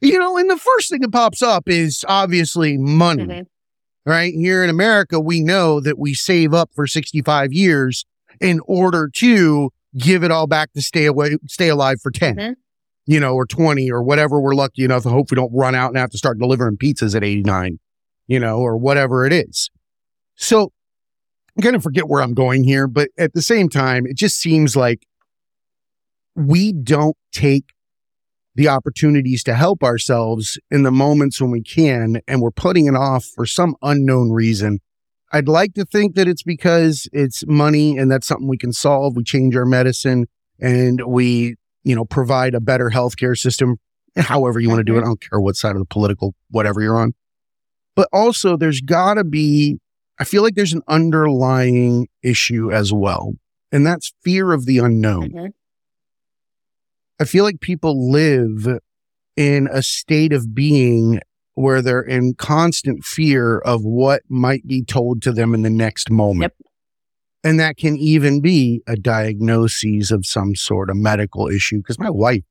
you 0.00 0.18
know, 0.18 0.38
and 0.38 0.48
the 0.48 0.56
first 0.56 0.88
thing 0.90 1.00
that 1.02 1.12
pops 1.12 1.42
up 1.42 1.68
is 1.68 2.06
obviously 2.08 2.78
money, 2.78 3.24
Mhm. 3.26 3.46
right? 4.06 4.32
Here 4.32 4.64
in 4.64 4.70
America, 4.70 5.20
we 5.20 5.42
know 5.42 5.78
that 5.80 5.98
we 5.98 6.14
save 6.14 6.54
up 6.54 6.70
for 6.74 6.86
65 6.86 7.52
years 7.52 8.06
in 8.40 8.60
order 8.64 9.10
to 9.16 9.70
give 9.98 10.24
it 10.24 10.30
all 10.30 10.46
back 10.46 10.72
to 10.72 10.80
stay 10.80 11.04
away, 11.04 11.36
stay 11.48 11.68
alive 11.68 12.00
for 12.00 12.10
10, 12.10 12.36
Mhm. 12.36 12.54
You 13.10 13.18
know, 13.18 13.34
or 13.34 13.44
20 13.44 13.90
or 13.90 14.04
whatever 14.04 14.40
we're 14.40 14.54
lucky 14.54 14.84
enough 14.84 15.02
to 15.02 15.08
hope 15.08 15.32
we 15.32 15.34
don't 15.34 15.52
run 15.52 15.74
out 15.74 15.88
and 15.88 15.98
have 15.98 16.10
to 16.10 16.16
start 16.16 16.38
delivering 16.38 16.76
pizzas 16.76 17.16
at 17.16 17.24
89, 17.24 17.80
you 18.28 18.38
know, 18.38 18.58
or 18.58 18.76
whatever 18.76 19.26
it 19.26 19.32
is. 19.32 19.68
So 20.36 20.70
I'm 21.56 21.62
going 21.62 21.74
to 21.74 21.80
forget 21.80 22.06
where 22.06 22.22
I'm 22.22 22.34
going 22.34 22.62
here, 22.62 22.86
but 22.86 23.08
at 23.18 23.32
the 23.32 23.42
same 23.42 23.68
time, 23.68 24.06
it 24.06 24.16
just 24.16 24.38
seems 24.38 24.76
like 24.76 25.02
we 26.36 26.72
don't 26.72 27.16
take 27.32 27.72
the 28.54 28.68
opportunities 28.68 29.42
to 29.42 29.56
help 29.56 29.82
ourselves 29.82 30.56
in 30.70 30.84
the 30.84 30.92
moments 30.92 31.40
when 31.40 31.50
we 31.50 31.64
can, 31.64 32.20
and 32.28 32.40
we're 32.40 32.52
putting 32.52 32.86
it 32.86 32.94
off 32.94 33.24
for 33.24 33.44
some 33.44 33.74
unknown 33.82 34.30
reason. 34.30 34.78
I'd 35.32 35.48
like 35.48 35.74
to 35.74 35.84
think 35.84 36.14
that 36.14 36.28
it's 36.28 36.44
because 36.44 37.08
it's 37.12 37.44
money 37.44 37.98
and 37.98 38.08
that's 38.08 38.28
something 38.28 38.46
we 38.46 38.56
can 38.56 38.72
solve. 38.72 39.16
We 39.16 39.24
change 39.24 39.56
our 39.56 39.66
medicine 39.66 40.26
and 40.60 41.02
we, 41.08 41.56
you 41.84 41.94
know, 41.94 42.04
provide 42.04 42.54
a 42.54 42.60
better 42.60 42.90
healthcare 42.90 43.36
system, 43.36 43.76
however 44.16 44.60
you 44.60 44.68
want 44.68 44.80
to 44.80 44.84
do 44.84 44.96
it. 44.96 45.00
I 45.00 45.04
don't 45.04 45.20
care 45.20 45.40
what 45.40 45.56
side 45.56 45.72
of 45.72 45.78
the 45.78 45.86
political, 45.86 46.34
whatever 46.50 46.80
you're 46.80 46.98
on. 46.98 47.14
But 47.96 48.08
also, 48.12 48.56
there's 48.56 48.80
got 48.80 49.14
to 49.14 49.24
be, 49.24 49.78
I 50.18 50.24
feel 50.24 50.42
like 50.42 50.54
there's 50.54 50.72
an 50.72 50.82
underlying 50.88 52.08
issue 52.22 52.72
as 52.72 52.92
well, 52.92 53.34
and 53.72 53.86
that's 53.86 54.12
fear 54.22 54.52
of 54.52 54.66
the 54.66 54.78
unknown. 54.78 55.30
Mhm. 55.30 55.52
I 57.18 57.24
feel 57.24 57.44
like 57.44 57.60
people 57.60 58.10
live 58.10 58.78
in 59.36 59.68
a 59.70 59.82
state 59.82 60.32
of 60.32 60.54
being 60.54 61.20
where 61.54 61.82
they're 61.82 62.00
in 62.00 62.34
constant 62.34 63.04
fear 63.04 63.58
of 63.58 63.84
what 63.84 64.22
might 64.28 64.66
be 64.66 64.82
told 64.82 65.20
to 65.22 65.32
them 65.32 65.52
in 65.54 65.62
the 65.62 65.70
next 65.70 66.10
moment. 66.10 66.54
Yep. 66.58 66.69
And 67.42 67.58
that 67.58 67.76
can 67.76 67.96
even 67.96 68.40
be 68.40 68.82
a 68.86 68.96
diagnosis 68.96 70.10
of 70.10 70.26
some 70.26 70.54
sort 70.54 70.90
of 70.90 70.96
medical 70.96 71.48
issue. 71.48 71.78
Because 71.78 71.98
my 71.98 72.10
wife, 72.10 72.42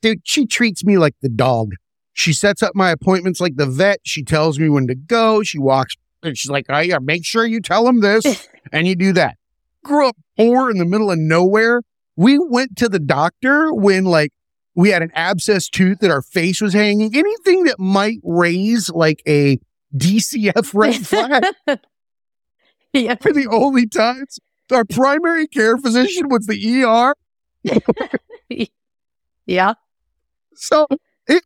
dude, 0.00 0.20
she 0.24 0.46
treats 0.46 0.84
me 0.84 0.96
like 0.96 1.14
the 1.20 1.28
dog. 1.28 1.72
She 2.14 2.32
sets 2.32 2.62
up 2.62 2.74
my 2.74 2.90
appointments 2.90 3.40
like 3.40 3.56
the 3.56 3.66
vet. 3.66 4.00
She 4.04 4.22
tells 4.22 4.58
me 4.58 4.68
when 4.68 4.86
to 4.86 4.94
go. 4.94 5.42
She 5.42 5.58
walks 5.58 5.96
and 6.22 6.36
she's 6.36 6.50
like, 6.50 6.66
oh, 6.68 6.74
I 6.74 6.98
make 7.00 7.24
sure 7.24 7.44
you 7.44 7.60
tell 7.60 7.84
them 7.84 8.00
this 8.00 8.48
and 8.72 8.86
you 8.86 8.94
do 8.94 9.12
that. 9.14 9.36
Grew 9.84 10.08
up 10.08 10.16
poor 10.36 10.70
in 10.70 10.78
the 10.78 10.84
middle 10.84 11.10
of 11.10 11.18
nowhere. 11.18 11.82
We 12.16 12.38
went 12.38 12.76
to 12.78 12.88
the 12.88 12.98
doctor 12.98 13.72
when 13.72 14.04
like 14.04 14.32
we 14.74 14.90
had 14.90 15.02
an 15.02 15.10
abscess 15.14 15.68
tooth 15.68 15.98
that 16.00 16.10
our 16.10 16.22
face 16.22 16.60
was 16.60 16.72
hanging. 16.72 17.14
Anything 17.14 17.64
that 17.64 17.78
might 17.78 18.18
raise 18.22 18.90
like 18.90 19.22
a 19.26 19.58
DCF 19.96 20.72
red 20.74 21.06
flag 21.06 21.44
yeah. 23.00 23.14
for 23.20 23.32
the 23.32 23.46
only 23.48 23.86
times 23.86 24.38
our 24.70 24.84
primary 24.84 25.46
care 25.46 25.76
physician 25.76 26.28
was 26.28 26.46
the 26.46 26.84
ER. 26.84 27.14
Yeah. 29.46 29.74
So 30.54 30.86
it 31.26 31.42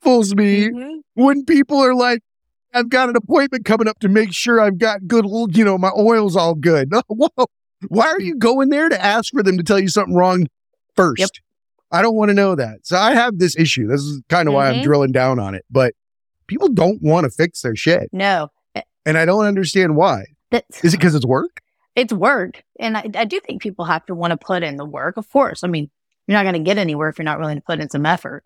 fools 0.00 0.34
me 0.34 0.68
Mhm. 0.70 1.00
when 1.14 1.44
people 1.44 1.78
are 1.78 1.94
like, 1.94 2.22
I've 2.72 2.88
got 2.88 3.10
an 3.10 3.16
appointment 3.16 3.64
coming 3.66 3.86
up 3.88 3.98
to 4.00 4.08
make 4.08 4.32
sure 4.32 4.58
I've 4.60 4.78
got 4.78 5.06
good, 5.06 5.26
you 5.54 5.64
know, 5.64 5.76
my 5.76 5.90
oil's 5.96 6.34
all 6.34 6.54
good. 6.54 6.90
Whoa. 7.08 7.28
Why 7.88 8.06
are 8.06 8.20
you 8.20 8.36
going 8.36 8.70
there 8.70 8.88
to 8.88 9.02
ask 9.04 9.32
for 9.32 9.42
them 9.42 9.58
to 9.58 9.62
tell 9.62 9.78
you 9.78 9.88
something 9.88 10.14
wrong 10.14 10.46
first? 10.94 11.20
Yep. 11.20 11.30
I 11.92 12.00
don't 12.02 12.16
want 12.16 12.30
to 12.30 12.34
know 12.34 12.54
that. 12.54 12.86
So 12.86 12.96
I 12.96 13.12
have 13.14 13.38
this 13.38 13.54
issue. 13.56 13.86
This 13.86 14.00
is 14.00 14.22
kind 14.30 14.48
of 14.48 14.54
why 14.54 14.70
I'm 14.70 14.76
Mhm. 14.76 14.82
drilling 14.84 15.12
down 15.12 15.38
on 15.38 15.54
it. 15.54 15.64
But 15.70 15.94
people 16.46 16.68
don't 16.68 17.00
want 17.02 17.24
to 17.24 17.30
fix 17.30 17.60
their 17.60 17.76
shit. 17.76 18.08
No. 18.12 18.48
And 19.04 19.16
I 19.18 19.24
don't 19.26 19.44
understand 19.44 19.94
why. 19.94 20.24
That's, 20.50 20.84
Is 20.84 20.94
it 20.94 20.98
because 20.98 21.14
it's 21.14 21.26
work? 21.26 21.62
it's 21.96 22.12
work. 22.12 22.62
And 22.78 22.96
I, 22.96 23.10
I 23.14 23.24
do 23.24 23.40
think 23.40 23.62
people 23.62 23.86
have 23.86 24.04
to 24.06 24.14
want 24.14 24.30
to 24.30 24.36
put 24.36 24.62
in 24.62 24.76
the 24.76 24.84
work, 24.84 25.16
of 25.16 25.28
course. 25.30 25.64
I 25.64 25.68
mean, 25.68 25.90
you're 26.26 26.36
not 26.36 26.44
going 26.44 26.62
to 26.62 26.68
get 26.68 26.78
anywhere 26.78 27.08
if 27.08 27.18
you're 27.18 27.24
not 27.24 27.40
willing 27.40 27.56
to 27.56 27.62
put 27.62 27.80
in 27.80 27.88
some 27.88 28.06
effort. 28.06 28.44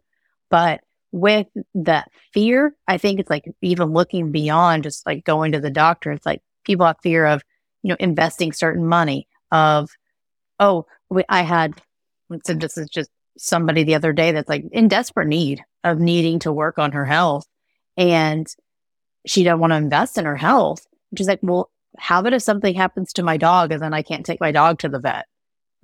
But 0.49 0.81
with 1.13 1.49
that 1.75 2.11
fear, 2.33 2.75
I 2.87 2.97
think 2.97 3.19
it's 3.19 3.29
like 3.29 3.45
even 3.61 3.93
looking 3.93 4.31
beyond 4.31 4.85
just 4.85 5.05
like 5.05 5.25
going 5.25 5.53
to 5.53 5.61
the 5.61 5.71
doctor, 5.71 6.13
it's 6.13 6.25
like 6.25 6.43
people 6.65 6.87
have 6.87 6.99
fear 7.03 7.27
of, 7.27 7.43
you 7.83 7.91
know, 7.91 7.97
investing 7.99 8.53
certain 8.53 8.87
money 8.87 9.27
of, 9.51 9.91
oh, 10.61 10.87
we, 11.09 11.25
I 11.29 11.43
had, 11.43 11.75
so 12.45 12.55
this 12.55 12.79
is 12.79 12.89
just 12.89 13.11
somebody 13.37 13.83
the 13.83 13.97
other 13.97 14.13
day 14.13 14.31
that's 14.31 14.49
like 14.49 14.65
in 14.71 14.87
desperate 14.87 15.27
need 15.27 15.65
of 15.83 15.99
needing 15.99 16.39
to 16.41 16.53
work 16.53 16.79
on 16.79 16.93
her 16.93 17.05
health. 17.05 17.47
And 17.97 18.47
she 19.27 19.43
doesn't 19.43 19.59
want 19.59 19.73
to 19.73 19.77
invest 19.77 20.19
in 20.19 20.25
her 20.25 20.37
health. 20.37 20.87
She's 21.17 21.27
like, 21.27 21.41
well, 21.43 21.71
how 22.01 22.21
about 22.21 22.33
if 22.33 22.43
something 22.43 22.75
happens 22.75 23.13
to 23.15 23.23
my 23.23 23.37
dog 23.37 23.73
and 23.73 23.83
then 23.83 23.93
I 23.95 24.03
can't 24.03 24.25
take 24.25 24.41
my 24.41 24.53
dog 24.53 24.79
to 24.81 24.89
the 24.89 24.99
vet? 24.99 25.27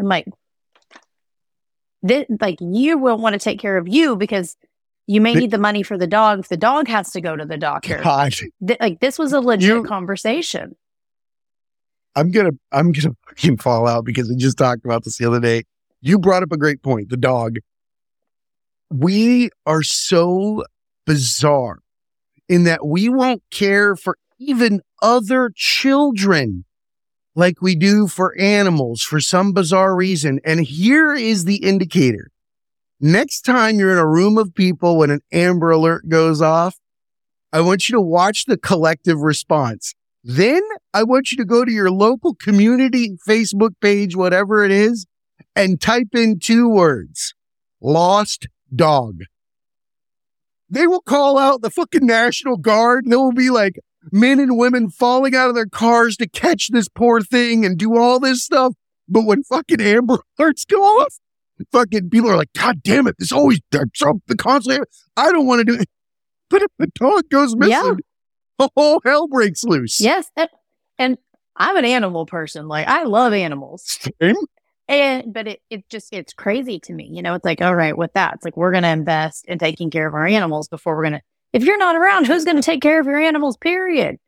I'm 0.00 0.06
like, 0.06 0.26
this, 2.02 2.24
like 2.40 2.58
you 2.60 2.98
will 2.98 3.18
want 3.18 3.34
to 3.34 3.38
take 3.38 3.58
care 3.60 3.76
of 3.76 3.86
you 3.88 4.16
because 4.16 4.56
you 5.06 5.20
may 5.20 5.32
Th- 5.32 5.42
need 5.42 5.50
the 5.50 5.58
money 5.58 5.82
for 5.82 5.96
the 5.98 6.06
dog 6.06 6.40
if 6.40 6.48
the 6.48 6.56
dog 6.56 6.88
has 6.88 7.10
to 7.12 7.20
go 7.20 7.36
to 7.36 7.44
the 7.44 7.56
doctor. 7.56 8.00
God, 8.02 8.32
Th- 8.66 8.80
like 8.80 9.00
this 9.00 9.18
was 9.18 9.32
a 9.32 9.40
legit 9.40 9.68
You- 9.68 9.84
conversation. 9.84 10.76
I'm 12.14 12.30
gonna 12.30 12.52
I'm 12.72 12.92
gonna 12.92 13.14
fucking 13.28 13.58
fall 13.58 13.86
out 13.86 14.04
because 14.06 14.28
we 14.30 14.36
just 14.36 14.56
talked 14.56 14.84
about 14.84 15.04
this 15.04 15.18
the 15.18 15.26
other 15.26 15.40
day. 15.40 15.64
You 16.00 16.18
brought 16.18 16.42
up 16.42 16.50
a 16.52 16.56
great 16.56 16.82
point, 16.82 17.10
the 17.10 17.16
dog. 17.16 17.58
We 18.90 19.50
are 19.66 19.82
so 19.82 20.64
bizarre 21.04 21.80
in 22.48 22.64
that 22.64 22.86
we 22.86 23.08
won't 23.08 23.42
care 23.50 23.96
for 23.96 24.16
even 24.38 24.80
other 25.02 25.50
children 25.54 26.64
like 27.34 27.60
we 27.60 27.74
do 27.74 28.06
for 28.06 28.36
animals 28.38 29.02
for 29.02 29.20
some 29.20 29.52
bizarre 29.52 29.94
reason. 29.94 30.40
And 30.44 30.60
here 30.60 31.14
is 31.14 31.44
the 31.44 31.56
indicator. 31.56 32.30
Next 32.98 33.42
time 33.42 33.78
you're 33.78 33.92
in 33.92 33.98
a 33.98 34.08
room 34.08 34.38
of 34.38 34.54
people 34.54 34.96
when 34.98 35.10
an 35.10 35.20
Amber 35.30 35.70
Alert 35.70 36.08
goes 36.08 36.40
off, 36.40 36.78
I 37.52 37.60
want 37.60 37.88
you 37.88 37.94
to 37.94 38.00
watch 38.00 38.46
the 38.46 38.56
collective 38.56 39.18
response. 39.18 39.94
Then 40.24 40.62
I 40.94 41.02
want 41.02 41.30
you 41.30 41.36
to 41.36 41.44
go 41.44 41.64
to 41.64 41.70
your 41.70 41.90
local 41.90 42.34
community 42.34 43.16
Facebook 43.28 43.72
page, 43.80 44.16
whatever 44.16 44.64
it 44.64 44.72
is, 44.72 45.06
and 45.54 45.80
type 45.80 46.08
in 46.14 46.38
two 46.38 46.68
words 46.68 47.34
lost 47.80 48.48
dog. 48.74 49.20
They 50.68 50.86
will 50.86 51.02
call 51.02 51.38
out 51.38 51.62
the 51.62 51.70
fucking 51.70 52.04
National 52.04 52.56
Guard 52.56 53.04
and 53.04 53.12
there 53.12 53.20
will 53.20 53.32
be 53.32 53.50
like 53.50 53.78
men 54.12 54.38
and 54.40 54.56
women 54.56 54.90
falling 54.90 55.34
out 55.34 55.48
of 55.48 55.54
their 55.54 55.66
cars 55.66 56.16
to 56.18 56.28
catch 56.28 56.68
this 56.68 56.88
poor 56.88 57.20
thing 57.20 57.64
and 57.64 57.76
do 57.78 57.96
all 57.96 58.18
this 58.20 58.44
stuff. 58.44 58.74
But 59.08 59.22
when 59.24 59.42
fucking 59.44 59.80
Amber 59.80 60.18
Alerts 60.38 60.66
go 60.66 60.82
off, 60.82 61.14
fucking 61.72 62.10
people 62.10 62.30
are 62.30 62.36
like, 62.36 62.52
God 62.54 62.82
damn 62.82 63.06
it, 63.06 63.16
this 63.18 63.32
always, 63.32 63.60
so 63.94 64.20
the 64.26 64.36
constantly, 64.36 64.84
I 65.16 65.30
don't 65.32 65.46
want 65.46 65.60
to 65.60 65.64
do 65.64 65.80
it. 65.80 65.88
But 66.48 66.62
if 66.62 66.70
the 66.78 66.86
dog 66.94 67.28
goes 67.28 67.56
missing, 67.56 67.72
Yeah. 67.72 67.94
the 68.58 68.68
whole 68.76 69.00
hell 69.04 69.26
breaks 69.26 69.64
loose. 69.64 69.98
Yes. 70.00 70.30
And, 70.36 70.48
and 70.96 71.18
I'm 71.56 71.76
an 71.76 71.84
animal 71.84 72.24
person. 72.24 72.68
Like 72.68 72.86
I 72.86 73.02
love 73.02 73.32
animals. 73.32 73.98
Same. 74.20 74.36
And 74.88 75.34
but 75.34 75.48
it 75.48 75.60
it 75.70 75.88
just 75.88 76.12
it's 76.12 76.32
crazy 76.32 76.78
to 76.78 76.92
me. 76.92 77.08
You 77.12 77.20
know, 77.22 77.34
it's 77.34 77.44
like, 77.44 77.60
all 77.60 77.74
right, 77.74 77.98
with 77.98 78.12
that, 78.12 78.34
it's 78.34 78.44
like 78.44 78.56
we're 78.56 78.70
gonna 78.70 78.90
invest 78.92 79.44
in 79.46 79.58
taking 79.58 79.90
care 79.90 80.06
of 80.06 80.14
our 80.14 80.24
animals 80.26 80.68
before 80.68 80.94
we're 80.96 81.02
gonna 81.02 81.22
if 81.56 81.64
you're 81.64 81.78
not 81.78 81.96
around, 81.96 82.26
who's 82.26 82.44
gonna 82.44 82.62
take 82.62 82.82
care 82.82 83.00
of 83.00 83.06
your 83.06 83.18
animals, 83.18 83.56
period? 83.56 84.18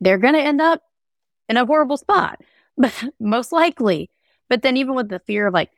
They're 0.00 0.18
gonna 0.18 0.38
end 0.38 0.60
up 0.60 0.82
in 1.48 1.56
a 1.56 1.66
horrible 1.66 1.96
spot. 1.96 2.40
But 2.78 2.92
most 3.18 3.52
likely. 3.52 4.10
But 4.50 4.60
then 4.60 4.76
even 4.76 4.94
with 4.94 5.08
the 5.08 5.20
fear 5.20 5.46
of 5.46 5.54
like 5.54 5.70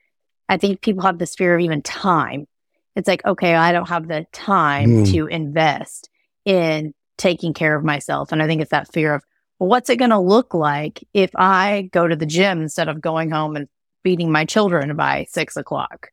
I 0.49 0.57
think 0.57 0.81
people 0.81 1.05
have 1.05 1.19
this 1.19 1.37
fear 1.37 1.55
of 1.55 1.61
even 1.61 1.81
time. 1.83 2.49
It's 2.97 3.07
like, 3.07 3.25
okay, 3.25 3.55
I 3.55 3.71
don't 3.71 3.89
have 3.89 4.09
the 4.09 4.27
time 4.33 4.91
Hmm. 4.91 5.05
to 5.13 5.27
invest 5.29 6.11
in 6.45 6.93
taking 7.19 7.55
care 7.55 7.77
of 7.77 7.85
myself. 7.85 8.33
And 8.33 8.43
I 8.43 8.47
think 8.49 8.61
it's 8.61 8.73
that 8.73 8.93
fear 8.93 9.15
of 9.15 9.23
well, 9.61 9.69
what's 9.69 9.91
it 9.91 9.97
going 9.97 10.11
to 10.11 10.19
look 10.19 10.55
like 10.55 11.07
if 11.15 11.31
I 11.37 11.89
go 11.93 12.09
to 12.09 12.17
the 12.17 12.27
gym 12.27 12.63
instead 12.63 12.89
of 12.89 13.01
going 13.01 13.31
home 13.31 13.55
and 13.57 13.69
feeding 14.03 14.33
my 14.33 14.45
children 14.45 14.97
by 14.97 15.27
six 15.31 15.57
o'clock? 15.57 16.11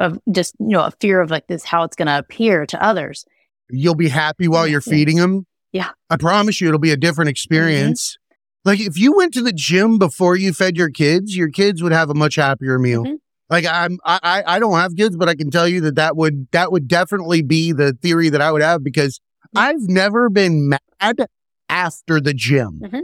Of 0.00 0.18
just, 0.32 0.54
you 0.58 0.68
know, 0.68 0.84
a 0.84 0.90
fear 0.98 1.20
of 1.20 1.30
like 1.30 1.46
this, 1.46 1.62
how 1.62 1.84
it's 1.84 1.94
going 1.94 2.06
to 2.08 2.18
appear 2.18 2.64
to 2.64 2.82
others. 2.82 3.24
You'll 3.70 3.94
be 3.94 4.08
happy 4.08 4.48
while 4.48 4.66
you're 4.66 4.80
feeding 4.80 5.16
them. 5.18 5.46
Yeah. 5.72 5.90
I 6.08 6.16
promise 6.16 6.60
you, 6.60 6.68
it'll 6.68 6.80
be 6.80 6.90
a 6.90 6.96
different 6.96 7.28
experience. 7.28 8.16
Like 8.64 8.80
if 8.80 8.98
you 8.98 9.14
went 9.14 9.34
to 9.34 9.42
the 9.42 9.52
gym 9.52 9.98
before 9.98 10.36
you 10.36 10.52
fed 10.54 10.76
your 10.76 10.90
kids, 10.90 11.36
your 11.36 11.50
kids 11.50 11.82
would 11.82 11.92
have 11.92 12.08
a 12.10 12.14
much 12.14 12.36
happier 12.36 12.78
meal. 12.78 13.04
Mhm. 13.04 13.18
Like 13.50 13.66
I'm, 13.66 13.98
I, 14.04 14.18
I 14.22 14.56
I 14.56 14.58
don't 14.58 14.78
have 14.78 14.96
kids, 14.96 15.16
but 15.16 15.28
I 15.28 15.34
can 15.34 15.50
tell 15.50 15.68
you 15.68 15.80
that 15.82 15.96
that 15.96 16.16
would 16.16 16.48
that 16.52 16.72
would 16.72 16.88
definitely 16.88 17.42
be 17.42 17.72
the 17.72 17.92
theory 18.00 18.28
that 18.30 18.40
I 18.40 18.50
would 18.52 18.62
have 18.62 18.82
because 18.82 19.20
I've 19.54 19.80
never 19.80 20.30
been 20.30 20.68
mad 21.00 21.26
after 21.68 22.20
the 22.20 22.32
gym. 22.32 22.80
Mhm. 22.82 23.02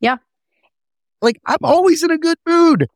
Yeah. 0.00 0.16
Like 1.22 1.40
I'm 1.46 1.58
always 1.62 2.02
in 2.02 2.10
a 2.10 2.18
good 2.18 2.38
mood 2.46 2.88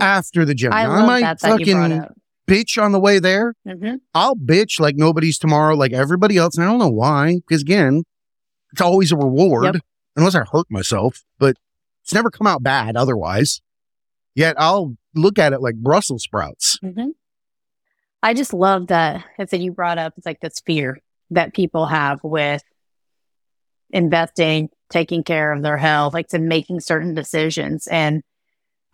after 0.00 0.44
the 0.44 0.54
gym. 0.54 0.72
I 0.72 0.84
Now, 0.84 0.96
love 0.96 1.06
might 1.06 1.20
that 1.22 1.40
that 1.40 1.60
you 1.60 1.74
brought 1.74 1.92
up. 1.92 2.14
Bitch 2.46 2.82
on 2.82 2.92
the 2.92 3.00
way 3.00 3.18
there. 3.18 3.54
Mhm. 3.66 4.00
I'll 4.14 4.36
bitch 4.36 4.78
like 4.80 4.96
nobody's 4.96 5.38
tomorrow, 5.38 5.74
like 5.74 5.92
everybody 5.92 6.36
else. 6.36 6.56
And 6.56 6.64
I 6.64 6.68
don't 6.68 6.78
know 6.78 6.88
why, 6.90 7.36
because 7.46 7.62
again, 7.62 8.04
it's 8.72 8.80
always 8.80 9.12
a 9.12 9.16
reward, 9.16 9.64
Yep. 9.74 9.76
unless 10.16 10.34
I 10.34 10.44
hurt 10.50 10.70
myself, 10.70 11.24
but 11.38 11.56
it's 12.02 12.12
never 12.14 12.30
come 12.30 12.46
out 12.46 12.62
bad 12.62 12.96
otherwise. 12.96 13.60
Yet 14.34 14.56
I'll 14.58 14.96
look 15.14 15.38
at 15.38 15.52
it 15.52 15.60
like 15.62 15.76
Brussels 15.76 16.22
sprouts. 16.24 16.78
Mhm. 16.82 17.12
I 18.22 18.34
just 18.34 18.52
love 18.52 18.88
that. 18.88 19.24
I 19.38 19.44
that 19.44 19.60
you 19.60 19.72
brought 19.72 19.98
up 19.98 20.14
it's 20.16 20.26
like 20.26 20.40
this 20.40 20.60
fear 20.66 20.98
that 21.30 21.54
people 21.54 21.86
have 21.86 22.20
with 22.24 22.62
investing, 23.90 24.70
taking 24.90 25.22
care 25.22 25.52
of 25.52 25.62
their 25.62 25.76
health, 25.76 26.14
like 26.14 26.28
to 26.28 26.38
making 26.38 26.80
certain 26.80 27.14
decisions. 27.14 27.86
And 27.86 28.22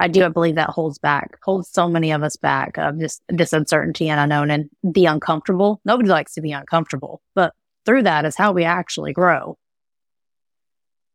I 0.01 0.09
do 0.09 0.28
believe 0.30 0.55
that 0.55 0.70
holds 0.70 0.98
back, 0.98 1.38
holds 1.44 1.68
so 1.68 1.86
many 1.86 2.11
of 2.11 2.22
us 2.22 2.34
back 2.34 2.78
of 2.78 2.98
just 2.98 3.22
this 3.28 3.53
uncertainty 3.53 4.09
and 4.09 4.18
unknown 4.18 4.51
and 4.51 4.70
the 4.82 5.05
uncomfortable. 5.05 5.80
Nobody 5.84 6.09
likes 6.09 6.32
to 6.34 6.40
be 6.40 6.53
uncomfortable, 6.53 7.20
but 7.34 7.53
through 7.84 8.05
that 8.05 8.24
is 8.24 8.34
how 8.34 8.53
we 8.53 8.64
actually 8.64 9.12
grow. 9.12 9.59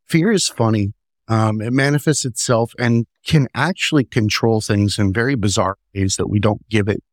Fear 0.05 0.31
is 0.31 0.47
funny. 0.47 0.93
Um, 1.27 1.61
it 1.61 1.73
manifests 1.73 2.25
itself 2.25 2.73
and 2.77 3.07
can 3.25 3.47
actually 3.55 4.03
control 4.03 4.61
things 4.61 4.99
in 4.99 5.11
very 5.11 5.33
bizarre 5.33 5.77
ways 5.95 6.17
that 6.17 6.27
we 6.27 6.39
don't 6.39 6.67
give 6.69 6.87
it 6.87 7.03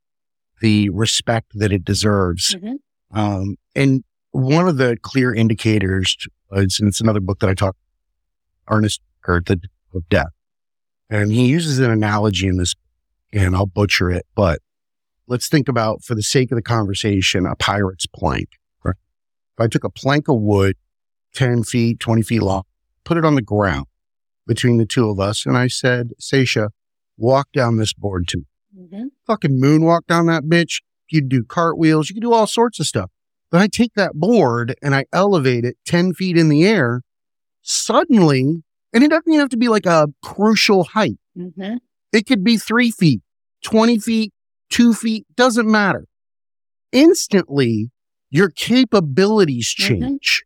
the 0.60 0.90
respect 0.90 1.52
that 1.54 1.72
it 1.72 1.86
deserves. 1.86 2.54
Mhm. 2.54 2.74
Um, 3.12 3.56
and 3.74 4.04
one 4.32 4.68
of 4.68 4.76
the 4.76 4.98
clear 5.00 5.34
indicators 5.34 6.18
is, 6.52 6.78
and 6.78 6.88
it's 6.88 7.00
another 7.00 7.20
book 7.20 7.38
that 7.40 7.48
I 7.48 7.54
talk, 7.54 7.76
Ernest 8.68 9.00
Kurt, 9.22 9.46
The 9.46 9.58
of 9.94 10.06
Death. 10.10 10.32
And 11.12 11.30
he 11.30 11.44
uses 11.46 11.78
an 11.78 11.90
analogy 11.90 12.46
in 12.46 12.56
this, 12.56 12.74
and 13.34 13.54
I'll 13.54 13.66
butcher 13.66 14.10
it, 14.10 14.24
but 14.34 14.60
let's 15.26 15.46
think 15.46 15.68
about, 15.68 16.02
for 16.02 16.14
the 16.14 16.22
sake 16.22 16.50
of 16.50 16.56
the 16.56 16.62
conversation, 16.62 17.44
a 17.44 17.54
pirate's 17.54 18.06
plank. 18.06 18.48
Right? 18.82 18.96
If 19.58 19.62
I 19.62 19.66
took 19.66 19.84
a 19.84 19.90
plank 19.90 20.28
of 20.28 20.40
wood, 20.40 20.74
10 21.34 21.64
feet, 21.64 22.00
20 22.00 22.22
feet 22.22 22.40
long, 22.40 22.62
put 23.04 23.18
it 23.18 23.26
on 23.26 23.34
the 23.34 23.42
ground 23.42 23.88
between 24.46 24.78
the 24.78 24.86
two 24.86 25.10
of 25.10 25.20
us, 25.20 25.44
and 25.44 25.54
I 25.54 25.66
said, 25.66 26.12
Sasha, 26.18 26.70
walk 27.18 27.48
down 27.52 27.76
this 27.76 27.92
board 27.92 28.26
to 28.28 28.38
me 28.38 28.44
Mhm. 28.74 29.08
fucking 29.26 29.60
moonwalk 29.60 30.06
down 30.06 30.24
that 30.26 30.44
bitch, 30.44 30.80
you 31.10 31.20
do 31.20 31.44
cartwheels, 31.44 32.08
you 32.08 32.14
can 32.14 32.22
do 32.22 32.32
all 32.32 32.46
sorts 32.46 32.80
of 32.80 32.86
stuff. 32.86 33.10
But 33.50 33.60
I 33.60 33.66
take 33.68 33.92
that 33.96 34.14
board 34.14 34.74
and 34.82 34.94
I 34.94 35.04
elevate 35.12 35.66
it 35.66 35.76
10 35.84 36.14
feet 36.14 36.38
in 36.38 36.48
the 36.48 36.64
air. 36.64 37.02
Suddenly, 37.60 38.62
and 38.92 39.02
it 39.04 39.08
doesn't 39.10 39.28
even 39.28 39.40
have 39.40 39.48
to 39.50 39.56
be 39.56 39.68
like 39.68 39.86
a 39.86 40.08
crucial 40.22 40.84
height. 40.84 41.18
Mm-hmm. 41.36 41.76
It 42.12 42.26
could 42.26 42.44
be 42.44 42.56
three 42.58 42.90
feet, 42.90 43.22
20 43.64 43.98
feet, 43.98 44.32
two 44.70 44.92
feet, 44.94 45.26
doesn't 45.36 45.70
matter. 45.70 46.06
Instantly, 46.92 47.90
your 48.30 48.50
capabilities 48.50 49.74
Mhm. 49.78 49.88
change. 49.88 50.44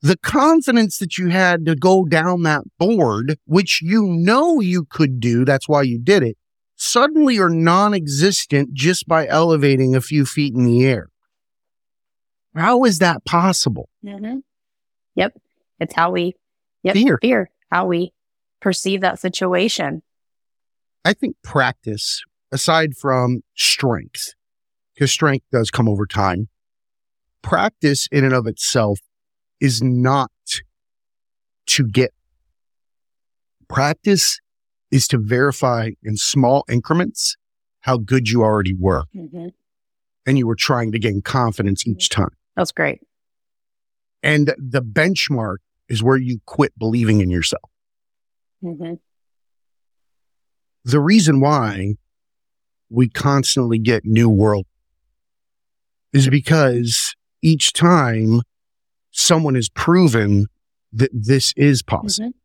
The 0.00 0.16
confidence 0.18 0.98
that 0.98 1.16
you 1.16 1.28
had 1.28 1.64
to 1.66 1.76
go 1.76 2.04
down 2.04 2.42
that 2.42 2.62
board, 2.78 3.38
which 3.46 3.80
you 3.82 4.04
know 4.04 4.60
you 4.60 4.84
could 4.84 5.20
do, 5.20 5.44
that's 5.44 5.68
why 5.68 5.82
you 5.82 5.98
did 6.00 6.24
it, 6.24 6.36
suddenly 6.74 7.38
are 7.38 7.48
non 7.48 7.94
existent 7.94 8.74
just 8.74 9.06
by 9.06 9.28
elevating 9.28 9.94
a 9.94 10.00
few 10.00 10.26
feet 10.26 10.54
in 10.54 10.64
the 10.64 10.84
air. 10.84 11.08
How 12.54 12.82
is 12.84 12.98
that 12.98 13.24
possible? 13.24 13.88
Mm-hmm. 14.04 14.38
Yep. 15.14 15.40
It's 15.78 15.94
how 15.94 16.10
we, 16.10 16.34
yep, 16.82 16.94
Fear. 16.94 17.18
fear, 17.20 17.50
how 17.70 17.86
we 17.86 18.12
perceive 18.60 19.00
that 19.00 19.18
situation. 19.18 20.02
I 21.04 21.12
think 21.12 21.36
practice, 21.42 22.22
aside 22.52 22.96
from 22.96 23.42
strength, 23.56 24.34
because 24.94 25.10
strength 25.10 25.44
does 25.50 25.70
come 25.70 25.88
over 25.88 26.06
time, 26.06 26.48
practice 27.42 28.08
in 28.12 28.24
and 28.24 28.34
of 28.34 28.46
itself 28.46 29.00
is 29.60 29.82
not 29.82 30.30
to 31.66 31.86
get. 31.86 32.12
Practice 33.68 34.38
is 34.90 35.08
to 35.08 35.18
verify 35.18 35.90
in 36.02 36.16
small 36.16 36.64
increments 36.68 37.36
how 37.80 37.96
good 37.96 38.28
you 38.28 38.42
already 38.42 38.74
were. 38.78 39.04
Mm-hmm. 39.16 39.48
And 40.24 40.38
you 40.38 40.46
were 40.46 40.54
trying 40.54 40.92
to 40.92 41.00
gain 41.00 41.20
confidence 41.20 41.86
each 41.86 42.08
time. 42.08 42.30
That's 42.54 42.70
great. 42.70 43.00
And 44.22 44.54
the 44.56 44.82
benchmark 44.82 45.56
is 45.92 46.02
where 46.02 46.16
you 46.16 46.40
quit 46.46 46.76
believing 46.78 47.20
in 47.20 47.30
yourself. 47.30 47.70
Mm-hmm. 48.64 48.94
the 50.84 51.00
reason 51.00 51.40
why 51.40 51.94
we 52.88 53.08
constantly 53.08 53.76
get 53.76 54.04
new 54.04 54.30
world 54.30 54.66
is 56.12 56.28
because 56.28 57.16
each 57.42 57.72
time 57.72 58.42
someone 59.10 59.56
has 59.56 59.68
proven 59.68 60.46
that 60.92 61.10
this 61.12 61.52
is 61.56 61.82
possible. 61.82 62.28
Mm-hmm. 62.28 62.38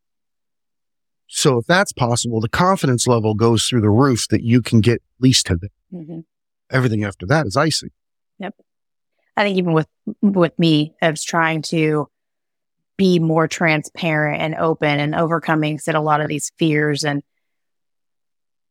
So 1.28 1.60
if 1.60 1.68
that's 1.68 1.94
possible, 1.94 2.42
the 2.42 2.50
confidence 2.50 3.06
level 3.06 3.36
goes 3.36 3.68
through 3.68 3.82
the 3.82 3.92
roof 3.92 4.28
that 4.30 4.42
you 4.42 4.64
can 4.64 4.82
get 4.82 4.96
at 4.96 5.22
least 5.22 5.46
to 5.48 5.58
that. 5.58 5.72
Mm-hmm. 5.94 6.22
Everything 6.72 7.04
after 7.04 7.28
that 7.28 7.46
is 7.46 7.56
icing. 7.56 7.92
Yep. 8.40 8.56
I 9.36 9.44
think 9.44 9.58
even 9.58 9.74
with 9.74 9.88
with 10.22 10.58
me, 10.58 10.96
I 11.00 11.12
was 11.12 11.24
trying 11.24 11.62
to 11.74 12.10
be 12.98 13.20
more 13.20 13.48
transparent 13.48 14.42
and 14.42 14.56
open 14.56 15.00
and 15.00 15.16
overcoming 15.16 15.80
said 15.80 15.96
a 15.96 16.02
lot 16.02 16.22
of 16.22 16.28
these 16.28 16.52
fears 16.58 17.04
and 17.04 17.24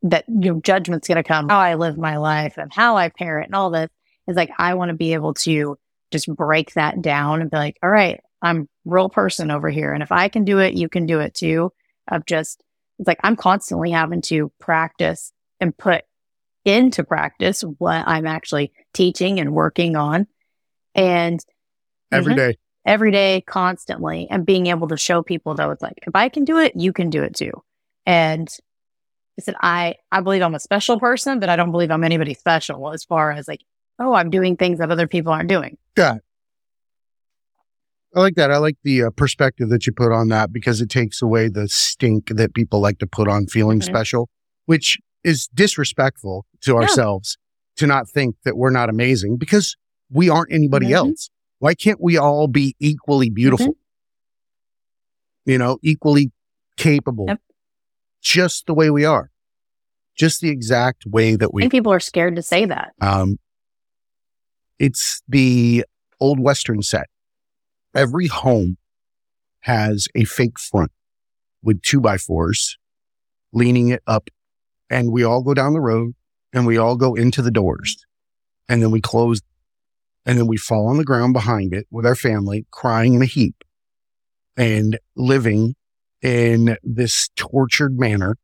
that 0.02 0.24
you 0.28 0.52
know 0.54 0.60
judgment's 0.60 1.08
going 1.08 1.16
to 1.16 1.22
come 1.22 1.48
how 1.48 1.58
I 1.58 1.74
live 1.74 1.96
my 1.96 2.16
life 2.18 2.58
and 2.58 2.72
how 2.72 2.96
I 2.96 3.08
parent 3.08 3.46
and 3.46 3.54
all 3.54 3.70
this 3.70 3.88
is 4.28 4.36
like 4.36 4.50
I 4.58 4.74
want 4.74 4.90
to 4.90 4.96
be 4.96 5.14
able 5.14 5.34
to 5.34 5.78
just 6.12 6.28
break 6.28 6.74
that 6.74 7.02
down 7.02 7.40
and 7.40 7.50
be 7.50 7.56
like, 7.56 7.78
all 7.82 7.90
right, 7.90 8.20
I'm 8.42 8.68
real 8.84 9.08
person 9.08 9.50
over 9.50 9.68
here, 9.70 9.92
and 9.92 10.02
if 10.02 10.12
I 10.12 10.28
can 10.28 10.44
do 10.44 10.58
it, 10.58 10.74
you 10.74 10.88
can 10.88 11.06
do 11.06 11.20
it 11.20 11.34
too. 11.34 11.72
Of 12.08 12.26
just 12.26 12.62
it's 12.98 13.08
like 13.08 13.18
I'm 13.24 13.36
constantly 13.36 13.90
having 13.90 14.22
to 14.22 14.52
practice 14.60 15.32
and 15.60 15.76
put 15.76 16.04
into 16.64 17.04
practice 17.04 17.62
what 17.78 18.06
I'm 18.06 18.26
actually 18.26 18.72
teaching 18.92 19.40
and 19.40 19.52
working 19.52 19.96
on. 19.96 20.26
And 20.94 21.40
Every 22.12 22.34
Mhm. 22.34 22.36
day. 22.36 22.56
Every 22.86 23.10
day, 23.10 23.42
constantly, 23.46 24.28
and 24.30 24.46
being 24.46 24.68
able 24.68 24.88
to 24.88 24.96
show 24.96 25.22
people 25.22 25.54
that 25.56 25.68
it's 25.70 25.82
like, 25.82 25.98
if 26.06 26.14
I 26.14 26.28
can 26.28 26.44
do 26.44 26.58
it, 26.58 26.72
you 26.76 26.92
can 26.92 27.10
do 27.10 27.22
it 27.22 27.34
too. 27.34 27.50
And 28.06 28.48
I 29.38 29.42
said, 29.42 29.56
I, 29.60 29.96
I 30.12 30.20
believe 30.20 30.40
I'm 30.42 30.54
a 30.54 30.60
special 30.60 30.98
person, 30.98 31.40
but 31.40 31.48
I 31.48 31.56
don't 31.56 31.72
believe 31.72 31.90
I'm 31.90 32.04
anybody 32.04 32.32
special 32.32 32.92
as 32.92 33.04
far 33.04 33.32
as 33.32 33.48
like, 33.48 33.60
oh, 33.98 34.14
I'm 34.14 34.30
doing 34.30 34.56
things 34.56 34.78
that 34.78 34.90
other 34.90 35.06
people 35.08 35.32
aren't 35.32 35.48
doing. 35.48 35.76
Yeah. 35.98 36.18
I 38.14 38.20
like 38.20 38.36
that. 38.36 38.50
I 38.50 38.58
like 38.58 38.76
the 38.82 39.04
uh, 39.04 39.10
perspective 39.10 39.68
that 39.70 39.86
you 39.86 39.92
put 39.92 40.12
on 40.12 40.28
that 40.28 40.52
because 40.52 40.80
it 40.80 40.88
takes 40.88 41.20
away 41.20 41.48
the 41.48 41.68
stink 41.68 42.28
that 42.28 42.54
people 42.54 42.80
like 42.80 42.98
to 43.00 43.06
put 43.06 43.28
on 43.28 43.46
feeling 43.46 43.80
Mhm. 43.80 43.84
special, 43.84 44.30
which 44.64 44.96
is 45.22 45.48
disrespectful 45.52 46.46
to 46.62 46.72
Yeah. 46.72 46.78
ourselves 46.78 47.36
to 47.76 47.86
not 47.86 48.08
think 48.08 48.36
that 48.44 48.56
we're 48.56 48.70
not 48.70 48.88
amazing 48.88 49.36
because 49.36 49.76
we 50.10 50.30
aren't 50.30 50.52
anybody 50.52 50.86
Mhm. 50.86 50.92
else. 50.92 51.28
Why 51.58 51.74
can't 51.74 52.00
we 52.00 52.16
all 52.18 52.48
be 52.48 52.74
equally 52.78 53.30
beautiful? 53.30 53.76
You 55.44 55.58
know, 55.58 55.78
equally 55.82 56.32
capable, 56.76 57.26
Yep. 57.28 57.40
just 58.20 58.66
the 58.66 58.74
way 58.74 58.90
we 58.90 59.04
are, 59.04 59.30
just 60.16 60.40
the 60.40 60.50
exact 60.50 61.06
way 61.06 61.36
that 61.36 61.46
I 61.46 61.50
we 61.52 61.62
think 61.62 61.72
people 61.72 61.92
are 61.92 62.00
scared 62.00 62.36
to 62.36 62.42
say 62.42 62.64
that. 62.66 62.92
um, 63.00 63.38
it's 64.78 65.22
the 65.28 65.84
old 66.20 66.38
Western 66.40 66.82
set. 66.82 67.06
Every 67.94 68.26
home 68.26 68.76
has 69.60 70.06
a 70.14 70.24
fake 70.24 70.58
front 70.58 70.92
with 71.62 71.80
two 71.82 72.00
by 72.00 72.18
fours 72.18 72.76
leaning 73.52 73.88
it 73.88 74.02
up. 74.06 74.28
And 74.90 75.10
we 75.10 75.24
all 75.24 75.42
go 75.42 75.54
down 75.54 75.72
the 75.72 75.80
road 75.80 76.14
and 76.52 76.66
we 76.66 76.76
all 76.76 76.96
go 76.96 77.14
into 77.14 77.40
the 77.42 77.50
doors 77.50 78.04
and 78.68 78.82
then 78.82 78.90
we 78.90 79.00
close 79.00 79.40
and 80.26 80.38
then 80.38 80.46
we 80.46 80.56
fall 80.58 80.88
on 80.88 80.98
the 80.98 81.04
ground 81.04 81.32
behind 81.32 81.72
it 81.72 81.86
with 81.90 82.04
our 82.04 82.16
family 82.16 82.66
crying 82.70 83.14
in 83.14 83.22
a 83.22 83.26
heap 83.26 83.64
and 84.56 84.98
living 85.14 85.74
in 86.20 86.76
this 86.82 87.30
tortured 87.36 87.98
manner. 87.98 88.36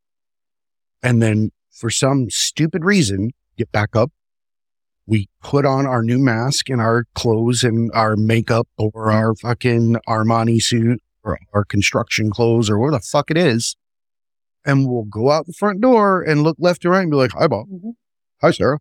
And 1.02 1.20
then 1.20 1.50
for 1.70 1.90
some 1.90 2.30
stupid 2.30 2.84
reason, 2.84 3.32
get 3.58 3.72
back 3.72 3.94
up 3.96 4.12
we 5.06 5.28
put 5.42 5.66
on 5.66 5.86
our 5.86 6.02
new 6.02 6.18
mask 6.18 6.70
and 6.70 6.80
our 6.80 7.04
clothes 7.14 7.64
and 7.64 7.90
our 7.92 8.16
makeup 8.16 8.68
or 8.78 9.10
our 9.10 9.34
fucking 9.34 9.96
Armani 10.08 10.60
suit 10.62 11.00
or 11.24 11.38
our 11.52 11.64
construction 11.64 12.30
clothes 12.30 12.70
or 12.70 12.78
where 12.78 12.92
the 12.92 13.00
fuck 13.00 13.30
it 13.30 13.36
is. 13.36 13.76
And 14.64 14.88
we'll 14.88 15.04
go 15.04 15.30
out 15.30 15.46
the 15.46 15.52
front 15.52 15.80
door 15.80 16.22
and 16.22 16.42
look 16.42 16.56
left 16.60 16.84
and 16.84 16.92
right 16.92 17.02
and 17.02 17.10
be 17.10 17.16
like, 17.16 17.32
hi, 17.32 17.48
Bob. 17.48 17.66
Mhm. 17.68 17.94
Hi, 18.42 18.52
Sarah. 18.52 18.78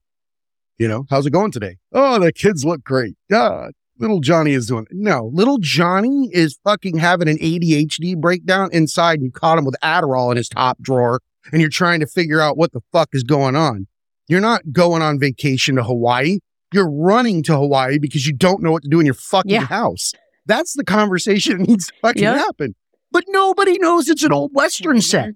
You 0.81 0.87
know, 0.87 1.05
how's 1.11 1.27
it 1.27 1.29
going 1.29 1.51
today? 1.51 1.77
Oh, 1.93 2.17
the 2.17 2.33
kids 2.33 2.65
look 2.65 2.83
great. 2.83 3.15
God, 3.29 3.73
little 3.99 4.19
Johnny 4.19 4.53
is 4.53 4.65
doing 4.65 4.87
No, 4.89 5.29
little 5.31 5.59
Johnny 5.59 6.31
is 6.33 6.57
fucking 6.63 6.97
having 6.97 7.27
an 7.29 7.37
ADHD 7.37 8.17
breakdown 8.17 8.67
inside. 8.73 9.19
And 9.19 9.25
you 9.25 9.31
caught 9.31 9.59
him 9.59 9.65
with 9.65 9.75
Adderall 9.83 10.31
in 10.31 10.37
his 10.37 10.49
top 10.49 10.79
drawer 10.81 11.21
and 11.51 11.61
you're 11.61 11.69
trying 11.69 11.99
to 11.99 12.07
figure 12.07 12.41
out 12.41 12.57
what 12.57 12.71
the 12.71 12.81
fuck 12.91 13.09
is 13.13 13.21
going 13.21 13.55
on. 13.55 13.85
You're 14.27 14.41
not 14.41 14.71
going 14.71 15.03
on 15.03 15.19
vacation 15.19 15.75
to 15.75 15.83
Hawaii. 15.83 16.39
You're 16.73 16.89
running 16.89 17.43
to 17.43 17.55
Hawaii 17.55 17.99
because 17.99 18.25
you 18.25 18.33
don't 18.33 18.63
know 18.63 18.71
what 18.71 18.81
to 18.81 18.89
do 18.89 18.99
in 18.99 19.05
your 19.05 19.13
fucking 19.13 19.51
Yeah. 19.51 19.65
house. 19.67 20.13
That's 20.47 20.73
the 20.73 20.83
conversation 20.83 21.59
that 21.59 21.67
needs 21.67 21.85
to 21.89 21.93
fucking 22.01 22.23
Yeah. 22.23 22.37
happen. 22.39 22.73
But 23.11 23.25
nobody 23.27 23.77
knows 23.77 24.09
it's 24.09 24.23
an 24.23 24.31
old 24.33 24.49
Western 24.55 24.99
set. 25.01 25.35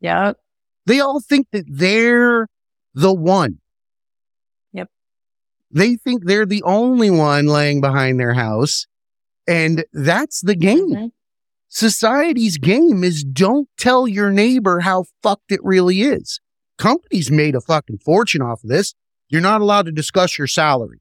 Yeah. 0.00 0.32
They 0.84 0.98
all 0.98 1.20
think 1.20 1.46
that 1.52 1.66
they're 1.68 2.48
the 2.92 3.14
one. 3.14 3.60
They 5.70 5.96
think 5.96 6.24
they're 6.24 6.46
the 6.46 6.62
only 6.62 7.10
one 7.10 7.46
laying 7.46 7.80
behind 7.80 8.18
their 8.20 8.34
house. 8.34 8.86
And 9.48 9.84
that's 9.92 10.40
the 10.40 10.54
game. 10.54 10.90
Mhm. 10.90 11.12
Society's 11.68 12.58
game 12.58 13.02
is 13.04 13.24
don't 13.24 13.68
tell 13.76 14.06
your 14.08 14.30
neighbor 14.30 14.80
how 14.80 15.04
fucked 15.22 15.50
it 15.52 15.60
really 15.62 16.02
is. 16.02 16.40
Companies 16.78 17.30
made 17.30 17.54
a 17.54 17.60
fucking 17.60 17.98
fortune 17.98 18.42
off 18.42 18.62
of 18.64 18.70
this. 18.70 18.94
You're 19.28 19.40
not 19.40 19.60
allowed 19.60 19.86
to 19.86 19.92
discuss 19.92 20.38
your 20.38 20.46
salary. 20.46 21.00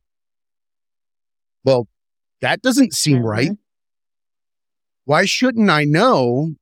Well, 1.63 1.87
that 2.41 2.61
doesn't 2.61 2.93
seem 2.93 3.23
right. 3.25 3.51
Mhm. 3.51 3.57
Why 5.05 5.25
shouldn't 5.25 5.69
I 5.69 5.83
know 5.83 6.55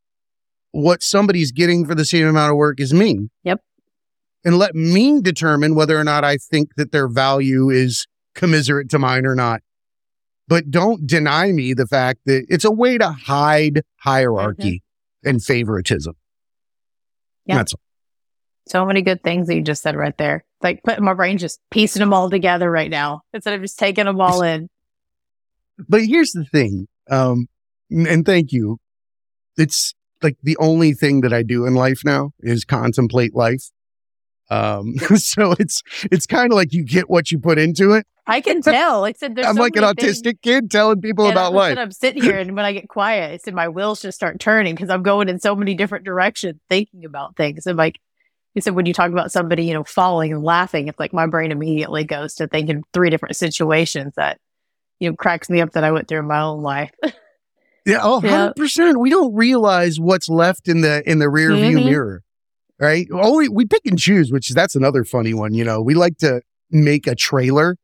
what 0.72 1.02
somebody's 1.04 1.52
getting 1.52 1.86
for 1.86 1.96
the 1.96 2.06
same 2.06 2.28
amount 2.28 2.52
of 2.52 2.58
work 2.58 2.80
as 2.82 2.94
me? 2.94 3.30
Yep. 3.44 3.62
And 4.46 4.58
let 4.58 4.76
me 4.76 5.22
determine 5.22 5.76
whether 5.76 5.98
or 5.98 6.04
not 6.04 6.24
I 6.24 6.38
think 6.38 6.76
that 6.76 6.92
their 6.92 7.08
value 7.08 7.70
is 7.70 8.08
commiserate 8.36 8.90
to 8.90 9.00
mine 9.00 9.26
or 9.26 9.36
not. 9.36 9.62
But 10.48 10.70
don't 10.70 11.08
deny 11.08 11.52
me 11.52 11.74
the 11.74 11.88
fact 11.88 12.22
that 12.26 12.46
it's 12.50 12.66
a 12.66 12.72
way 12.72 12.98
to 12.98 13.12
hide 13.12 13.84
hierarchy 13.98 14.84
and 15.24 15.42
favoritism. 15.42 16.16
Yeah. 17.46 17.58
That's 17.58 17.74
all. 17.74 17.80
So 18.68 18.86
many 18.86 19.02
good 19.02 19.24
things 19.24 19.48
that 19.48 19.56
you 19.56 19.62
just 19.62 19.82
said 19.82 19.96
right 19.96 20.18
there. 20.18 20.44
Like 20.62 20.82
putting 20.84 21.04
my 21.04 21.14
brain 21.14 21.38
just 21.38 21.60
piecing 21.72 22.00
them 22.00 22.14
all 22.14 22.30
together 22.30 22.70
right 22.70 22.90
now 22.90 23.22
instead 23.34 23.54
of 23.54 23.62
just 23.62 23.80
taking 23.80 24.06
them 24.06 24.20
all 24.20 24.42
in. 24.42 24.70
But 25.90 26.02
here's 26.04 26.32
the 26.32 26.46
thing. 26.46 26.88
Um, 27.10 27.48
and 27.90 28.26
thank 28.26 28.52
you. 28.52 28.78
It's 29.58 29.94
like 30.22 30.38
the 30.44 30.58
only 30.58 30.94
thing 30.94 31.22
that 31.22 31.34
I 31.34 31.44
do 31.44 31.66
in 31.66 31.76
life 31.76 32.02
now 32.06 32.32
is 32.40 32.64
contemplate 32.64 33.36
life. 33.36 33.70
Um, 34.50 34.98
so 35.16 35.54
it's 35.60 35.82
it's 36.12 36.26
kind 36.26 36.52
of 36.52 36.56
like 36.56 36.74
you 36.74 36.84
get 36.84 37.10
what 37.10 37.32
you 37.32 37.40
put 37.40 37.58
into 37.58 37.92
it. 37.94 38.06
I 38.26 38.42
can 38.42 38.62
tell. 38.62 39.02
Like 39.02 39.16
I 39.16 39.20
said, 39.20 39.36
there's 39.36 39.48
I'm 39.48 39.56
so 39.56 39.62
like 39.62 39.76
an 39.76 39.84
autistic 39.84 40.42
kid 40.42 40.72
telling 40.72 41.02
people 41.02 41.26
And 41.26 41.34
about 41.34 41.54
a 41.54 41.56
life. 41.56 41.78
I'm 41.78 41.92
sitting 41.92 42.22
here, 42.22 42.38
and 42.38 42.56
when 42.56 42.66
I 42.66 42.74
get 42.74 42.88
quiet, 42.90 43.34
I 43.34 43.38
said 43.38 43.54
my 43.54 43.68
wheels 43.70 44.02
just 44.02 44.16
start 44.16 44.40
turning 44.40 44.76
because 44.76 44.90
I'm 44.90 45.04
going 45.04 45.30
in 45.30 45.40
so 45.40 45.56
many 45.56 45.76
different 45.76 46.06
directions, 46.06 46.60
thinking 46.70 47.06
about 47.06 47.36
things. 47.36 47.68
And 47.68 47.78
like 47.78 48.00
you 48.54 48.62
said, 48.62 48.76
when 48.76 48.86
you 48.86 48.94
talk 48.94 49.12
about 49.12 49.32
somebody, 49.32 49.66
you 49.66 49.74
know, 49.74 49.84
falling 49.84 50.32
and 50.32 50.44
laughing, 50.44 50.88
it's 50.88 51.00
like 51.00 51.14
my 51.14 51.26
brain 51.28 51.52
immediately 51.52 52.04
goes 52.04 52.36
to 52.36 52.48
thinking 52.48 52.84
three 52.94 53.10
different 53.10 53.36
situations 53.36 54.14
that 54.16 54.40
you 55.00 55.10
know 55.10 55.16
cracks 55.16 55.50
me 55.50 55.60
up 55.60 55.72
that 55.72 55.84
I 55.84 55.92
went 55.92 56.08
through 56.08 56.20
in 56.20 56.28
my 56.28 56.42
own 56.42 56.62
life. 56.62 56.92
Yeah, 57.86 58.00
oh. 58.02 58.22
100%. 58.56 58.98
We 58.98 59.10
don't 59.10 59.34
realize 59.36 60.00
what's 60.00 60.30
left 60.30 60.68
in 60.68 60.82
the 60.82 61.04
in 61.10 61.20
the 61.20 61.30
rear 61.30 61.56
view 61.56 61.80
Mhm. 61.80 61.86
mirror. 61.86 62.24
Right? 62.84 63.08
Only 63.14 63.48
we 63.48 63.66
pick 63.66 63.86
and 63.86 63.98
choose, 63.98 64.30
which 64.30 64.50
is 64.50 64.56
that's 64.56 64.76
another 64.76 65.06
funny 65.06 65.34
one, 65.34 65.54
you 65.54 65.64
know. 65.64 65.82
We 65.82 65.94
like 65.94 66.18
to 66.18 66.42
make 66.70 67.08
a 67.08 67.16
trailer 67.16 67.78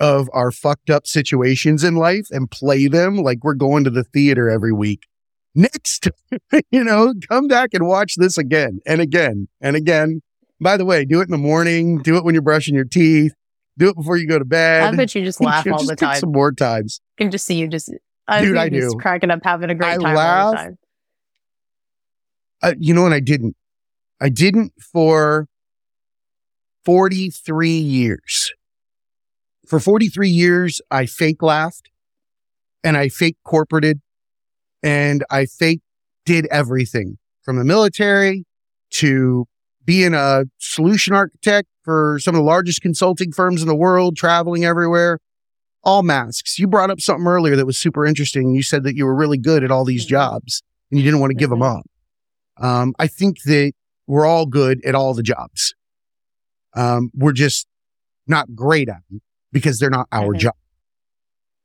of 0.00 0.30
our 0.32 0.50
fucked 0.50 0.88
up 0.88 1.06
situations 1.06 1.84
in 1.84 1.96
life 1.96 2.28
and 2.30 2.50
play 2.50 2.88
them 2.88 3.16
like 3.16 3.44
we're 3.44 3.52
going 3.54 3.84
to 3.84 3.90
the 3.90 4.02
theater 4.04 4.48
every 4.48 4.72
week. 4.72 5.06
Next, 5.54 6.08
you 6.70 6.82
know, 6.82 7.12
come 7.28 7.48
back 7.48 7.70
and 7.74 7.86
watch 7.86 8.14
this 8.16 8.38
again 8.38 8.80
and 8.86 9.02
again 9.02 9.48
and 9.60 9.76
again. 9.76 10.22
By 10.58 10.78
the 10.78 10.86
way, 10.86 11.04
do 11.04 11.20
it 11.20 11.24
in 11.24 11.32
the 11.32 11.38
morning, 11.38 11.98
do 11.98 12.16
it 12.16 12.24
when 12.24 12.34
you're 12.34 12.40
brushing 12.40 12.74
your 12.74 12.84
teeth, 12.86 13.34
do 13.76 13.90
it 13.90 13.96
before 13.96 14.16
you 14.16 14.26
go 14.26 14.38
to 14.38 14.44
bed. 14.46 14.94
I 14.94 14.96
bet 14.96 15.14
you 15.14 15.22
just 15.22 15.40
laugh 15.42 15.66
all 15.66 15.78
Just 15.78 15.90
the 15.90 15.96
time. 15.96 16.18
Some 16.18 16.32
more 16.32 16.52
times. 16.52 17.00
I 17.18 17.24
can 17.24 17.30
just 17.30 17.44
see 17.44 17.56
you 17.56 17.68
just. 17.68 17.92
I 18.26 18.40
Dude, 18.42 18.56
I 18.56 18.70
just 18.70 18.92
do. 18.92 18.98
cracking 18.98 19.30
up, 19.30 19.40
having 19.44 19.68
a 19.68 19.74
great 19.74 19.92
I 19.92 19.96
time 19.98 20.14
laugh. 20.14 20.50
the 20.52 20.56
time. 20.56 20.78
uh, 22.62 22.74
you 22.78 22.94
know, 22.94 23.04
and 23.04 23.14
I 23.14 23.20
didn't. 23.20 23.54
I 24.20 24.28
didn't 24.28 24.72
for 24.80 25.46
43 26.84 27.70
years. 27.70 28.52
For 29.66 29.80
43 29.80 30.28
years, 30.28 30.80
I 30.90 31.06
fake 31.06 31.42
laughed 31.42 31.90
and 32.84 32.96
I 32.96 33.08
fake 33.08 33.36
corporated 33.44 34.00
and 34.82 35.24
I 35.30 35.46
fake 35.46 35.80
did 36.24 36.46
everything 36.46 37.18
from 37.42 37.56
the 37.56 37.64
military 37.64 38.44
to 38.92 39.46
being 39.84 40.14
a 40.14 40.44
solution 40.58 41.14
architect 41.14 41.68
for 41.82 42.18
some 42.20 42.34
of 42.34 42.40
the 42.40 42.44
largest 42.44 42.80
consulting 42.80 43.32
firms 43.32 43.62
in 43.62 43.68
the 43.68 43.74
world, 43.74 44.16
traveling 44.16 44.64
everywhere, 44.64 45.18
all 45.82 46.02
masks. 46.02 46.58
You 46.58 46.66
brought 46.68 46.90
up 46.90 47.00
something 47.00 47.26
earlier 47.26 47.56
that 47.56 47.66
was 47.66 47.78
super 47.78 48.06
interesting. 48.06 48.54
You 48.54 48.62
said 48.62 48.84
that 48.84 48.96
you 48.96 49.04
were 49.04 49.14
really 49.14 49.38
good 49.38 49.62
at 49.64 49.70
all 49.70 49.84
these 49.84 50.04
Mhm. 50.04 50.10
jobs 50.10 50.62
and 50.90 50.98
you 50.98 51.04
didn't 51.04 51.20
want 51.20 51.30
to 51.32 51.36
give 51.36 51.50
them 51.50 51.60
Mhm. 51.60 51.78
up. 51.78 51.86
Um, 52.58 52.94
I 52.98 53.06
think 53.08 53.42
that 53.42 53.72
we're 54.06 54.26
all 54.26 54.46
good 54.46 54.84
at 54.84 54.94
all 54.94 55.14
the 55.14 55.22
jobs. 55.22 55.74
Um, 56.74 57.10
we're 57.14 57.32
just 57.32 57.66
not 58.26 58.54
great 58.54 58.88
at 58.88 59.02
them 59.10 59.20
because 59.52 59.78
they're 59.78 59.90
not 59.90 60.08
our 60.12 60.34
Mhm. 60.34 60.38
job. 60.38 60.54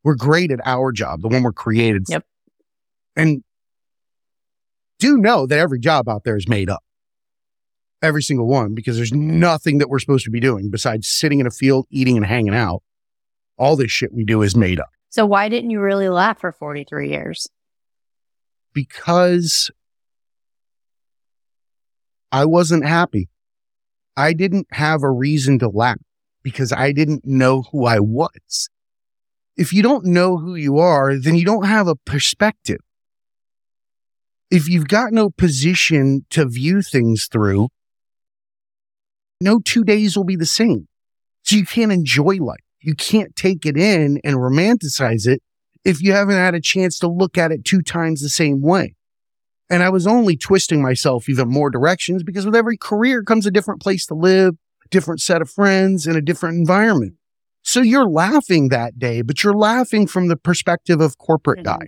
We're 0.04 0.16
great 0.16 0.52
at 0.52 0.60
our 0.66 0.92
job, 0.92 1.22
the 1.22 1.28
one 1.28 1.44
we're 1.44 1.52
created. 1.54 2.06
for. 2.08 2.14
Yep. 2.14 2.26
And 3.16 3.44
do 5.00 5.18
know 5.18 5.46
that 5.48 5.60
every 5.60 5.80
job 5.80 6.08
out 6.08 6.24
there 6.24 6.38
is 6.38 6.48
made 6.48 6.70
up. 6.70 6.84
Every 8.02 8.24
single 8.24 8.48
one, 8.48 8.74
because 8.74 8.96
there's 8.98 9.14
nothing 9.14 9.78
that 9.78 9.90
we're 9.90 10.00
supposed 10.00 10.26
to 10.26 10.32
be 10.32 10.40
doing 10.40 10.70
besides 10.72 11.08
sitting 11.08 11.40
in 11.40 11.46
a 11.46 11.52
field, 11.52 11.86
eating 11.92 12.18
and 12.18 12.26
hanging 12.26 12.56
out. 12.56 12.82
All 13.58 13.76
this 13.76 13.92
shit 13.92 14.12
we 14.14 14.24
do 14.26 14.42
is 14.42 14.56
made 14.56 14.80
up 14.80 14.90
So 15.10 15.24
why 15.26 15.50
didn't 15.50 15.70
you 15.70 15.80
really 15.80 16.10
laugh 16.10 16.40
for 16.40 16.52
43 16.52 17.10
years? 17.10 17.48
because 18.74 19.70
I 22.32 22.46
wasn't 22.46 22.86
happy. 22.86 23.30
I 24.16 24.34
didn't 24.34 24.68
have 24.72 25.04
a 25.04 25.12
reason 25.12 25.60
to 25.60 25.70
laugh 25.70 25.98
because 26.44 26.72
I 26.72 26.92
didn't 26.92 27.26
know 27.26 27.64
who 27.72 27.86
I 27.86 28.00
was. 28.00 28.70
If 29.58 29.74
you 29.74 29.84
don't 29.84 30.06
know 30.06 30.38
who 30.38 30.56
you 30.56 30.80
are, 30.80 31.18
then 31.20 31.36
you 31.36 31.46
don't 31.46 31.66
have 31.66 31.88
a 31.88 31.96
perspective. 31.96 32.80
If 34.50 34.68
you've 34.68 34.88
got 34.88 35.14
no 35.14 35.30
position 35.30 36.26
to 36.32 36.46
view 36.46 36.82
things 36.82 37.28
through, 37.32 37.70
no 39.40 39.60
two 39.60 39.84
days 39.84 40.16
will 40.16 40.24
be 40.24 40.36
the 40.36 40.46
same. 40.46 40.88
So 41.44 41.56
you 41.56 41.66
can't 41.66 41.92
enjoy 41.92 42.36
life. 42.38 42.60
You 42.80 42.96
can't 42.96 43.36
take 43.36 43.66
it 43.66 43.78
in 43.78 44.20
and 44.24 44.36
romanticize 44.36 45.28
it 45.28 45.42
if 45.84 46.02
you 46.02 46.14
haven't 46.14 46.36
had 46.36 46.56
a 46.56 46.62
chance 46.62 47.00
to 47.00 47.08
look 47.08 47.38
at 47.38 47.52
it 47.52 47.66
two 47.66 47.82
times 47.82 48.22
the 48.22 48.30
same 48.30 48.62
way. 48.62 48.96
And 49.72 49.82
I 49.84 49.90
was 49.90 50.06
only 50.06 50.36
twisting 50.36 50.82
myself 50.82 51.30
even 51.30 51.48
more 51.48 51.70
directions 51.70 52.24
because 52.24 52.46
with 52.46 52.56
every 52.58 52.76
career 52.76 53.24
comes 53.24 53.46
a 53.46 53.52
different 53.52 53.82
place 53.82 54.06
to 54.08 54.14
live, 54.14 54.56
different 54.90 55.22
set 55.22 55.42
of 55.42 55.50
friends, 55.50 56.06
and 56.06 56.18
a 56.18 56.22
different 56.22 56.58
environment. 56.58 57.14
So 57.64 57.82
you're 57.82 58.10
laughing 58.10 58.68
that 58.70 59.00
day, 59.00 59.22
but 59.22 59.44
you're 59.44 59.56
laughing 59.56 60.08
from 60.08 60.28
the 60.28 60.36
perspective 60.36 61.00
of 61.00 61.18
corporate 61.18 61.60
Mhm. 61.60 61.64
guy, 61.64 61.88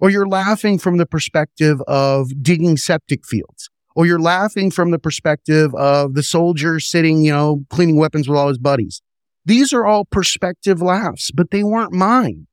or 0.00 0.10
you're 0.10 0.26
laughing 0.26 0.76
from 0.76 0.96
the 0.96 1.06
perspective 1.06 1.80
of 1.82 2.42
digging 2.42 2.76
septic 2.76 3.24
fields, 3.24 3.70
or 3.94 4.06
you're 4.06 4.18
laughing 4.18 4.72
from 4.72 4.90
the 4.90 4.98
perspective 4.98 5.72
of 5.76 6.14
the 6.14 6.24
soldier 6.24 6.80
sitting, 6.80 7.22
you 7.22 7.30
know, 7.30 7.64
cleaning 7.70 7.96
weapons 7.96 8.28
with 8.28 8.36
all 8.36 8.48
his 8.48 8.58
buddies. 8.58 9.02
These 9.44 9.72
are 9.72 9.86
all 9.86 10.04
perspective 10.04 10.82
laughs, 10.82 11.30
but 11.30 11.52
they 11.52 11.62
weren't 11.62 11.92
mine. 11.92 12.48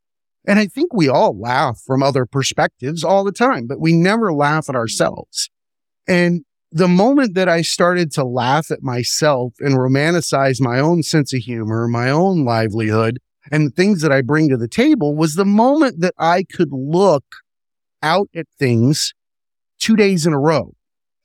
And 0.48 0.60
I 0.60 0.66
think 0.66 0.94
we 0.94 1.10
all 1.10 1.38
laugh 1.38 1.82
from 1.86 2.02
other 2.02 2.26
perspectives 2.26 3.04
all 3.04 3.26
the 3.26 3.34
time, 3.34 3.68
but 3.68 3.82
we 3.82 3.92
never 3.92 4.34
laugh 4.34 4.70
at 4.70 4.76
ourselves. 4.76 5.50
And 6.08 6.46
the 6.72 6.88
moment 6.88 7.36
that 7.36 7.50
I 7.50 7.62
started 7.62 8.12
to 8.14 8.24
laugh 8.24 8.72
at 8.72 8.82
myself 8.82 9.54
and 9.60 9.76
romanticize 9.76 10.62
my 10.62 10.80
own 10.80 11.04
sense 11.04 11.34
of 11.34 11.42
humor, 11.42 11.88
my 11.90 12.10
own 12.10 12.46
livelihood, 12.46 13.20
and 13.52 13.68
the 13.68 13.72
things 13.72 14.02
that 14.02 14.12
I 14.12 14.22
bring 14.22 14.50
to 14.50 14.58
the 14.58 14.70
table 14.70 15.16
was 15.16 15.36
the 15.36 15.46
moment 15.46 16.00
that 16.00 16.14
I 16.18 16.44
could 16.44 16.70
look 16.72 17.26
out 18.02 18.30
at 18.34 18.48
things 18.58 19.14
two 19.80 19.96
days 19.96 20.26
in 20.26 20.34
a 20.34 20.40
row, 20.40 20.74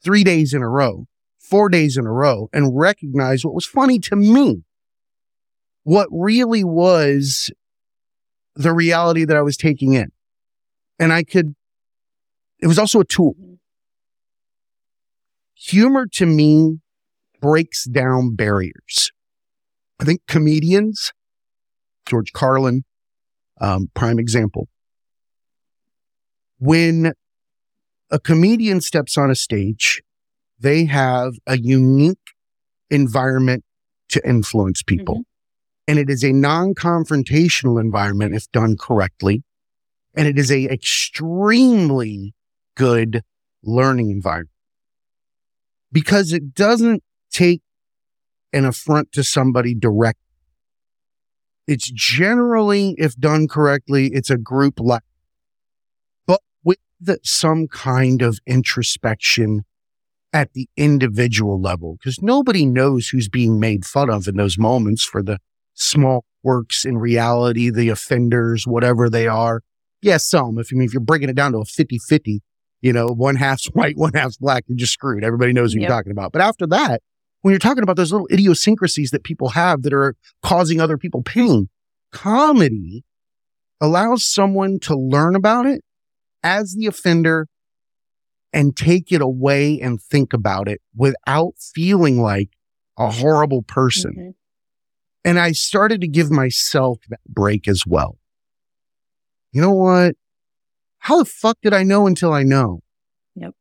three 0.05 0.25
days 0.25 0.53
in 0.53 0.63
a 0.63 0.69
row, 0.69 1.07
four 1.39 1.69
days 1.69 1.97
in 1.97 2.07
a 2.07 2.13
row, 2.13 2.49
and 2.53 2.77
recognize 2.77 3.45
what 3.45 3.55
was 3.55 3.67
funny 3.67 3.99
to 4.01 4.17
me. 4.17 4.63
What 5.85 6.09
really 6.11 6.65
was 6.65 7.51
the 8.55 8.73
reality 8.73 9.25
that 9.25 9.37
I 9.37 9.43
was 9.43 9.57
taking 9.57 9.95
in. 9.95 10.11
And 10.99 11.13
I 11.13 11.23
could, 11.23 11.55
it 12.61 12.67
was 12.67 12.79
also 12.79 13.01
a 13.01 13.05
tool. 13.05 13.35
Humor 15.55 16.07
to 16.15 16.27
me 16.27 16.81
breaks 17.41 17.85
down 17.85 18.35
barriers. 18.35 19.11
I 20.01 20.05
think 20.05 20.23
comedians, 20.27 21.13
George 22.07 22.33
Carlin, 22.33 22.83
um, 23.61 23.91
prime 23.95 24.19
example. 24.19 24.69
When 26.59 27.13
a 28.11 28.19
comedian 28.19 28.81
steps 28.81 29.17
on 29.17 29.31
a 29.31 29.35
stage, 29.35 30.03
they 30.59 30.85
have 30.85 31.35
a 31.47 31.59
unique 31.59 32.19
environment 32.91 33.65
to 34.11 34.29
influence 34.29 34.83
people. 34.83 35.23
And 35.93 35.99
it 35.99 36.09
is 36.09 36.25
a 36.25 36.33
non 36.33 36.73
confrontational 36.73 37.79
environment 37.79 38.35
if 38.35 38.51
done 38.51 38.79
correctly. 38.79 39.43
And 40.15 40.27
it 40.27 40.39
is 40.39 40.51
a 40.51 40.65
extremely 40.65 42.33
good 42.79 43.21
learning 43.63 44.09
environment 44.11 44.49
because 45.93 46.33
it 46.33 46.55
doesn't 46.55 47.03
take 47.31 47.61
an 48.55 48.65
affront 48.65 49.13
to 49.13 49.23
somebody 49.23 49.75
direct. 49.75 50.19
It's 51.67 51.91
generally, 51.91 52.95
if 52.97 53.15
done 53.17 53.47
correctly, 53.47 54.13
it's 54.15 54.31
a 54.31 54.39
group 54.39 54.81
laugh, 54.81 55.03
but 56.27 56.41
with 56.65 56.79
the, 57.03 57.19
some 57.23 57.69
kind 57.69 58.23
of 58.23 58.39
introspection 58.47 59.67
at 60.33 60.55
the 60.55 60.71
individual 60.75 61.61
level, 61.61 61.99
because 61.99 62.23
nobody 62.23 62.65
knows 62.65 63.09
who's 63.09 63.29
being 63.29 63.61
made 63.61 63.85
fun 63.85 64.09
of 64.09 64.27
in 64.27 64.37
those 64.37 64.57
moments 64.57 65.05
for 65.05 65.23
the 65.23 65.37
small 65.75 66.25
quirks 66.45 66.85
in 66.85 66.99
reality, 66.99 67.71
the 67.71 67.89
offenders, 67.89 68.67
whatever 68.67 69.09
they 69.09 69.27
are. 69.27 69.63
Yes, 70.01 70.27
some. 70.27 70.59
If, 70.59 70.69
I 70.73 70.77
mean, 70.77 70.87
if 70.87 70.93
you're 70.93 71.01
breaking 71.01 71.29
it 71.29 71.37
down 71.37 71.53
to 71.53 71.59
a 71.59 71.65
50 71.65 71.99
50, 71.99 72.41
you 72.81 72.93
know, 72.93 73.07
one 73.09 73.37
half's 73.37 73.67
white, 73.73 73.97
one 73.97 74.13
half's 74.15 74.37
black, 74.39 74.65
you're 74.67 74.77
just 74.77 74.93
screwed. 74.93 75.23
Everybody 75.25 75.53
knows 75.53 75.73
who 75.73 75.81
Yep. 75.81 75.89
you're 75.89 75.97
talking 75.97 76.13
about. 76.13 76.33
But 76.33 76.43
after 76.43 76.67
that, 76.69 77.01
when 77.43 77.53
you're 77.53 77.59
talking 77.59 77.83
about 77.83 77.97
those 77.97 78.13
little 78.13 78.29
idiosyncrasies 78.33 79.11
that 79.11 79.25
people 79.25 79.51
have 79.51 79.83
that 79.83 79.93
are 79.93 80.15
causing 80.43 80.81
other 80.81 80.97
people 80.99 81.23
pain, 81.23 81.69
comedy 82.13 83.05
allows 83.81 84.25
someone 84.25 84.79
to 84.81 84.97
learn 84.97 85.35
about 85.35 85.67
it 85.67 85.83
as 86.45 86.75
the 86.75 86.87
offender 86.87 87.47
and 88.53 88.77
take 88.77 89.11
it 89.11 89.21
away 89.21 89.81
and 89.81 90.01
think 90.01 90.33
about 90.33 90.69
it 90.69 90.81
without 90.95 91.55
feeling 91.75 92.21
like 92.21 92.51
a 92.99 93.11
horrible 93.11 93.63
person. 93.63 94.15
Mhm. 94.17 94.35
And 95.25 95.39
I 95.39 95.53
started 95.53 96.01
to 96.01 96.09
give 96.09 96.31
myself 96.31 96.99
that 97.09 97.21
break 97.29 97.69
as 97.69 97.85
well. 97.87 98.19
You 99.53 99.61
know 99.61 99.73
what? 99.73 100.17
How 100.99 101.19
the 101.19 101.25
fuck 101.25 101.59
did 101.63 101.73
I 101.75 101.83
know 101.83 102.07
until 102.07 102.33
I 102.33 102.43
know? 102.43 102.81
Yep. 103.37 103.55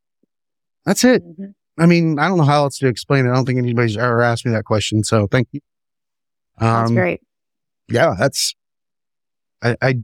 That's 0.85 1.03
it. 1.03 1.23
Mhm. 1.23 1.53
I 1.77 1.85
mean, 1.85 2.19
I 2.19 2.27
don't 2.27 2.37
know 2.37 2.43
how 2.43 2.63
else 2.63 2.77
to 2.79 2.87
explain 2.87 3.25
it. 3.25 3.29
I 3.31 3.33
don't 3.35 3.45
think 3.45 3.57
anybody's 3.59 3.97
ever 3.97 4.21
asked 4.21 4.45
me 4.45 4.51
that 4.51 4.65
question. 4.65 5.03
So 5.03 5.27
thank 5.27 5.47
you. 5.51 5.61
That's 6.59 6.89
Um, 6.89 6.95
great. 6.95 7.21
yeah, 7.89 8.15
that's 8.17 8.55
I, 9.61 9.75
I 9.81 9.95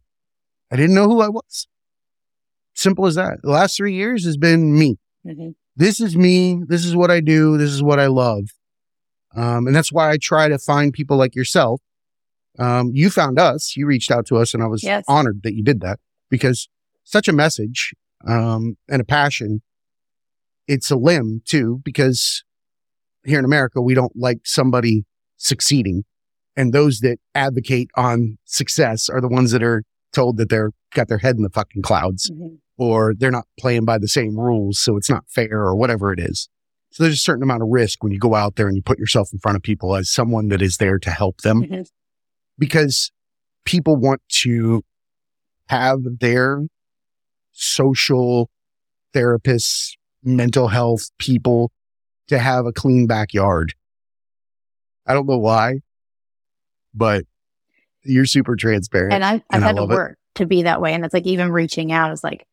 I 0.72 0.76
didn't 0.76 0.96
know 0.96 1.08
who 1.08 1.22
I 1.22 1.30
was. 1.30 1.68
Simple 2.74 3.06
as 3.08 3.16
that. 3.16 3.40
The 3.42 3.50
last 3.50 3.78
three 3.78 3.94
years 3.94 4.26
has 4.26 4.38
been 4.38 4.78
me. 4.78 4.98
Mhm. 5.26 5.56
This 5.76 6.00
is 6.00 6.16
me. 6.16 6.62
This 6.68 6.86
is 6.86 6.96
what 6.96 7.10
I 7.12 7.20
do. 7.22 7.58
This 7.58 7.72
is 7.72 7.82
what 7.84 8.00
I 8.00 8.08
love. 8.08 8.46
Um, 9.38 9.68
and 9.68 9.76
that's 9.76 9.92
why 9.92 10.10
I 10.12 10.18
try 10.18 10.48
to 10.50 10.58
find 10.58 10.92
people 10.92 11.16
like 11.16 11.36
yourself. 11.36 11.80
Um, 12.60 12.90
you 12.94 13.10
found 13.10 13.38
us. 13.40 13.76
You 13.78 13.86
reached 13.86 14.10
out 14.12 14.26
to 14.28 14.38
us, 14.38 14.54
and 14.54 14.64
I 14.64 14.68
was 14.68 14.84
Yes. 14.84 15.06
honored 15.08 15.42
that 15.44 15.54
you 15.54 15.64
did 15.64 15.80
that 15.82 16.00
because 16.30 16.68
such 17.04 17.28
a 17.28 17.34
message 17.34 17.94
um, 18.26 18.78
and 18.90 19.00
a 19.02 19.06
passion. 19.06 19.62
It's 20.68 20.90
a 20.92 20.96
limb 20.98 21.42
too, 21.46 21.82
because 21.86 22.44
here 23.24 23.40
in 23.40 23.46
America 23.46 23.80
we 23.82 23.94
don't 23.94 24.16
like 24.16 24.40
somebody 24.44 25.06
succeeding 25.38 26.04
and 26.56 26.74
those 26.74 27.00
that 27.02 27.20
advocate 27.36 27.90
on 27.96 28.38
success 28.46 29.08
are 29.08 29.22
the 29.22 29.28
ones 29.28 29.52
that 29.52 29.62
are 29.62 29.84
told 30.14 30.38
that 30.38 30.50
they're 30.50 30.72
got 30.96 31.08
their 31.10 31.20
head 31.20 31.36
in 31.36 31.44
the 31.44 31.50
fucking 31.50 31.84
clouds 31.84 32.32
Mhm. 32.32 32.58
or 32.78 33.14
they're 33.16 33.30
not 33.32 33.46
playing 33.60 33.86
by 33.86 33.98
the 34.00 34.08
same 34.08 34.36
rules 34.40 34.80
so 34.80 34.98
it's 34.98 35.10
not 35.10 35.26
fair 35.30 35.60
or 35.62 35.76
whatever 35.76 36.12
it 36.12 36.20
is 36.20 36.50
so 36.90 37.04
there's 37.04 37.16
a 37.16 37.18
certain 37.18 37.44
amount 37.44 37.62
of 37.62 37.68
risk 37.70 38.04
when 38.04 38.12
you 38.12 38.20
go 38.20 38.34
out 38.36 38.56
there 38.56 38.68
and 38.68 38.76
you 38.76 38.82
put 38.82 38.98
yourself 39.00 39.30
in 39.34 39.40
front 39.40 39.56
of 39.56 39.62
people 39.62 39.96
as 39.96 40.10
someone 40.10 40.48
that 40.50 40.62
is 40.62 40.78
there 40.78 40.98
to 41.00 41.10
help 41.12 41.42
them 41.42 41.64
Mhm. 41.64 41.88
because 42.58 43.12
people 43.66 43.96
want 43.96 44.22
to 44.30 44.84
have 45.70 46.00
their 46.20 46.64
social 47.52 48.50
therapists 49.14 49.92
mental 50.24 50.68
health 50.70 51.10
people 51.18 51.72
to 52.28 52.38
have 52.40 52.66
a 52.66 52.74
clean 52.74 53.08
backyard 53.08 53.74
i 55.06 55.14
don't 55.14 55.28
know 55.28 55.38
why 55.38 55.80
but 56.94 57.24
you're 58.04 58.26
super 58.26 58.56
transparent 58.56 59.14
And 59.14 59.24
I've, 59.24 59.42
I've 59.50 59.56
and 59.58 59.64
I 59.64 59.68
had 59.68 59.76
to 59.76 59.82
love 59.82 59.92
it. 59.92 59.96
work 59.96 60.18
to 60.36 60.46
be 60.46 60.64
that 60.64 60.80
way. 60.82 60.94
And 60.94 61.04
it's 61.04 61.14
like 61.14 61.26
even 61.26 61.52
reaching 61.52 61.92
out 61.92 62.12
is 62.14 62.24
like, 62.24 62.46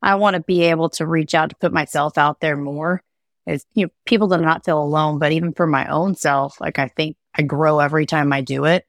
I 0.00 0.14
want 0.14 0.34
to 0.36 0.40
be 0.40 0.62
able 0.62 0.88
to 0.90 1.06
reach 1.06 1.34
out 1.34 1.50
to 1.50 1.56
put 1.56 1.70
myself 1.72 2.16
out 2.16 2.40
there 2.40 2.56
more. 2.56 3.02
Is 3.46 3.66
you 3.74 3.86
know, 3.86 3.92
people 4.06 4.28
do 4.28 4.38
not 4.38 4.64
feel 4.64 4.80
alone, 4.80 5.18
but 5.18 5.32
even 5.32 5.52
for 5.52 5.66
my 5.66 5.86
own 5.88 6.14
self, 6.14 6.60
like 6.60 6.78
I 6.78 6.88
think 6.88 7.16
I 7.34 7.42
grow 7.42 7.80
every 7.80 8.06
time 8.06 8.32
I 8.32 8.40
do 8.40 8.64
it. 8.64 8.86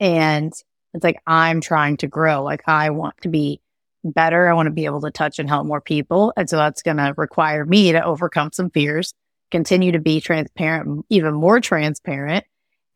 And 0.00 0.52
it's 0.94 1.04
like 1.04 1.20
I'm 1.26 1.60
trying 1.60 1.98
to 1.98 2.06
grow. 2.06 2.42
Like 2.42 2.62
I 2.66 2.90
want 2.90 3.14
to 3.22 3.28
be 3.28 3.60
better. 4.04 4.48
I 4.48 4.54
want 4.54 4.66
to 4.66 4.72
be 4.72 4.84
able 4.84 5.00
to 5.02 5.10
touch 5.10 5.38
and 5.38 5.48
help 5.48 5.66
more 5.66 5.80
people. 5.80 6.32
And 6.36 6.48
so 6.48 6.56
that's 6.56 6.82
going 6.82 6.98
to 6.98 7.14
require 7.16 7.64
me 7.64 7.92
to 7.92 8.04
overcome 8.04 8.50
some 8.52 8.70
fears, 8.70 9.14
continue 9.50 9.92
to 9.92 9.98
be 9.98 10.20
transparent, 10.20 11.04
even 11.08 11.34
more 11.34 11.60
transparent. 11.60 12.44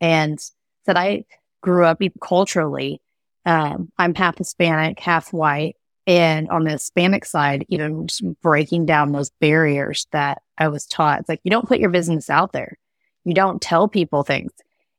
And 0.01 0.39
that 0.85 0.97
I 0.97 1.25
grew 1.61 1.85
up 1.85 2.01
culturally. 2.21 3.01
Um, 3.45 3.91
I'm 3.97 4.15
half 4.15 4.37
Hispanic, 4.37 4.99
half 4.99 5.33
white. 5.33 5.75
And 6.09 6.49
on 6.49 6.63
the 6.63 6.71
Hispanic 6.71 7.23
side, 7.23 7.67
even 7.69 8.07
just 8.07 8.23
breaking 8.41 8.87
down 8.87 9.11
those 9.11 9.29
barriers 9.39 10.07
that 10.11 10.41
I 10.57 10.67
was 10.67 10.87
taught. 10.87 11.19
It's 11.19 11.29
like, 11.29 11.39
you 11.43 11.51
don't 11.51 11.67
put 11.67 11.79
your 11.79 11.91
business 11.91 12.31
out 12.31 12.51
there. 12.51 12.79
You 13.25 13.35
don't 13.35 13.61
tell 13.61 13.87
people 13.87 14.23
things. 14.23 14.51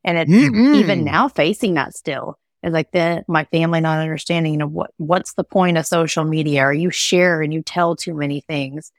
And 0.05 0.17
it's 0.17 0.31
Mm-mm. 0.31 0.77
even 0.77 1.03
now 1.03 1.27
facing 1.27 1.75
that 1.75 1.97
still. 1.97 2.39
It's 2.63 2.73
like 2.73 2.93
the 2.93 3.25
my 3.27 3.45
family 3.47 3.81
not 3.81 3.99
understanding, 3.99 4.53
you 4.53 4.59
know, 4.59 4.69
what 4.69 4.93
what's 4.99 5.35
the 5.35 5.43
point 5.43 5.79
of 5.79 5.85
social 5.85 6.23
media? 6.23 6.63
Or 6.63 6.73
you 6.73 6.93
share 6.93 7.43
and 7.43 7.53
you 7.53 7.61
tell 7.61 7.97
too 7.97 8.15
many 8.15 8.43
things. 8.43 8.93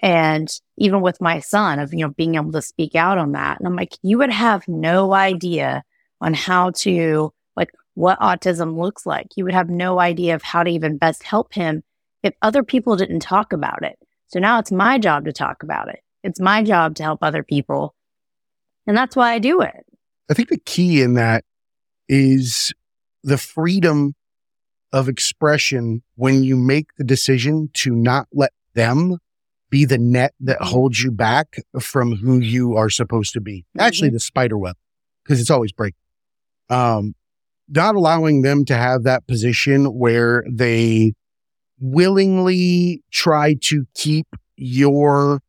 And 0.00 0.48
even 0.76 1.00
with 1.00 1.20
my 1.20 1.40
son 1.40 1.80
of, 1.80 1.92
you 1.92 2.00
know, 2.00 2.10
being 2.10 2.36
able 2.36 2.52
to 2.52 2.62
speak 2.62 2.94
out 2.94 3.18
on 3.18 3.32
that. 3.32 3.58
And 3.58 3.66
I'm 3.66 3.74
like, 3.74 3.96
you 4.02 4.18
would 4.18 4.30
have 4.30 4.68
no 4.68 5.14
idea 5.14 5.82
on 6.20 6.32
how 6.32 6.70
to 6.82 7.32
what 7.96 8.20
autism 8.20 8.78
looks 8.78 9.06
like. 9.06 9.26
You 9.36 9.44
would 9.44 9.54
have 9.54 9.70
no 9.70 9.98
idea 9.98 10.34
of 10.34 10.42
how 10.42 10.62
to 10.62 10.70
even 10.70 10.98
best 10.98 11.22
help 11.22 11.54
him 11.54 11.82
if 12.22 12.34
other 12.42 12.62
people 12.62 12.94
didn't 12.94 13.20
talk 13.20 13.54
about 13.54 13.82
it. 13.82 13.96
So 14.26 14.38
now 14.38 14.58
it's 14.58 14.70
my 14.70 14.98
job 14.98 15.24
to 15.24 15.32
talk 15.32 15.62
about 15.62 15.88
it. 15.88 16.00
It's 16.22 16.38
my 16.38 16.62
job 16.62 16.94
to 16.96 17.02
help 17.02 17.20
other 17.22 17.42
people. 17.42 17.94
And 18.86 18.94
that's 18.96 19.16
why 19.16 19.32
I 19.32 19.38
do 19.38 19.62
it. 19.62 19.86
I 20.30 20.34
think 20.34 20.50
the 20.50 20.58
key 20.58 21.00
in 21.00 21.14
that 21.14 21.44
is 22.06 22.74
the 23.24 23.38
freedom 23.38 24.14
of 24.92 25.08
expression 25.08 26.02
when 26.16 26.44
you 26.44 26.54
make 26.56 26.88
the 26.98 27.04
decision 27.04 27.70
to 27.74 27.94
not 27.94 28.28
let 28.30 28.52
them 28.74 29.16
be 29.70 29.84
the 29.86 29.98
net 29.98 30.34
that 30.40 30.58
Mhm. 30.60 30.66
holds 30.66 31.02
you 31.02 31.10
back 31.10 31.56
from 31.80 32.16
who 32.16 32.38
you 32.40 32.76
are 32.76 32.90
supposed 32.90 33.32
to 33.32 33.40
be. 33.40 33.64
Actually, 33.78 34.10
the 34.10 34.20
spider 34.20 34.58
web, 34.58 34.76
because 35.24 35.40
it's 35.40 35.50
always 35.50 35.72
breaking. 35.72 35.98
Um, 36.68 37.14
not 37.68 37.94
allowing 37.94 38.42
them 38.42 38.64
to 38.66 38.76
have 38.76 39.02
that 39.04 39.26
position 39.26 39.86
where 39.86 40.44
they 40.50 41.12
willingly 41.78 43.02
try 43.10 43.54
to 43.62 43.86
keep 43.94 44.26
your 44.56 45.40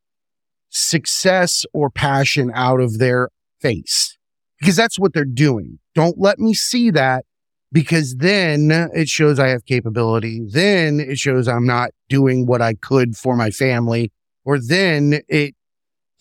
success 0.70 1.66
or 1.74 1.90
passion 1.90 2.52
out 2.54 2.80
of 2.80 2.98
their 3.00 3.30
face 3.62 4.18
because 4.60 4.76
that's 4.76 5.00
what 5.00 5.14
they're 5.14 5.26
doing. 5.26 5.80
Don't 5.96 6.20
let 6.20 6.40
me 6.40 6.54
see 6.54 6.90
that 6.92 7.26
because 7.72 8.16
then 8.16 8.72
it 8.94 9.08
shows 9.08 9.40
I 9.40 9.48
have 9.50 9.66
capability. 9.66 10.42
Then 10.48 11.00
it 11.00 11.18
shows 11.18 11.48
I'm 11.48 11.66
not 11.66 11.92
doing 12.10 12.46
what 12.46 12.62
I 12.62 12.74
could 12.74 13.16
for 13.18 13.36
my 13.36 13.50
family. 13.50 14.12
Or 14.46 14.60
then 14.60 15.22
it 15.28 15.56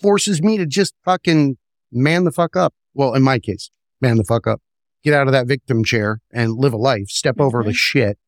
forces 0.01 0.43
me 0.43 0.59
to 0.59 0.67
just 0.67 0.95
fucking 1.05 1.57
man 1.93 2.25
the 2.25 2.33
fuck 2.33 2.57
up. 2.57 2.75
Well, 2.95 3.15
in 3.15 3.23
my 3.23 3.39
case, 3.39 3.71
man 4.01 4.17
the 4.17 4.25
fuck 4.25 4.47
up, 4.47 4.61
get 5.07 5.15
out 5.15 5.29
of 5.29 5.33
that 5.33 5.47
victim 5.47 5.85
chair 5.85 6.21
and 6.33 6.59
live 6.59 6.73
a 6.73 6.77
life, 6.77 7.09
step 7.09 7.41
over 7.41 7.63
the 7.63 7.71
Mhm. 7.71 7.77
shit. 7.77 8.19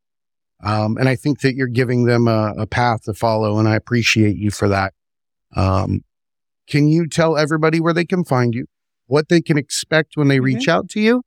Um, 0.63 0.97
and 0.97 1.09
I 1.09 1.17
think 1.17 1.41
that 1.41 1.57
you're 1.57 1.67
giving 1.67 2.05
them 2.05 2.29
a, 2.29 2.55
a 2.57 2.67
path 2.67 3.03
to 3.05 3.15
follow, 3.15 3.59
and 3.59 3.69
I 3.69 3.75
appreciate 3.75 4.37
you 4.37 4.53
for 4.53 4.69
that. 4.69 4.95
Um, 5.57 6.03
can 6.69 6.87
you 6.87 7.09
tell 7.09 7.37
everybody 7.37 7.81
where 7.81 7.93
they 7.93 8.05
can 8.05 8.25
find 8.25 8.55
you, 8.55 8.67
what 9.07 9.29
they 9.29 9.41
can 9.41 9.59
expect 9.59 10.17
when 10.17 10.29
they 10.29 10.39
reach 10.39 10.69
out 10.69 10.89
to 10.91 11.01
you, 11.01 11.23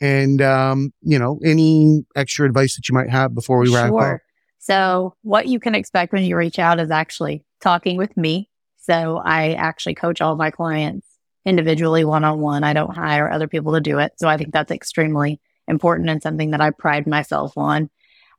and 0.00 0.40
um, 0.40 0.92
you 1.02 1.18
know 1.18 1.40
any 1.44 2.04
extra 2.14 2.46
advice 2.46 2.76
that 2.76 2.88
you 2.88 2.94
might 2.94 3.10
have 3.10 3.34
before 3.34 3.58
we 3.58 3.74
wrap 3.74 3.92
up? 3.92 4.00
Sure. 4.00 4.22
So, 4.58 5.14
what 5.22 5.48
you 5.48 5.58
can 5.58 5.74
expect 5.74 6.12
when 6.12 6.22
you 6.22 6.36
reach 6.36 6.58
out 6.58 6.78
is 6.78 6.90
actually 6.90 7.44
talking 7.60 7.96
with 7.96 8.16
me. 8.16 8.48
So, 8.76 9.20
I 9.24 9.54
actually 9.54 9.94
coach 9.94 10.20
all 10.20 10.36
my 10.36 10.50
clients 10.50 11.06
individually, 11.44 12.04
one 12.04 12.24
on 12.24 12.40
one. 12.40 12.64
I 12.64 12.72
don't 12.72 12.94
hire 12.94 13.30
other 13.30 13.48
people 13.48 13.74
to 13.74 13.80
do 13.80 13.98
it. 13.98 14.12
So, 14.16 14.28
I 14.28 14.36
think 14.36 14.52
that's 14.52 14.70
extremely 14.70 15.40
important 15.68 16.10
and 16.10 16.22
something 16.22 16.50
that 16.50 16.60
I 16.60 16.70
pride 16.70 17.06
myself 17.06 17.56
on. 17.56 17.90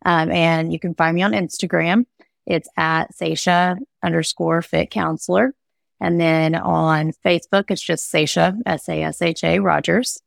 Um, 0.05 0.31
and 0.31 0.71
you 0.71 0.79
can 0.79 0.93
find 0.93 1.15
me 1.15 1.23
on 1.23 1.31
Instagram. 1.33 2.05
It's 2.45 2.69
at 2.77 3.15
Sasha 3.15 3.77
underscore 4.03 4.61
fit 4.61 4.91
counselor. 4.91 5.53
And 5.99 6.19
then 6.19 6.53
on 6.55 7.13
Facebook, 7.25 7.71
it's 7.71 7.81
just 7.81 8.09
Sasha, 8.11 8.55
S 8.65 8.87
A 8.89 9.01
S 9.01 9.21
H 9.21 9.43
A 9.43 9.59
Rogers. 9.59 10.21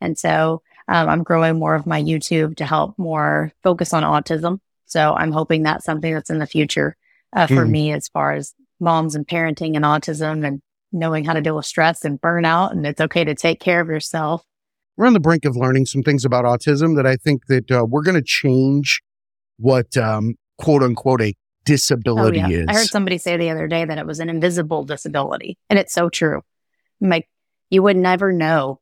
And 0.00 0.18
so 0.18 0.60
um, 0.88 1.08
I'm 1.08 1.22
growing 1.22 1.58
more 1.58 1.74
of 1.74 1.86
my 1.86 2.02
YouTube 2.02 2.56
to 2.56 2.66
help 2.66 2.98
more 2.98 3.52
focus 3.62 3.94
on 3.94 4.02
autism. 4.02 4.58
So 4.86 5.14
I'm 5.14 5.32
hoping 5.32 5.62
that's 5.62 5.84
something 5.86 6.12
that's 6.12 6.28
in 6.30 6.40
the 6.40 6.46
future 6.46 6.96
uh, 7.32 7.46
for 7.46 7.64
Mm. 7.64 7.70
me 7.70 7.92
as 7.92 8.08
far 8.08 8.32
as 8.32 8.54
moms 8.80 9.14
and 9.14 9.26
parenting 9.26 9.76
and 9.76 9.84
autism 9.84 10.46
and 10.46 10.60
knowing 10.94 11.24
how 11.24 11.32
to 11.32 11.40
deal 11.40 11.56
with 11.56 11.66
stress 11.66 12.04
and 12.04 12.20
burnout. 12.20 12.70
And 12.72 12.86
it's 12.86 13.00
okay 13.00 13.24
to 13.24 13.34
take 13.34 13.60
care 13.60 13.80
of 13.80 13.88
yourself. 13.88 14.42
We're 14.96 15.06
on 15.06 15.12
the 15.12 15.20
brink 15.20 15.44
of 15.44 15.56
learning 15.56 15.86
some 15.86 16.02
things 16.02 16.24
about 16.24 16.44
autism 16.44 16.96
that 16.96 17.06
I 17.06 17.16
think 17.16 17.46
that 17.46 17.70
uh, 17.70 17.84
we're 17.84 18.02
going 18.02 18.14
to 18.14 18.22
change 18.22 19.02
what 19.58 19.96
um, 19.96 20.36
quote 20.58 20.82
unquote 20.82 21.20
a 21.20 21.34
disability 21.64 22.40
Oh, 22.40 22.46
yeah. 22.48 22.58
is. 22.60 22.66
I 22.68 22.74
heard 22.74 22.86
somebody 22.86 23.18
say 23.18 23.36
the 23.36 23.50
other 23.50 23.66
day 23.66 23.84
that 23.84 23.98
it 23.98 24.06
was 24.06 24.20
an 24.20 24.30
invisible 24.30 24.84
disability. 24.84 25.58
And 25.68 25.78
it's 25.78 25.92
so 25.92 26.08
true. 26.08 26.42
I'm 27.02 27.10
like, 27.10 27.28
you 27.70 27.82
would 27.82 27.96
never 27.96 28.32
know. 28.32 28.80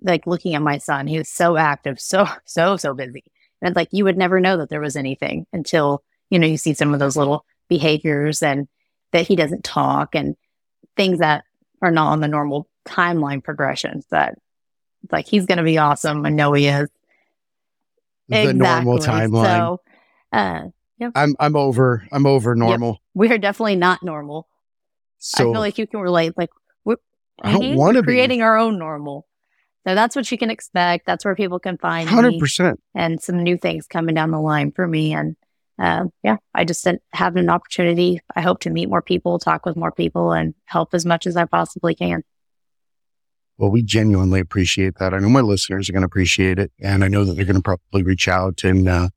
Like 0.00 0.26
looking 0.26 0.54
at 0.54 0.62
my 0.62 0.78
son, 0.78 1.06
he 1.06 1.18
was 1.18 1.28
so 1.28 1.56
active, 1.56 2.00
so, 2.00 2.26
so, 2.44 2.76
so 2.76 2.94
busy. 2.94 3.24
And 3.60 3.68
it's 3.68 3.76
like, 3.76 3.88
you 3.92 4.04
would 4.04 4.16
never 4.16 4.40
know 4.40 4.56
that 4.56 4.70
there 4.70 4.80
was 4.80 4.96
anything 4.96 5.46
until, 5.52 6.02
you 6.30 6.38
know, 6.38 6.46
you 6.46 6.56
see 6.56 6.74
some 6.74 6.94
of 6.94 6.98
those 6.98 7.16
little 7.16 7.44
behaviors 7.68 8.42
and 8.42 8.66
that 9.12 9.26
he 9.28 9.36
doesn't 9.36 9.62
talk 9.62 10.14
and 10.14 10.34
things 10.96 11.18
that 11.18 11.44
are 11.80 11.90
not 11.90 12.12
on 12.12 12.20
the 12.20 12.28
normal 12.28 12.68
timeline 12.86 13.42
progressions 13.42 14.06
that 14.10 14.38
it's 15.02 15.12
like 15.12 15.26
he's 15.26 15.46
going 15.46 15.58
to 15.58 15.64
be 15.64 15.78
awesome. 15.78 16.24
I 16.24 16.30
know 16.30 16.52
he 16.52 16.68
is. 16.68 16.88
the 18.28 18.52
normal 18.52 18.98
timeline. 18.98 19.44
So, 19.44 19.80
uh, 20.32 20.68
I'm 21.14 21.34
I'm 21.40 21.56
over. 21.56 22.06
I'm 22.12 22.26
over 22.26 22.54
normal. 22.54 23.00
we're 23.14 23.38
definitely 23.38 23.76
not 23.76 24.02
normal. 24.02 24.46
So 25.18 25.50
I 25.50 25.52
feel 25.52 25.60
like 25.60 25.78
you 25.78 25.86
can 25.86 26.00
relate. 26.00 26.34
Like 26.36 26.50
we're, 26.84 26.96
I 27.42 27.52
don't 27.52 27.76
want 27.76 27.94
to 27.94 28.00
We're 28.00 28.02
be 28.02 28.06
creating 28.06 28.42
our 28.42 28.56
own 28.56 28.78
normal. 28.78 29.26
So 29.86 29.96
that's 29.96 30.14
what 30.14 30.30
you 30.30 30.38
can 30.38 30.50
expect. 30.50 31.06
That's 31.06 31.24
where 31.24 31.34
people 31.34 31.58
can 31.58 31.76
find 31.78 32.08
hundred 32.08 32.34
me 32.34 32.40
percent. 32.40 32.80
and 32.94 33.20
some 33.20 33.42
new 33.42 33.56
things 33.56 33.86
coming 33.86 34.14
down 34.14 34.30
the 34.30 34.40
line 34.40 34.70
for 34.70 34.86
me. 34.86 35.12
And 35.12 35.36
uh, 35.82 36.04
yeah, 36.22 36.36
I 36.54 36.64
just 36.64 36.86
have 37.12 37.34
an 37.34 37.50
opportunity. 37.50 38.20
I 38.36 38.40
hope 38.40 38.60
to 38.60 38.70
meet 38.70 38.88
more 38.88 39.02
people, 39.02 39.40
talk 39.40 39.66
with 39.66 39.76
more 39.76 39.90
people, 39.90 40.30
and 40.30 40.54
help 40.66 40.94
as 40.94 41.04
much 41.04 41.26
as 41.26 41.36
I 41.36 41.44
possibly 41.44 41.96
can. 41.96 42.22
Well, 43.58 43.70
we 43.70 43.82
genuinely 43.82 44.38
appreciate 44.38 44.98
that. 44.98 45.12
I 45.12 45.18
know 45.18 45.28
my 45.28 45.40
listeners 45.40 45.88
are 45.88 45.92
going 45.92 46.02
to 46.02 46.06
appreciate 46.06 46.60
it, 46.60 46.70
and 46.80 47.02
I 47.02 47.08
know 47.08 47.24
that 47.24 47.34
they're 47.34 47.44
going 47.44 47.56
to 47.56 47.62
probably 47.62 48.04
reach 48.04 48.28
out 48.28 48.62
and 48.62 48.88
uh, 48.88 49.08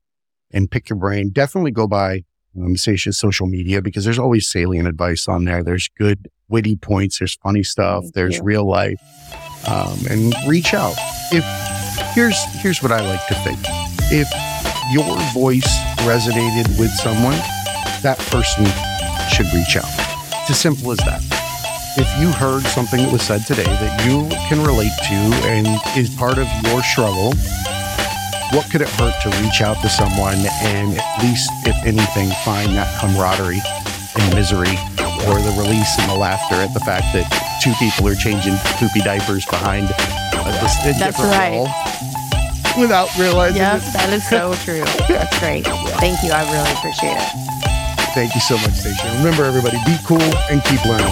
and 0.52 0.68
pick 0.68 0.90
your 0.90 0.98
brain. 0.98 1.30
Definitely 1.30 1.70
go 1.70 1.86
by 1.86 2.24
um, 2.60 2.76
social 2.76 3.46
media 3.46 3.80
because 3.80 4.04
there's 4.04 4.18
always 4.18 4.48
salient 4.48 4.88
advice 4.88 5.28
on 5.28 5.44
there. 5.44 5.62
There's 5.62 5.88
good 5.96 6.28
witty 6.48 6.74
points. 6.74 7.20
There's 7.20 7.36
funny 7.36 7.62
stuff. 7.62 8.02
Thank 8.02 8.14
there's 8.14 8.36
you. 8.38 8.42
real 8.42 8.68
life, 8.68 9.00
um, 9.68 9.98
and 10.10 10.34
reach 10.48 10.74
out. 10.74 10.96
If 11.30 11.44
here's 12.12 12.42
here's 12.60 12.82
what 12.82 12.90
I 12.90 13.06
like 13.08 13.24
to 13.28 13.34
think: 13.36 13.60
if 14.10 14.55
your 14.90 15.16
voice 15.32 15.68
resonated 16.06 16.68
with 16.78 16.90
someone, 16.90 17.38
that 18.02 18.18
person 18.30 18.64
should 19.28 19.46
reach 19.52 19.76
out. 19.76 19.88
It's 20.42 20.50
as 20.50 20.60
simple 20.60 20.92
as 20.92 20.98
that 20.98 21.22
if 21.96 22.20
you 22.20 22.28
heard 22.28 22.62
something 22.76 23.00
that 23.00 23.10
was 23.10 23.22
said 23.22 23.40
today 23.46 23.64
that 23.64 24.04
you 24.04 24.28
can 24.52 24.60
relate 24.60 24.92
to 25.08 25.16
and 25.48 25.64
is 25.96 26.12
part 26.12 26.36
of 26.36 26.44
your 26.68 26.84
struggle, 26.84 27.32
what 28.52 28.68
could 28.68 28.84
it 28.84 28.92
hurt 29.00 29.16
to 29.24 29.32
reach 29.40 29.64
out 29.64 29.80
to 29.80 29.88
someone 29.88 30.36
and 30.60 30.92
at 31.00 31.22
least, 31.24 31.48
if 31.64 31.76
anything, 31.88 32.28
find 32.44 32.76
that 32.76 32.88
camaraderie 33.00 33.64
and 34.20 34.34
misery 34.36 34.76
or 35.24 35.40
the 35.40 35.54
release 35.56 35.96
and 35.98 36.10
the 36.12 36.14
laughter 36.20 36.60
at 36.60 36.72
the 36.76 36.84
fact 36.84 37.08
that 37.16 37.24
two 37.64 37.72
people 37.80 38.06
are 38.06 38.14
changing 38.14 38.54
poopy 38.76 39.00
diapers 39.00 39.46
behind 39.46 39.88
a, 39.88 40.52
a 40.84 40.92
different 41.00 41.32
right. 41.32 41.52
wall 41.56 41.68
without 42.80 43.08
realizing 43.18 43.56
Yep, 43.56 43.82
it. 43.82 43.92
that 43.94 44.12
is 44.12 44.28
so 44.28 44.54
true. 44.64 44.84
That's 45.08 45.38
great. 45.38 45.66
Thank 45.98 46.22
you. 46.22 46.30
I 46.32 46.44
really 46.52 46.72
appreciate 46.72 47.16
it. 47.16 47.30
Thank 48.14 48.34
you 48.34 48.40
so 48.40 48.56
much, 48.58 48.72
Sasha. 48.74 49.16
Remember, 49.18 49.44
everybody, 49.44 49.76
be 49.84 49.96
cool 50.04 50.22
and 50.50 50.62
keep 50.64 50.84
learning. 50.86 51.06